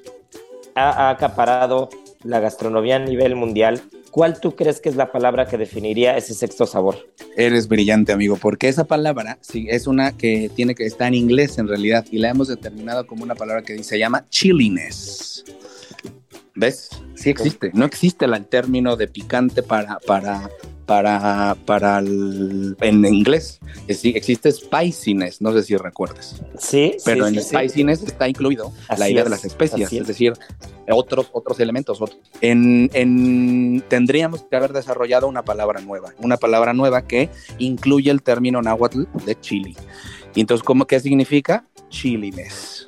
ha, 0.75 1.07
ha 1.07 1.09
acaparado 1.09 1.89
la 2.23 2.39
gastronomía 2.39 2.97
a 2.97 2.99
nivel 2.99 3.35
mundial, 3.35 3.81
¿cuál 4.17 4.41
tú 4.41 4.55
crees 4.55 4.81
que 4.81 4.89
es 4.89 4.95
la 4.95 5.11
palabra 5.11 5.45
que 5.45 5.59
definiría 5.59 6.17
ese 6.17 6.33
sexto 6.33 6.65
sabor? 6.65 7.07
Eres 7.35 7.67
brillante, 7.67 8.11
amigo, 8.11 8.35
porque 8.35 8.67
esa 8.67 8.85
palabra 8.85 9.37
sí, 9.41 9.67
es 9.69 9.85
una 9.85 10.17
que 10.17 10.49
tiene 10.55 10.73
que 10.73 10.87
estar 10.87 11.09
en 11.09 11.13
inglés 11.13 11.59
en 11.59 11.67
realidad 11.67 12.03
y 12.09 12.17
la 12.17 12.29
hemos 12.29 12.47
determinado 12.47 13.05
como 13.05 13.21
una 13.21 13.35
palabra 13.35 13.61
que 13.61 13.83
se 13.83 13.99
llama 13.99 14.25
chilliness. 14.29 15.45
¿Ves? 16.55 16.89
Sí 17.13 17.29
existe. 17.29 17.69
No 17.75 17.85
existe 17.85 18.25
el 18.25 18.43
término 18.47 18.95
de 18.95 19.07
picante 19.07 19.61
para, 19.61 19.99
para, 19.99 20.49
para, 20.87 21.55
para 21.65 21.99
el, 21.99 22.77
en 22.79 23.05
inglés. 23.05 23.59
existe 23.87 24.51
spiciness, 24.51 25.41
no 25.41 25.51
sé 25.51 25.61
si 25.63 25.75
recuerdes. 25.75 26.41
Sí, 26.57 26.95
Pero 27.03 27.27
en 27.27 27.39
spiciness 27.39 28.01
está 28.03 28.27
incluido 28.29 28.71
la 28.97 29.09
idea 29.09 29.25
de 29.25 29.29
las 29.29 29.43
especias, 29.43 29.91
es. 29.91 30.07
decir, 30.07 30.33
otros, 30.89 31.27
otros 31.33 31.59
elementos. 31.59 32.01
En, 32.39 32.89
en, 32.93 33.83
tendríamos 33.89 34.45
que 34.49 34.55
haber 34.55 34.71
desarrollado 34.71 35.27
una 35.27 35.43
palabra 35.43 35.81
nueva, 35.81 36.13
una 36.19 36.37
palabra 36.37 36.73
nueva 36.73 37.05
que 37.05 37.29
incluye 37.59 38.09
el 38.09 38.23
término 38.23 38.61
náhuatl 38.61 39.03
de 39.25 39.37
chili. 39.39 39.75
Y 40.35 40.39
entonces, 40.39 40.63
¿cómo, 40.63 40.87
¿qué 40.87 41.01
significa? 41.01 41.65
Chiliness. 41.89 42.86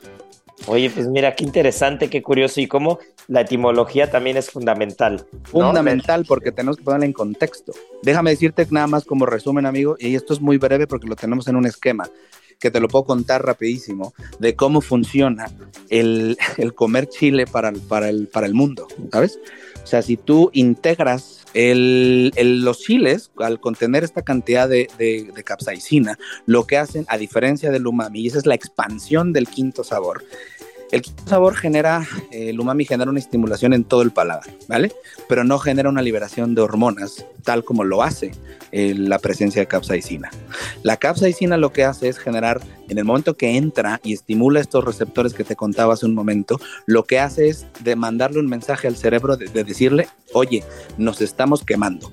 Oye, 0.69 0.91
pues 0.91 1.07
mira, 1.07 1.33
qué 1.33 1.43
interesante, 1.43 2.11
qué 2.11 2.21
curioso 2.21 2.61
y 2.61 2.67
cómo 2.67 2.99
la 3.27 3.41
etimología 3.41 4.11
también 4.11 4.37
es 4.37 4.51
fundamental. 4.51 5.25
Fundamental 5.45 6.25
porque 6.27 6.51
tenemos 6.51 6.77
que 6.77 6.83
ponerla 6.83 7.07
en 7.07 7.13
contexto. 7.13 7.73
Déjame 8.03 8.29
decirte 8.29 8.67
nada 8.69 8.85
más 8.85 9.03
como 9.03 9.25
resumen, 9.25 9.65
amigo, 9.65 9.95
y 9.97 10.13
esto 10.13 10.31
es 10.31 10.41
muy 10.41 10.57
breve 10.57 10.85
porque 10.85 11.07
lo 11.07 11.15
tenemos 11.15 11.47
en 11.47 11.55
un 11.55 11.65
esquema 11.65 12.07
que 12.59 12.69
te 12.69 12.79
lo 12.79 12.87
puedo 12.87 13.05
contar 13.05 13.43
rapidísimo, 13.43 14.13
de 14.37 14.55
cómo 14.55 14.81
funciona 14.81 15.49
el, 15.89 16.37
comer 16.75 17.07
chile 17.07 17.45
para 17.47 17.69
el, 17.69 17.79
para, 17.79 18.09
el, 18.09 18.27
para 18.27 18.45
el 18.45 18.53
mundo, 18.53 18.87
¿sabes? 19.11 19.39
O 19.83 19.87
sea, 19.87 20.01
si 20.01 20.17
tú 20.17 20.51
integras 20.53 21.45
el, 21.53 22.31
los 22.35 22.81
chiles, 22.81 23.31
al 23.37 23.59
contener 23.59 24.03
esta 24.03 24.21
cantidad 24.21 24.69
de, 24.69 24.87
de, 24.99 25.31
de, 25.33 25.43
capsaicina, 25.43 26.19
lo 26.45 26.67
que 26.67 26.77
hacen, 26.77 27.05
a 27.07 27.17
diferencia 27.17 27.71
del 27.71 27.87
umami, 27.87 28.21
y 28.21 28.27
esa 28.27 28.37
es 28.37 28.45
la 28.45 28.55
expansión 28.55 29.33
del 29.33 29.47
quinto 29.47 29.83
sabor, 29.83 30.23
el 30.91 31.03
sabor 31.25 31.55
genera, 31.55 32.07
eh, 32.31 32.49
el 32.49 32.59
umami 32.59 32.85
genera 32.85 33.09
una 33.09 33.19
estimulación 33.19 33.73
en 33.73 33.83
todo 33.83 34.01
el 34.01 34.11
paladar, 34.11 34.49
¿vale? 34.67 34.91
Pero 35.27 35.43
no 35.43 35.59
genera 35.59 35.89
una 35.89 36.01
liberación 36.01 36.55
de 36.55 36.61
hormonas, 36.61 37.25
tal 37.43 37.63
como 37.63 37.83
lo 37.83 38.03
hace 38.03 38.31
eh, 38.71 38.93
la 38.95 39.19
presencia 39.19 39.61
de 39.61 39.67
capsaicina. 39.67 40.31
La 40.83 40.97
capsaicina 40.97 41.57
lo 41.57 41.71
que 41.71 41.83
hace 41.83 42.09
es 42.09 42.17
generar, 42.17 42.61
en 42.87 42.97
el 42.97 43.05
momento 43.05 43.35
que 43.35 43.55
entra 43.55 43.99
y 44.03 44.13
estimula 44.13 44.59
estos 44.59 44.83
receptores 44.83 45.33
que 45.33 45.43
te 45.43 45.55
contaba 45.55 45.93
hace 45.93 46.05
un 46.05 46.15
momento, 46.15 46.59
lo 46.85 47.03
que 47.03 47.19
hace 47.19 47.49
es 47.49 47.67
mandarle 47.95 48.39
un 48.39 48.47
mensaje 48.47 48.87
al 48.87 48.95
cerebro 48.95 49.37
de 49.37 49.63
decirle, 49.63 50.07
oye, 50.33 50.63
nos 50.97 51.21
estamos 51.21 51.63
quemando 51.63 52.11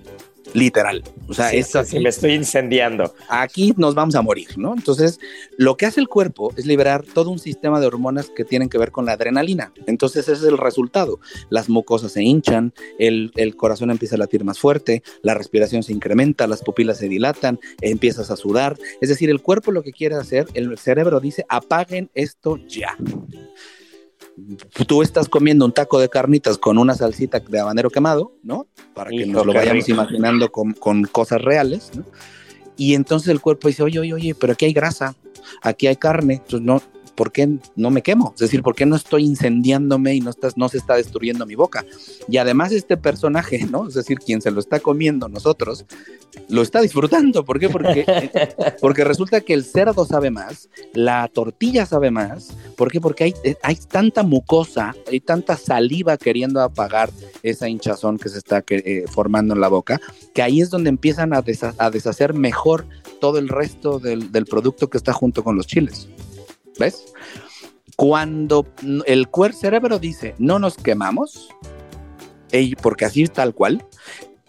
literal. 0.56 1.04
O 1.28 1.34
sea, 1.34 1.52
es 1.52 1.76
así. 1.76 2.00
me 2.00 2.08
estoy 2.08 2.32
incendiando. 2.32 3.14
Aquí 3.28 3.74
nos 3.76 3.94
vamos 3.94 4.14
a 4.14 4.22
morir, 4.22 4.56
¿no? 4.56 4.72
Entonces, 4.72 5.20
lo 5.58 5.76
que 5.76 5.84
hace 5.84 6.00
el 6.00 6.08
cuerpo 6.08 6.52
es 6.56 6.64
liberar 6.64 7.04
todo 7.04 7.30
un 7.30 7.38
sistema 7.38 7.78
de 7.78 7.86
hormonas 7.86 8.30
que 8.30 8.44
tienen 8.44 8.70
que 8.70 8.78
ver 8.78 8.90
con 8.90 9.04
la 9.04 9.12
adrenalina. 9.12 9.72
Entonces, 9.86 10.28
ese 10.28 10.32
es 10.32 10.48
el 10.48 10.56
resultado. 10.56 11.20
Las 11.50 11.68
mucosas 11.68 12.12
se 12.12 12.22
hinchan, 12.22 12.72
el, 12.98 13.32
corazón 13.56 13.90
empieza 13.90 14.16
a 14.16 14.18
latir 14.18 14.44
más 14.44 14.58
fuerte, 14.58 15.02
la 15.22 15.34
respiración 15.34 15.82
se 15.82 15.92
incrementa, 15.92 16.46
las 16.46 16.62
pupilas 16.62 16.96
se 16.96 17.08
dilatan, 17.08 17.60
empiezas 17.82 18.30
a 18.30 18.36
sudar. 18.36 18.78
Es 19.02 19.10
decir, 19.10 19.28
el 19.28 19.42
cuerpo 19.42 19.72
lo 19.72 19.82
que 19.82 19.92
quiere 19.92 20.14
hacer, 20.14 20.46
el 20.54 20.78
cerebro 20.78 21.20
dice, 21.20 21.44
apaguen 21.48 22.10
esto 22.14 22.56
ya 22.66 22.96
tú 24.86 25.02
estás 25.02 25.28
comiendo 25.28 25.64
un 25.64 25.72
taco 25.72 25.98
de 25.98 26.08
carnitas 26.08 26.58
con 26.58 26.78
una 26.78 26.94
salsita 26.94 27.40
de 27.40 27.58
habanero 27.58 27.90
quemado, 27.90 28.32
¿no? 28.42 28.66
Para 28.94 29.10
que 29.10 29.26
nos 29.26 29.46
lo 29.46 29.52
vayamos 29.52 29.88
imaginando 29.88 30.50
con, 30.52 30.72
con, 30.72 31.04
cosas 31.04 31.40
reales, 31.40 31.90
¿no? 31.94 32.04
Y 32.76 32.94
entonces 32.94 33.28
el 33.28 33.40
cuerpo 33.40 33.68
dice, 33.68 33.82
oye, 33.82 33.98
oye, 33.98 34.12
oye, 34.12 34.34
pero 34.34 34.52
aquí 34.52 34.66
hay 34.66 34.72
grasa, 34.72 35.16
aquí 35.62 35.86
hay 35.86 35.96
carne, 35.96 36.34
entonces 36.34 36.60
no, 36.60 36.82
¿por 37.16 37.32
qué 37.32 37.58
no 37.74 37.90
me 37.90 38.02
quemo? 38.02 38.32
Es 38.34 38.40
decir, 38.40 38.62
¿por 38.62 38.76
qué 38.76 38.86
no 38.86 38.94
estoy 38.94 39.24
incendiándome 39.24 40.14
y 40.14 40.20
no, 40.20 40.30
estás, 40.30 40.56
no 40.56 40.68
se 40.68 40.78
está 40.78 40.94
destruyendo 40.94 41.46
mi 41.46 41.54
boca? 41.54 41.84
Y 42.28 42.36
además 42.36 42.70
este 42.72 42.96
personaje, 42.96 43.66
¿no? 43.70 43.88
Es 43.88 43.94
decir, 43.94 44.18
quien 44.18 44.40
se 44.40 44.50
lo 44.50 44.60
está 44.60 44.78
comiendo 44.78 45.28
nosotros, 45.28 45.86
lo 46.48 46.62
está 46.62 46.80
disfrutando. 46.80 47.44
¿Por 47.44 47.58
qué? 47.58 47.68
Porque, 47.68 48.30
porque 48.80 49.04
resulta 49.04 49.40
que 49.40 49.54
el 49.54 49.64
cerdo 49.64 50.04
sabe 50.04 50.30
más, 50.30 50.68
la 50.92 51.26
tortilla 51.28 51.86
sabe 51.86 52.10
más. 52.10 52.56
¿Por 52.76 52.92
qué? 52.92 53.00
Porque 53.00 53.24
hay, 53.24 53.34
hay 53.62 53.76
tanta 53.76 54.22
mucosa, 54.22 54.94
hay 55.10 55.20
tanta 55.20 55.56
saliva 55.56 56.16
queriendo 56.16 56.60
apagar 56.60 57.10
esa 57.42 57.68
hinchazón 57.68 58.18
que 58.18 58.28
se 58.28 58.38
está 58.38 58.62
eh, 58.68 59.04
formando 59.08 59.54
en 59.54 59.60
la 59.60 59.68
boca, 59.68 60.00
que 60.34 60.42
ahí 60.42 60.60
es 60.60 60.70
donde 60.70 60.90
empiezan 60.90 61.32
a, 61.32 61.42
deshacer 61.42 62.34
mejor 62.34 62.86
todo 63.20 63.38
el 63.38 63.48
resto 63.48 63.98
del, 63.98 64.30
del 64.30 64.44
producto 64.44 64.90
que 64.90 64.98
está 64.98 65.12
junto 65.12 65.42
con 65.42 65.56
los 65.56 65.66
chiles. 65.66 66.08
¿Ves? 66.78 67.12
Cuando 67.96 68.66
el 69.06 69.28
cerebro 69.54 69.98
dice 69.98 70.34
no 70.38 70.58
nos 70.58 70.76
quemamos, 70.76 71.48
porque 72.82 73.04
así 73.04 73.26
tal 73.26 73.54
cual, 73.54 73.84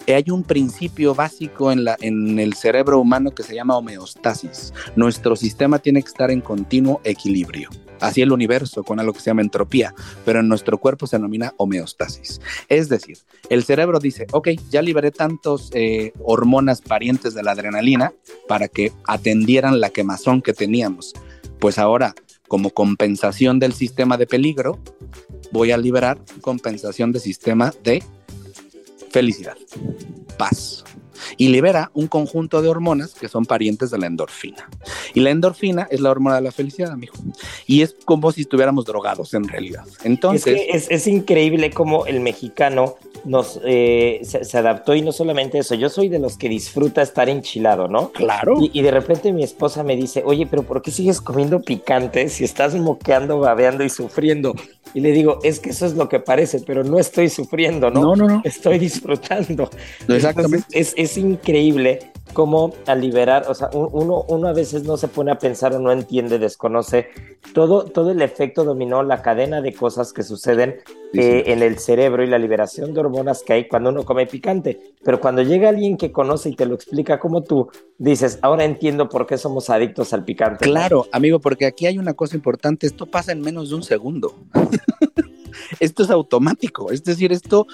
hay 0.07 0.25
un 0.31 0.43
principio 0.43 1.13
básico 1.13 1.71
en, 1.71 1.83
la, 1.83 1.97
en 1.99 2.39
el 2.39 2.53
cerebro 2.53 2.99
humano 2.99 3.31
que 3.31 3.43
se 3.43 3.55
llama 3.55 3.77
homeostasis. 3.77 4.73
Nuestro 4.95 5.35
sistema 5.35 5.79
tiene 5.79 6.01
que 6.01 6.07
estar 6.07 6.31
en 6.31 6.39
continuo 6.39 7.01
equilibrio. 7.03 7.69
Así 7.99 8.21
el 8.21 8.31
universo 8.31 8.83
con 8.83 8.99
algo 8.99 9.13
que 9.13 9.19
se 9.19 9.31
llama 9.31 9.41
entropía, 9.41 9.93
pero 10.23 10.39
en 10.39 10.47
nuestro 10.47 10.77
cuerpo 10.77 11.07
se 11.07 11.17
denomina 11.17 11.53
homeostasis. 11.57 12.39
Es 12.69 12.89
decir, 12.89 13.17
el 13.49 13.63
cerebro 13.63 13.99
dice, 13.99 14.27
ok, 14.31 14.49
ya 14.69 14.81
liberé 14.81 15.11
tantos 15.11 15.71
eh, 15.73 16.13
hormonas 16.23 16.81
parientes 16.81 17.33
de 17.33 17.43
la 17.43 17.51
adrenalina 17.51 18.13
para 18.47 18.67
que 18.67 18.93
atendieran 19.05 19.81
la 19.81 19.89
quemazón 19.89 20.41
que 20.41 20.53
teníamos 20.53 21.13
pues 21.59 21.77
ahora, 21.77 22.13
como 22.47 22.69
compensación 22.69 23.59
del 23.59 23.73
sistema 23.73 24.17
de 24.17 24.27
peligro, 24.27 24.79
voy 25.51 25.71
a 25.71 25.77
liberar 25.77 26.19
compensación 26.41 27.11
del 27.11 27.21
sistema 27.21 27.73
de 27.83 28.03
felicidad, 29.09 29.57
paz. 30.37 30.83
Y 31.35 31.49
libera 31.49 31.89
un 31.95 32.07
conjunto 32.07 32.61
de 32.61 32.69
hormonas 32.69 33.15
que 33.15 33.27
son 33.27 33.45
parientes 33.45 33.89
de 33.89 33.97
la 33.97 34.05
endorfina. 34.05 34.69
Y 35.15 35.19
la 35.21 35.31
endorfina 35.31 35.87
es 35.89 35.99
la 35.99 36.11
hormona 36.11 36.35
de 36.35 36.43
la 36.43 36.51
felicidad, 36.51 36.91
amigo. 36.91 37.15
Y 37.65 37.81
es 37.81 37.95
como 38.05 38.31
si 38.31 38.41
estuviéramos 38.41 38.85
drogados 38.85 39.33
en 39.33 39.47
realidad. 39.47 39.83
Entonces. 40.03 40.61
Es, 40.69 40.87
es 40.91 41.07
increíble 41.07 41.71
cómo 41.71 42.05
el 42.05 42.19
mexicano 42.19 42.97
nos 43.25 43.59
eh, 43.65 44.21
se, 44.23 44.57
adaptó 44.57 44.95
y 44.95 45.01
no 45.01 45.11
solamente 45.11 45.59
eso, 45.59 45.75
yo 45.75 45.89
soy 45.89 46.09
de 46.09 46.19
los 46.19 46.37
que 46.37 46.49
disfruta 46.49 47.01
estar 47.01 47.29
enchilado, 47.29 47.87
¿no? 47.87 48.11
Claro. 48.11 48.57
Y, 48.59 48.81
de 48.81 48.91
repente 48.91 49.33
mi 49.33 49.43
esposa 49.43 49.83
me 49.83 49.95
dice, 49.95 50.23
oye, 50.25 50.47
pero 50.47 50.63
¿por 50.63 50.81
qué 50.81 50.91
sigues 50.91 51.21
comiendo 51.21 51.61
picante 51.61 52.29
si 52.29 52.43
estás 52.43 52.75
moqueando, 52.75 53.39
babeando 53.39 53.83
y 53.83 53.89
sufriendo? 53.89 54.55
Y 54.93 55.01
le 55.01 55.11
digo, 55.11 55.39
es 55.43 55.59
que 55.59 55.71
eso 55.71 55.85
es 55.85 55.93
lo 55.93 56.09
que 56.09 56.19
parece, 56.19 56.61
pero 56.61 56.83
no 56.83 56.99
estoy 56.99 57.29
sufriendo, 57.29 57.89
¿no? 57.89 58.01
No, 58.01 58.15
no, 58.15 58.27
no. 58.27 58.41
Estoy 58.43 58.79
disfrutando. 58.79 59.69
Exactamente. 60.07 60.65
es, 60.71 60.93
es 60.95 61.17
increíble 61.17 62.11
cómo 62.33 62.73
al 62.85 63.01
liberar, 63.01 63.45
o 63.47 63.55
sea, 63.55 63.69
uno, 63.73 64.25
uno 64.27 64.47
a 64.47 64.53
veces 64.53 64.83
no 64.83 64.97
se 64.97 65.07
pone 65.07 65.31
a 65.31 65.37
pensar 65.37 65.73
o 65.73 65.79
no 65.79 65.91
entiende, 65.91 66.39
desconoce 66.39 67.07
todo, 67.53 67.85
todo 67.85 68.11
el 68.11 68.21
efecto 68.21 68.63
dominó, 68.63 69.03
la 69.03 69.21
cadena 69.21 69.61
de 69.61 69.73
cosas 69.73 70.13
que 70.13 70.23
suceden 70.23 70.77
eh, 71.13 71.43
en 71.47 71.63
el 71.63 71.79
cerebro 71.79 72.23
y 72.23 72.27
la 72.27 72.37
liberación 72.37 72.93
de 72.93 72.99
hormonas 72.99 73.43
que 73.43 73.53
hay 73.53 73.67
cuando 73.67 73.89
uno 73.89 74.03
come 74.03 74.27
picante. 74.27 74.79
Pero 75.03 75.19
cuando 75.19 75.41
llega 75.41 75.69
alguien 75.69 75.97
que 75.97 76.11
conoce 76.11 76.49
y 76.49 76.55
te 76.55 76.65
lo 76.65 76.75
explica 76.75 77.19
como 77.19 77.43
tú, 77.43 77.69
dices, 77.97 78.39
ahora 78.41 78.65
entiendo 78.65 79.09
por 79.09 79.25
qué 79.25 79.37
somos 79.37 79.69
adictos 79.69 80.13
al 80.13 80.23
picante. 80.23 80.65
Claro, 80.65 81.07
amigo, 81.11 81.39
porque 81.39 81.65
aquí 81.65 81.85
hay 81.85 81.97
una 81.97 82.13
cosa 82.13 82.35
importante, 82.35 82.87
esto 82.87 83.05
pasa 83.05 83.31
en 83.31 83.41
menos 83.41 83.69
de 83.69 83.75
un 83.75 83.83
segundo. 83.83 84.35
esto 85.79 86.03
es 86.03 86.09
automático. 86.09 86.91
Es 86.91 87.03
decir, 87.03 87.31
esto 87.31 87.67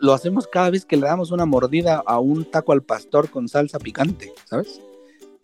lo 0.00 0.12
hacemos 0.12 0.46
cada 0.46 0.70
vez 0.70 0.84
que 0.84 0.96
le 0.96 1.06
damos 1.06 1.30
una 1.30 1.46
mordida 1.46 2.02
a 2.06 2.18
un 2.18 2.44
taco 2.44 2.72
al 2.72 2.82
pastor 2.82 3.30
con 3.30 3.48
salsa 3.48 3.78
picante, 3.78 4.32
¿sabes? 4.44 4.80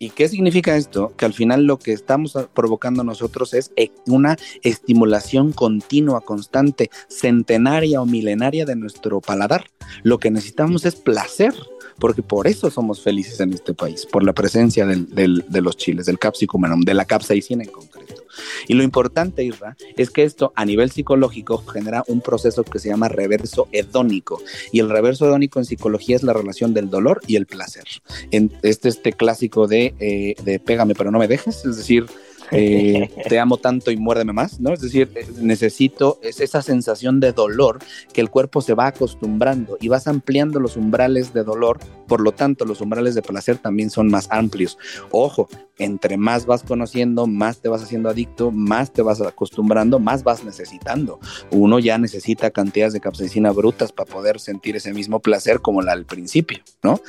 ¿Y 0.03 0.09
qué 0.09 0.27
significa 0.27 0.75
esto? 0.75 1.13
Que 1.15 1.23
al 1.23 1.33
final 1.33 1.63
lo 1.63 1.79
que 1.79 1.93
estamos 1.93 2.37
provocando 2.53 3.05
nosotros 3.05 3.53
es 3.53 3.71
e, 3.77 3.89
una 4.05 4.37
estimulación 4.61 5.53
continua, 5.53 6.19
constante, 6.19 6.89
centenaria 7.07 8.01
o 8.01 8.05
milenaria 8.05 8.65
de 8.65 8.75
nuestro 8.75 9.21
paladar. 9.21 9.67
Lo 10.01 10.19
que 10.19 10.29
necesitamos 10.29 10.85
es 10.85 10.95
placer, 10.95 11.53
porque 11.99 12.21
por 12.21 12.47
eso 12.47 12.69
somos 12.69 13.01
felices 13.01 13.39
en 13.39 13.53
este 13.53 13.73
país, 13.73 14.05
por 14.05 14.25
la 14.25 14.33
presencia 14.33 14.85
de 14.85 15.61
los 15.61 15.77
chiles, 15.77 16.05
del 16.05 16.19
capsicum, 16.19 16.81
de 16.81 16.93
la 16.93 17.05
capsaicina 17.05 17.63
en 17.63 17.69
concreto. 17.69 18.22
Y 18.67 18.73
lo 18.73 18.83
importante, 18.83 19.43
Isra, 19.43 19.75
es 19.97 20.09
que 20.09 20.23
esto 20.23 20.53
a 20.55 20.65
nivel 20.65 20.91
psicológico 20.91 21.57
genera 21.57 22.03
un 22.07 22.21
proceso 22.21 22.63
que 22.63 22.79
se 22.79 22.89
llama 22.89 23.09
reverso 23.09 23.67
hedónico. 23.71 24.41
Y 24.71 24.79
el 24.79 24.89
reverso 24.89 25.25
hedónico 25.25 25.59
en 25.59 25.65
psicología 25.65 26.15
es 26.15 26.23
la 26.23 26.33
relación 26.33 26.73
del 26.73 26.89
dolor 26.89 27.21
y 27.27 27.35
el 27.35 27.45
placer. 27.45 27.85
En 28.31 28.51
este, 28.61 28.89
este 28.89 29.13
clásico 29.13 29.67
de, 29.67 29.93
eh, 29.99 30.35
de 30.43 30.59
pégame 30.59 30.95
pero 30.95 31.11
no 31.11 31.19
me 31.19 31.27
dejes, 31.27 31.65
es 31.65 31.77
decir, 31.77 32.05
eh, 32.53 33.09
te 33.29 33.39
amo 33.39 33.57
tanto 33.57 33.91
y 33.91 33.97
muérdeme 33.97 34.33
más, 34.33 34.59
¿no? 34.59 34.73
Es 34.73 34.81
decir, 34.81 35.11
eh, 35.15 35.25
necesito 35.39 36.19
es 36.21 36.39
esa 36.39 36.61
sensación 36.61 37.19
de 37.19 37.31
dolor 37.31 37.79
que 38.13 38.21
el 38.21 38.29
cuerpo 38.29 38.61
se 38.61 38.73
va 38.73 38.87
acostumbrando 38.87 39.77
y 39.79 39.87
vas 39.87 40.07
ampliando 40.07 40.59
los 40.59 40.75
umbrales 40.75 41.33
de 41.33 41.43
dolor, 41.43 41.79
por 42.07 42.21
lo 42.21 42.33
tanto 42.33 42.65
los 42.65 42.81
umbrales 42.81 43.15
de 43.15 43.21
placer 43.21 43.57
también 43.57 43.89
son 43.89 44.09
más 44.09 44.27
amplios. 44.29 44.77
Ojo, 45.11 45.47
entre 45.77 46.17
más 46.17 46.45
vas 46.45 46.63
conociendo, 46.63 47.27
más 47.27 47.59
te 47.59 47.69
vas 47.69 47.81
haciendo 47.81 48.09
adicto, 48.09 48.51
más 48.51 48.91
te 48.91 49.01
vas 49.01 49.21
acostumbrando, 49.21 49.99
más 49.99 50.23
vas 50.23 50.43
necesitando. 50.43 51.19
Uno 51.49 51.79
ya 51.79 51.97
necesita 51.97 52.51
cantidades 52.51 52.93
de 52.93 52.99
capsaicina 52.99 53.51
brutas 53.51 53.91
para 53.91 54.11
poder 54.11 54.39
sentir 54.39 54.75
ese 54.75 54.93
mismo 54.93 55.19
placer 55.19 55.61
como 55.61 55.81
la 55.81 55.93
al 55.93 56.05
principio, 56.05 56.59
¿no? 56.81 56.99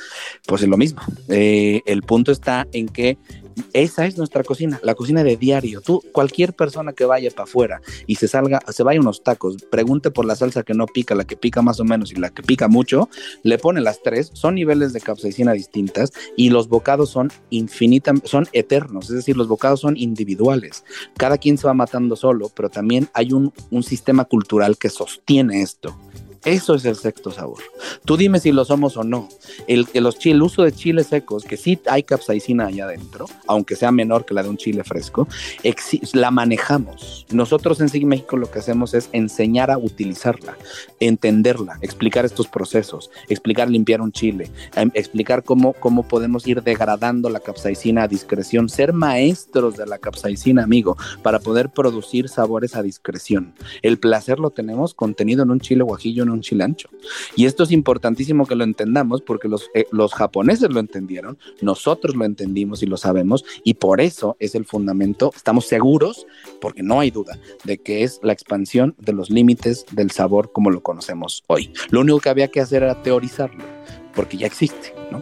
Pues 0.47 0.61
es 0.61 0.69
lo 0.69 0.77
mismo. 0.77 1.01
Eh, 1.27 1.81
el 1.85 2.03
punto 2.03 2.31
está 2.31 2.67
en 2.71 2.87
que 2.87 3.17
esa 3.73 4.05
es 4.05 4.17
nuestra 4.17 4.43
cocina, 4.43 4.79
la 4.83 4.95
cocina 4.95 5.23
de 5.23 5.37
diario. 5.37 5.81
Tú, 5.81 6.01
cualquier 6.11 6.53
persona 6.53 6.93
que 6.93 7.05
vaya 7.05 7.29
para 7.31 7.43
afuera 7.43 7.81
y 8.07 8.15
se 8.15 8.27
salga, 8.27 8.61
se 8.69 8.83
vaya 8.83 8.99
unos 8.99 9.23
tacos, 9.23 9.57
pregunte 9.69 10.11
por 10.11 10.25
la 10.25 10.35
salsa 10.35 10.63
que 10.63 10.73
no 10.73 10.85
pica, 10.87 11.15
la 11.15 11.25
que 11.25 11.37
pica 11.37 11.61
más 11.61 11.79
o 11.79 11.85
menos 11.85 12.11
y 12.11 12.15
la 12.15 12.29
que 12.29 12.43
pica 12.43 12.67
mucho, 12.67 13.09
le 13.43 13.57
pone 13.57 13.81
las 13.81 14.01
tres, 14.01 14.31
son 14.33 14.55
niveles 14.55 14.93
de 14.93 15.01
capsaicina 15.01 15.53
distintas 15.53 16.11
y 16.35 16.49
los 16.49 16.67
bocados 16.67 17.09
son 17.09 17.31
infinitas, 17.49 18.21
son 18.25 18.47
eternos, 18.51 19.09
es 19.09 19.15
decir, 19.15 19.37
los 19.37 19.47
bocados 19.47 19.81
son 19.81 19.97
individuales. 19.97 20.83
Cada 21.17 21.37
quien 21.37 21.57
se 21.57 21.67
va 21.67 21.73
matando 21.73 22.15
solo, 22.15 22.49
pero 22.55 22.69
también 22.69 23.09
hay 23.13 23.33
un 23.33 23.83
sistema 23.83 24.25
cultural 24.25 24.77
que 24.77 24.89
sostiene 24.89 25.61
esto. 25.61 25.97
Eso 26.45 26.75
es 26.75 26.85
el 26.85 26.95
sexto 26.95 27.31
sabor. 27.31 27.59
Tú 28.05 28.17
dime 28.17 28.39
si 28.39 28.51
lo 28.51 28.65
somos 28.65 28.97
o 28.97 29.03
no. 29.03 29.27
El, 29.67 29.87
los 29.95 30.23
el 30.25 30.41
uso 30.41 30.63
de 30.63 30.71
chiles 30.71 31.07
secos, 31.07 31.43
que 31.43 31.57
sí 31.57 31.79
hay 31.87 32.03
capsaicina 32.03 32.67
allá 32.67 32.85
adentro, 32.85 33.25
aunque 33.47 33.75
sea 33.75 33.91
menor 33.91 34.25
que 34.25 34.33
la 34.33 34.43
de 34.43 34.49
un 34.49 34.57
chile 34.57 34.83
fresco, 34.83 35.27
la 36.13 36.31
manejamos. 36.31 37.25
Nosotros 37.31 37.81
en 37.81 37.89
SIG 37.89 38.05
México 38.05 38.37
lo 38.37 38.49
que 38.49 38.59
hacemos 38.59 38.93
es 38.93 39.09
enseñar 39.11 39.71
a 39.71 39.77
utilizarla, 39.77 40.57
entenderla, 40.99 41.79
explicar 41.81 42.25
estos 42.25 42.47
procesos, 42.47 43.09
explicar 43.27 43.69
limpiar 43.69 44.01
un 44.01 44.11
chile, 44.11 44.51
em, 44.75 44.91
explicar 44.93 45.43
cómo, 45.43 45.73
cómo 45.73 46.07
podemos 46.07 46.45
ir 46.47 46.61
degradando 46.61 47.29
la 47.29 47.39
capsaicina 47.39 48.03
a 48.03 48.07
discreción, 48.07 48.69
ser 48.69 48.93
maestros 48.93 49.77
de 49.77 49.85
la 49.85 49.97
capsaicina, 49.97 50.63
amigo, 50.63 50.97
para 51.23 51.39
poder 51.39 51.69
producir 51.69 52.29
sabores 52.29 52.75
a 52.75 52.83
discreción. 52.83 53.53
El 53.81 53.97
placer 53.97 54.39
lo 54.39 54.51
tenemos 54.51 54.93
contenido 54.93 55.43
en 55.43 55.51
un 55.51 55.59
chile 55.59 55.83
guajillo, 55.83 56.23
en 56.23 56.29
un 56.29 56.34
chilancho. 56.41 56.89
Y 57.35 57.45
esto 57.45 57.63
es 57.63 57.71
importantísimo 57.71 58.45
que 58.45 58.55
lo 58.55 58.63
entendamos 58.63 59.21
porque 59.21 59.47
los, 59.47 59.69
eh, 59.73 59.85
los 59.91 60.13
japoneses 60.13 60.69
lo 60.71 60.79
entendieron, 60.79 61.37
nosotros 61.61 62.15
lo 62.15 62.25
entendimos 62.25 62.83
y 62.83 62.85
lo 62.85 62.97
sabemos, 62.97 63.45
y 63.63 63.75
por 63.75 64.01
eso 64.01 64.37
es 64.39 64.55
el 64.55 64.65
fundamento, 64.65 65.31
estamos 65.35 65.65
seguros, 65.67 66.25
porque 66.61 66.83
no 66.83 66.99
hay 66.99 67.11
duda, 67.11 67.37
de 67.63 67.77
que 67.77 68.03
es 68.03 68.19
la 68.23 68.33
expansión 68.33 68.95
de 68.97 69.13
los 69.13 69.29
límites 69.29 69.85
del 69.91 70.11
sabor 70.11 70.51
como 70.51 70.71
lo 70.71 70.81
conocemos 70.81 71.43
hoy. 71.47 71.71
Lo 71.89 72.01
único 72.01 72.19
que 72.19 72.29
había 72.29 72.47
que 72.47 72.61
hacer 72.61 72.83
era 72.83 73.01
teorizarlo, 73.01 73.63
porque 74.13 74.37
ya 74.37 74.47
existe, 74.47 74.93
¿no? 75.11 75.21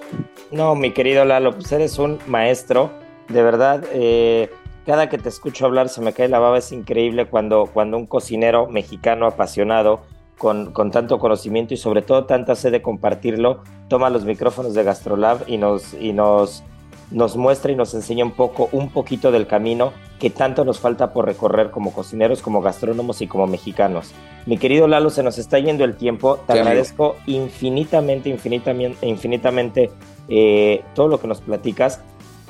No, 0.52 0.76
mi 0.76 0.92
querido 0.92 1.26
Lalo, 1.26 1.56
pues 1.56 1.72
eres 1.72 1.98
un 1.98 2.20
maestro, 2.28 2.92
de 3.28 3.42
verdad. 3.42 3.84
Eh, 3.92 4.50
cada 4.86 5.10
que 5.10 5.18
te 5.18 5.30
escucho 5.30 5.66
hablar 5.66 5.90
se 5.90 6.02
me 6.02 6.14
cae 6.14 6.28
la 6.28 6.40
baba, 6.40 6.58
es 6.58 6.72
increíble 6.72 7.26
cuando, 7.26 7.70
cuando 7.74 7.98
un 7.98 8.06
cocinero 8.06 8.68
mexicano 8.68 9.26
apasionado 9.26 10.02
con, 10.38 10.74
tanto 10.92 11.20
conocimiento 11.20 11.74
y 11.74 11.78
sobre 11.78 12.02
todo 12.02 12.26
tanta 12.26 12.56
sed 12.56 12.72
de 12.72 12.82
compartirlo, 12.82 13.64
toma 13.88 14.10
los 14.10 14.26
micrófonos 14.26 14.74
de 14.74 14.84
Gastrolab 14.84 15.48
y 15.48 15.58
nos, 15.58 15.94
y 15.94 16.14
nos, 16.14 16.64
nos 17.12 17.38
muestra 17.38 17.72
y 17.72 17.76
nos 17.76 17.94
enseña 17.94 18.26
un 18.26 18.32
poco, 18.32 18.70
un 18.72 18.90
poquito 18.90 19.32
del 19.32 19.48
camino 19.48 19.94
que 20.20 20.30
tanto 20.30 20.66
nos 20.66 20.80
falta 20.80 21.12
por 21.12 21.26
recorrer 21.26 21.72
como 21.72 21.94
cocineros, 21.94 22.42
como 22.42 22.62
gastrónomos 22.62 23.22
y 23.22 23.28
como 23.28 23.48
mexicanos. 23.48 24.14
Mi 24.46 24.58
querido 24.58 24.88
Lalo, 24.88 25.10
se 25.10 25.24
nos 25.24 25.38
está 25.38 25.60
yendo 25.60 25.84
el 25.84 25.96
tiempo. 25.96 26.40
Te 26.48 26.54
agradezco 26.54 27.16
infinitamente, 27.28 28.30
infinitamente, 28.30 29.06
infinitamente 29.08 29.92
eh, 30.30 30.84
todo 30.96 31.10
lo 31.10 31.20
que 31.20 31.28
nos 31.28 31.42
platicas 31.42 32.02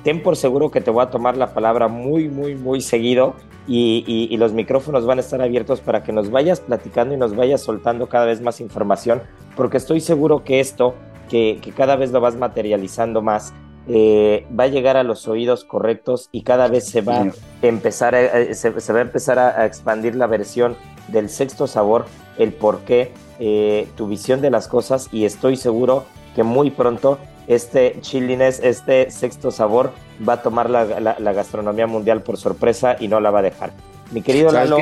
ten 0.04 0.22
por 0.22 0.36
seguro 0.36 0.70
que 0.70 0.82
te 0.82 0.92
voy 0.92 1.04
a 1.04 1.10
tomar 1.10 1.38
la 1.38 1.54
palabra 1.54 1.88
muy, 1.88 2.28
muy, 2.28 2.56
muy 2.56 2.82
seguido 2.82 3.36
y, 3.68 4.36
los 4.38 4.52
micrófonos 4.52 5.06
van 5.06 5.20
a 5.20 5.22
estar 5.22 5.42
abiertos 5.42 5.80
para 5.80 6.04
que 6.04 6.12
nos 6.12 6.30
vayas 6.30 6.60
platicando 6.60 7.14
y 7.14 7.18
nos 7.18 7.36
vayas 7.36 7.62
soltando 7.62 8.10
cada 8.10 8.26
vez 8.26 8.42
más 8.42 8.60
información, 8.60 9.22
porque 9.56 9.78
estoy 9.78 10.02
seguro 10.02 10.44
que 10.44 10.60
esto, 10.60 10.96
que, 11.30 11.60
cada 11.76 11.96
vez 11.96 12.12
lo 12.12 12.20
vas 12.20 12.36
materializando 12.36 13.22
más, 13.22 13.54
eh, 13.88 14.46
va 14.58 14.66
a 14.66 14.68
llegar 14.68 14.98
a 14.98 15.04
los 15.04 15.28
oídos 15.28 15.64
correctos 15.64 16.30
y 16.32 16.44
cada 16.44 16.68
vez 16.68 16.86
se 16.86 17.02
va, 17.02 17.20
a 17.22 17.32
empezar 17.62 18.16
a, 18.16 18.54
se, 18.54 18.70
va 18.70 19.00
a 19.00 19.02
empezar 19.02 19.40
a, 19.40 19.66
expandir 19.66 20.16
la 20.16 20.28
versión 20.28 20.76
del 21.08 21.30
sexto 21.30 21.68
sabor, 21.68 22.06
el 22.38 22.52
por 22.52 22.80
qué, 22.80 23.12
eh, 23.40 23.88
tu 23.96 24.08
visión 24.08 24.42
de 24.42 24.50
las 24.50 24.68
cosas 24.68 25.08
y 25.12 25.26
estoy 25.26 25.56
seguro 25.56 26.04
que 26.36 26.44
muy 26.44 26.72
pronto 26.72 27.18
este 27.48 27.98
chilines, 28.02 28.60
este 28.64 29.12
sexto 29.12 29.52
sabor, 29.52 29.92
va 30.28 30.34
a 30.34 30.42
tomar 30.42 30.70
la, 30.70 30.84
gastronomía 31.34 31.88
mundial 31.88 32.22
por 32.22 32.38
sorpresa 32.38 32.96
y 33.00 33.08
no 33.08 33.20
la 33.20 33.32
va 33.32 33.40
a 33.40 33.44
dejar. 33.44 33.72
Mi 34.12 34.22
querido 34.22 34.52
Lalo. 34.52 34.78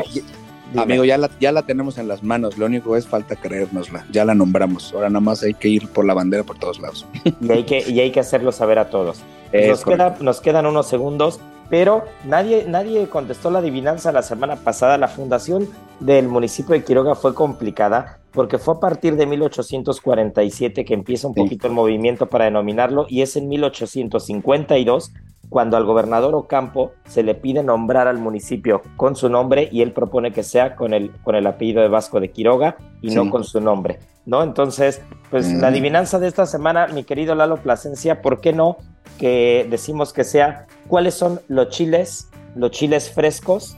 Amigo, 0.78 1.04
ya 1.04 1.18
la, 1.18 1.30
ya 1.38 1.52
la 1.52 1.64
tenemos 1.64 1.98
en 1.98 2.08
las 2.08 2.24
manos, 2.24 2.58
lo 2.58 2.66
único 2.66 2.96
es 2.96 3.06
falta 3.06 3.36
creérnosla, 3.36 4.06
ya 4.10 4.24
la 4.24 4.34
nombramos, 4.34 4.94
ahora 4.94 5.10
nada 5.10 5.20
más 5.20 5.44
hay 5.44 5.54
que 5.54 5.68
ir 5.68 5.90
por 5.90 6.06
la 6.06 6.14
bandera 6.14 6.46
por 6.46 6.58
todos 6.58 6.80
lados. 6.80 7.06
Y 7.42 7.52
hay 7.52 7.66
que, 7.66 7.84
y 7.90 8.00
hay 8.00 8.12
que 8.12 8.22
hacerlo 8.22 8.54
saber 8.54 8.80
a 8.80 8.90
todos. 8.90 9.22
Nos, 9.52 9.84
queda, 9.84 10.16
nos 10.22 10.40
quedan 10.40 10.66
unos 10.66 10.88
segundos 10.88 11.42
pero 11.72 12.04
nadie, 12.26 12.66
nadie 12.68 13.08
contestó 13.08 13.50
la 13.50 13.60
adivinanza 13.60 14.12
la 14.12 14.24
semana 14.24 14.58
pasada. 14.58 14.98
La 14.98 15.08
fundación 15.08 15.70
del 16.02 16.28
municipio 16.28 16.74
de 16.74 16.84
Quiroga 16.84 17.16
fue 17.16 17.34
complicada 17.34 18.20
porque 18.34 18.58
fue 18.58 18.76
a 18.76 18.80
partir 18.80 19.16
de 19.16 19.26
1847 19.26 20.84
que 20.84 20.94
empieza 20.94 21.28
un 21.28 21.36
poquito 21.36 21.68
el 21.68 21.74
movimiento 21.74 22.28
para 22.28 22.46
denominarlo 22.46 23.06
y 23.08 23.22
es 23.22 23.36
en 23.36 23.48
1852 23.48 25.14
cuando 25.50 25.78
al 25.78 25.86
gobernador 25.86 26.34
Ocampo 26.34 26.92
se 27.06 27.24
le 27.24 27.36
pide 27.36 27.62
nombrar 27.62 28.08
al 28.08 28.18
municipio 28.18 28.82
con 28.96 29.16
su 29.16 29.30
nombre 29.30 29.68
y 29.72 29.82
él 29.82 29.92
propone 29.92 30.32
que 30.32 30.44
sea 30.44 30.76
con 30.76 30.94
el, 30.94 31.12
con 31.24 31.36
el 31.36 31.46
apellido 31.46 31.82
de 31.82 31.90
Vasco 31.90 32.20
de 32.20 32.32
Quiroga 32.32 32.78
y 33.02 33.14
no 33.14 33.30
con 33.30 33.44
su 33.44 33.60
nombre, 33.60 34.00
¿no? 34.26 34.44
Entonces, 34.44 35.02
pues 35.30 35.52
la 35.52 35.68
mm. 35.68 35.72
adivinanza 35.72 36.20
de 36.20 36.30
esta 36.30 36.46
semana, 36.46 36.88
mi 36.88 37.04
querido 37.04 37.36
Lalo 37.36 37.58
Plasencia, 37.58 38.22
¿por 38.22 38.40
qué 38.40 38.54
no 38.54 38.78
que 39.20 39.68
decimos 39.70 40.14
que 40.14 40.24
sea 40.24 40.68
cuáles 40.88 41.16
son 41.16 41.42
los 41.50 41.68
chiles, 41.68 42.30
los 42.56 42.72
chiles 42.72 43.12
frescos 43.12 43.76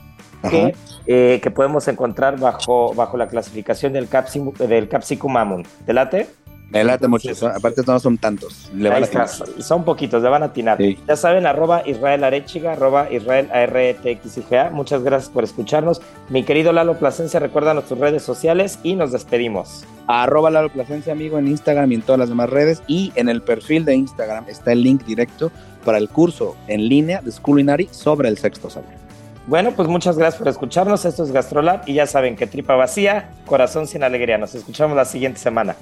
que, 0.49 0.75
eh, 1.07 1.39
que, 1.41 1.51
podemos 1.51 1.87
encontrar 1.87 2.39
bajo, 2.39 2.93
bajo 2.93 3.17
la 3.17 3.27
clasificación 3.27 3.93
del, 3.93 4.07
capsicum, 4.07 4.53
del 4.53 4.87
capsicum 4.87 5.35
amum. 5.37 5.63
¿Te 5.85 5.93
late? 5.93 6.27
Me 6.73 6.83
late 6.83 7.07
mucho, 7.07 7.29
aparte 7.47 7.83
no 7.85 7.99
son 7.99 8.17
tantos. 8.17 8.71
Le 8.73 8.89
van 8.89 9.03
a 9.03 9.27
son 9.27 9.83
poquitos, 9.83 10.23
le 10.23 10.29
van 10.29 10.41
a 10.41 10.47
atinar. 10.47 10.79
Ya 11.07 11.15
saben, 11.15 11.45
arroba 11.45 11.83
Israel 11.85 12.23
Arechiga, 12.23 12.73
arroba 12.73 13.11
Israel 13.11 13.47
ARTXIGA. 13.53 14.71
Muchas 14.71 15.03
gracias 15.03 15.29
por 15.29 15.43
escucharnos. 15.43 16.01
Mi 16.29 16.43
querido 16.43 16.73
Lalo 16.73 16.97
Plasencia, 16.97 17.39
recuerda 17.39 17.75
nuestras 17.75 17.99
redes 17.99 18.23
sociales 18.23 18.79
y 18.81 18.95
nos 18.95 19.11
despedimos. 19.11 19.85
Arroba 20.07 20.49
Lalo 20.49 20.69
Plasencia, 20.69 21.13
amigo, 21.13 21.37
en 21.37 21.47
Instagram 21.47 21.91
y 21.91 21.95
en 21.95 22.01
todas 22.01 22.17
las 22.17 22.29
demás 22.29 22.49
redes. 22.49 22.81
Y 22.87 23.11
en 23.15 23.29
el 23.29 23.43
perfil 23.43 23.85
de 23.85 23.93
Instagram 23.93 24.45
está 24.47 24.71
el 24.71 24.81
link 24.81 25.05
directo 25.05 25.51
para 25.85 25.99
el 25.99 26.09
curso 26.09 26.55
en 26.67 26.89
línea 26.89 27.21
de 27.21 27.31
Schoolinary 27.31 27.87
sobre 27.91 28.29
el 28.29 28.39
sexto 28.39 28.71
sabor. 28.71 29.02
Bueno, 29.45 29.71
pues 29.71 29.89
muchas 29.89 30.17
gracias 30.17 30.39
por 30.39 30.47
escucharnos. 30.47 31.03
Esto 31.05 31.23
es 31.23 31.31
Gastrolab 31.31 31.81
y 31.87 31.95
ya 31.95 32.07
saben 32.07 32.35
que 32.35 32.47
tripa 32.47 32.75
vacía, 32.75 33.31
corazón 33.45 33.87
sin 33.87 34.03
alegría. 34.03 34.37
Nos 34.37 34.55
escuchamos 34.55 34.95
la 34.95 35.05
siguiente 35.05 35.39
semana. 35.39 35.75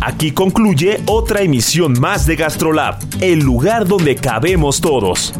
Aquí 0.00 0.32
concluye 0.32 1.00
otra 1.06 1.40
emisión 1.40 1.98
más 1.98 2.26
de 2.26 2.36
Gastrolab, 2.36 2.96
el 3.20 3.40
lugar 3.40 3.86
donde 3.86 4.16
cabemos 4.16 4.80
todos. 4.80 5.32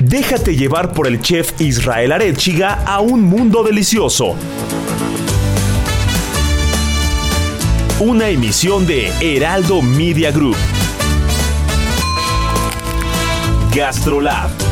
Déjate 0.00 0.56
llevar 0.56 0.92
por 0.92 1.06
el 1.06 1.20
chef 1.20 1.60
Israel 1.60 2.12
Arechiga 2.12 2.82
a 2.84 3.00
un 3.00 3.22
mundo 3.22 3.62
delicioso. 3.62 4.34
Una 8.00 8.28
emisión 8.28 8.84
de 8.86 9.12
Heraldo 9.20 9.80
Media 9.80 10.32
Group. 10.32 10.56
Gastrolab. 13.72 14.71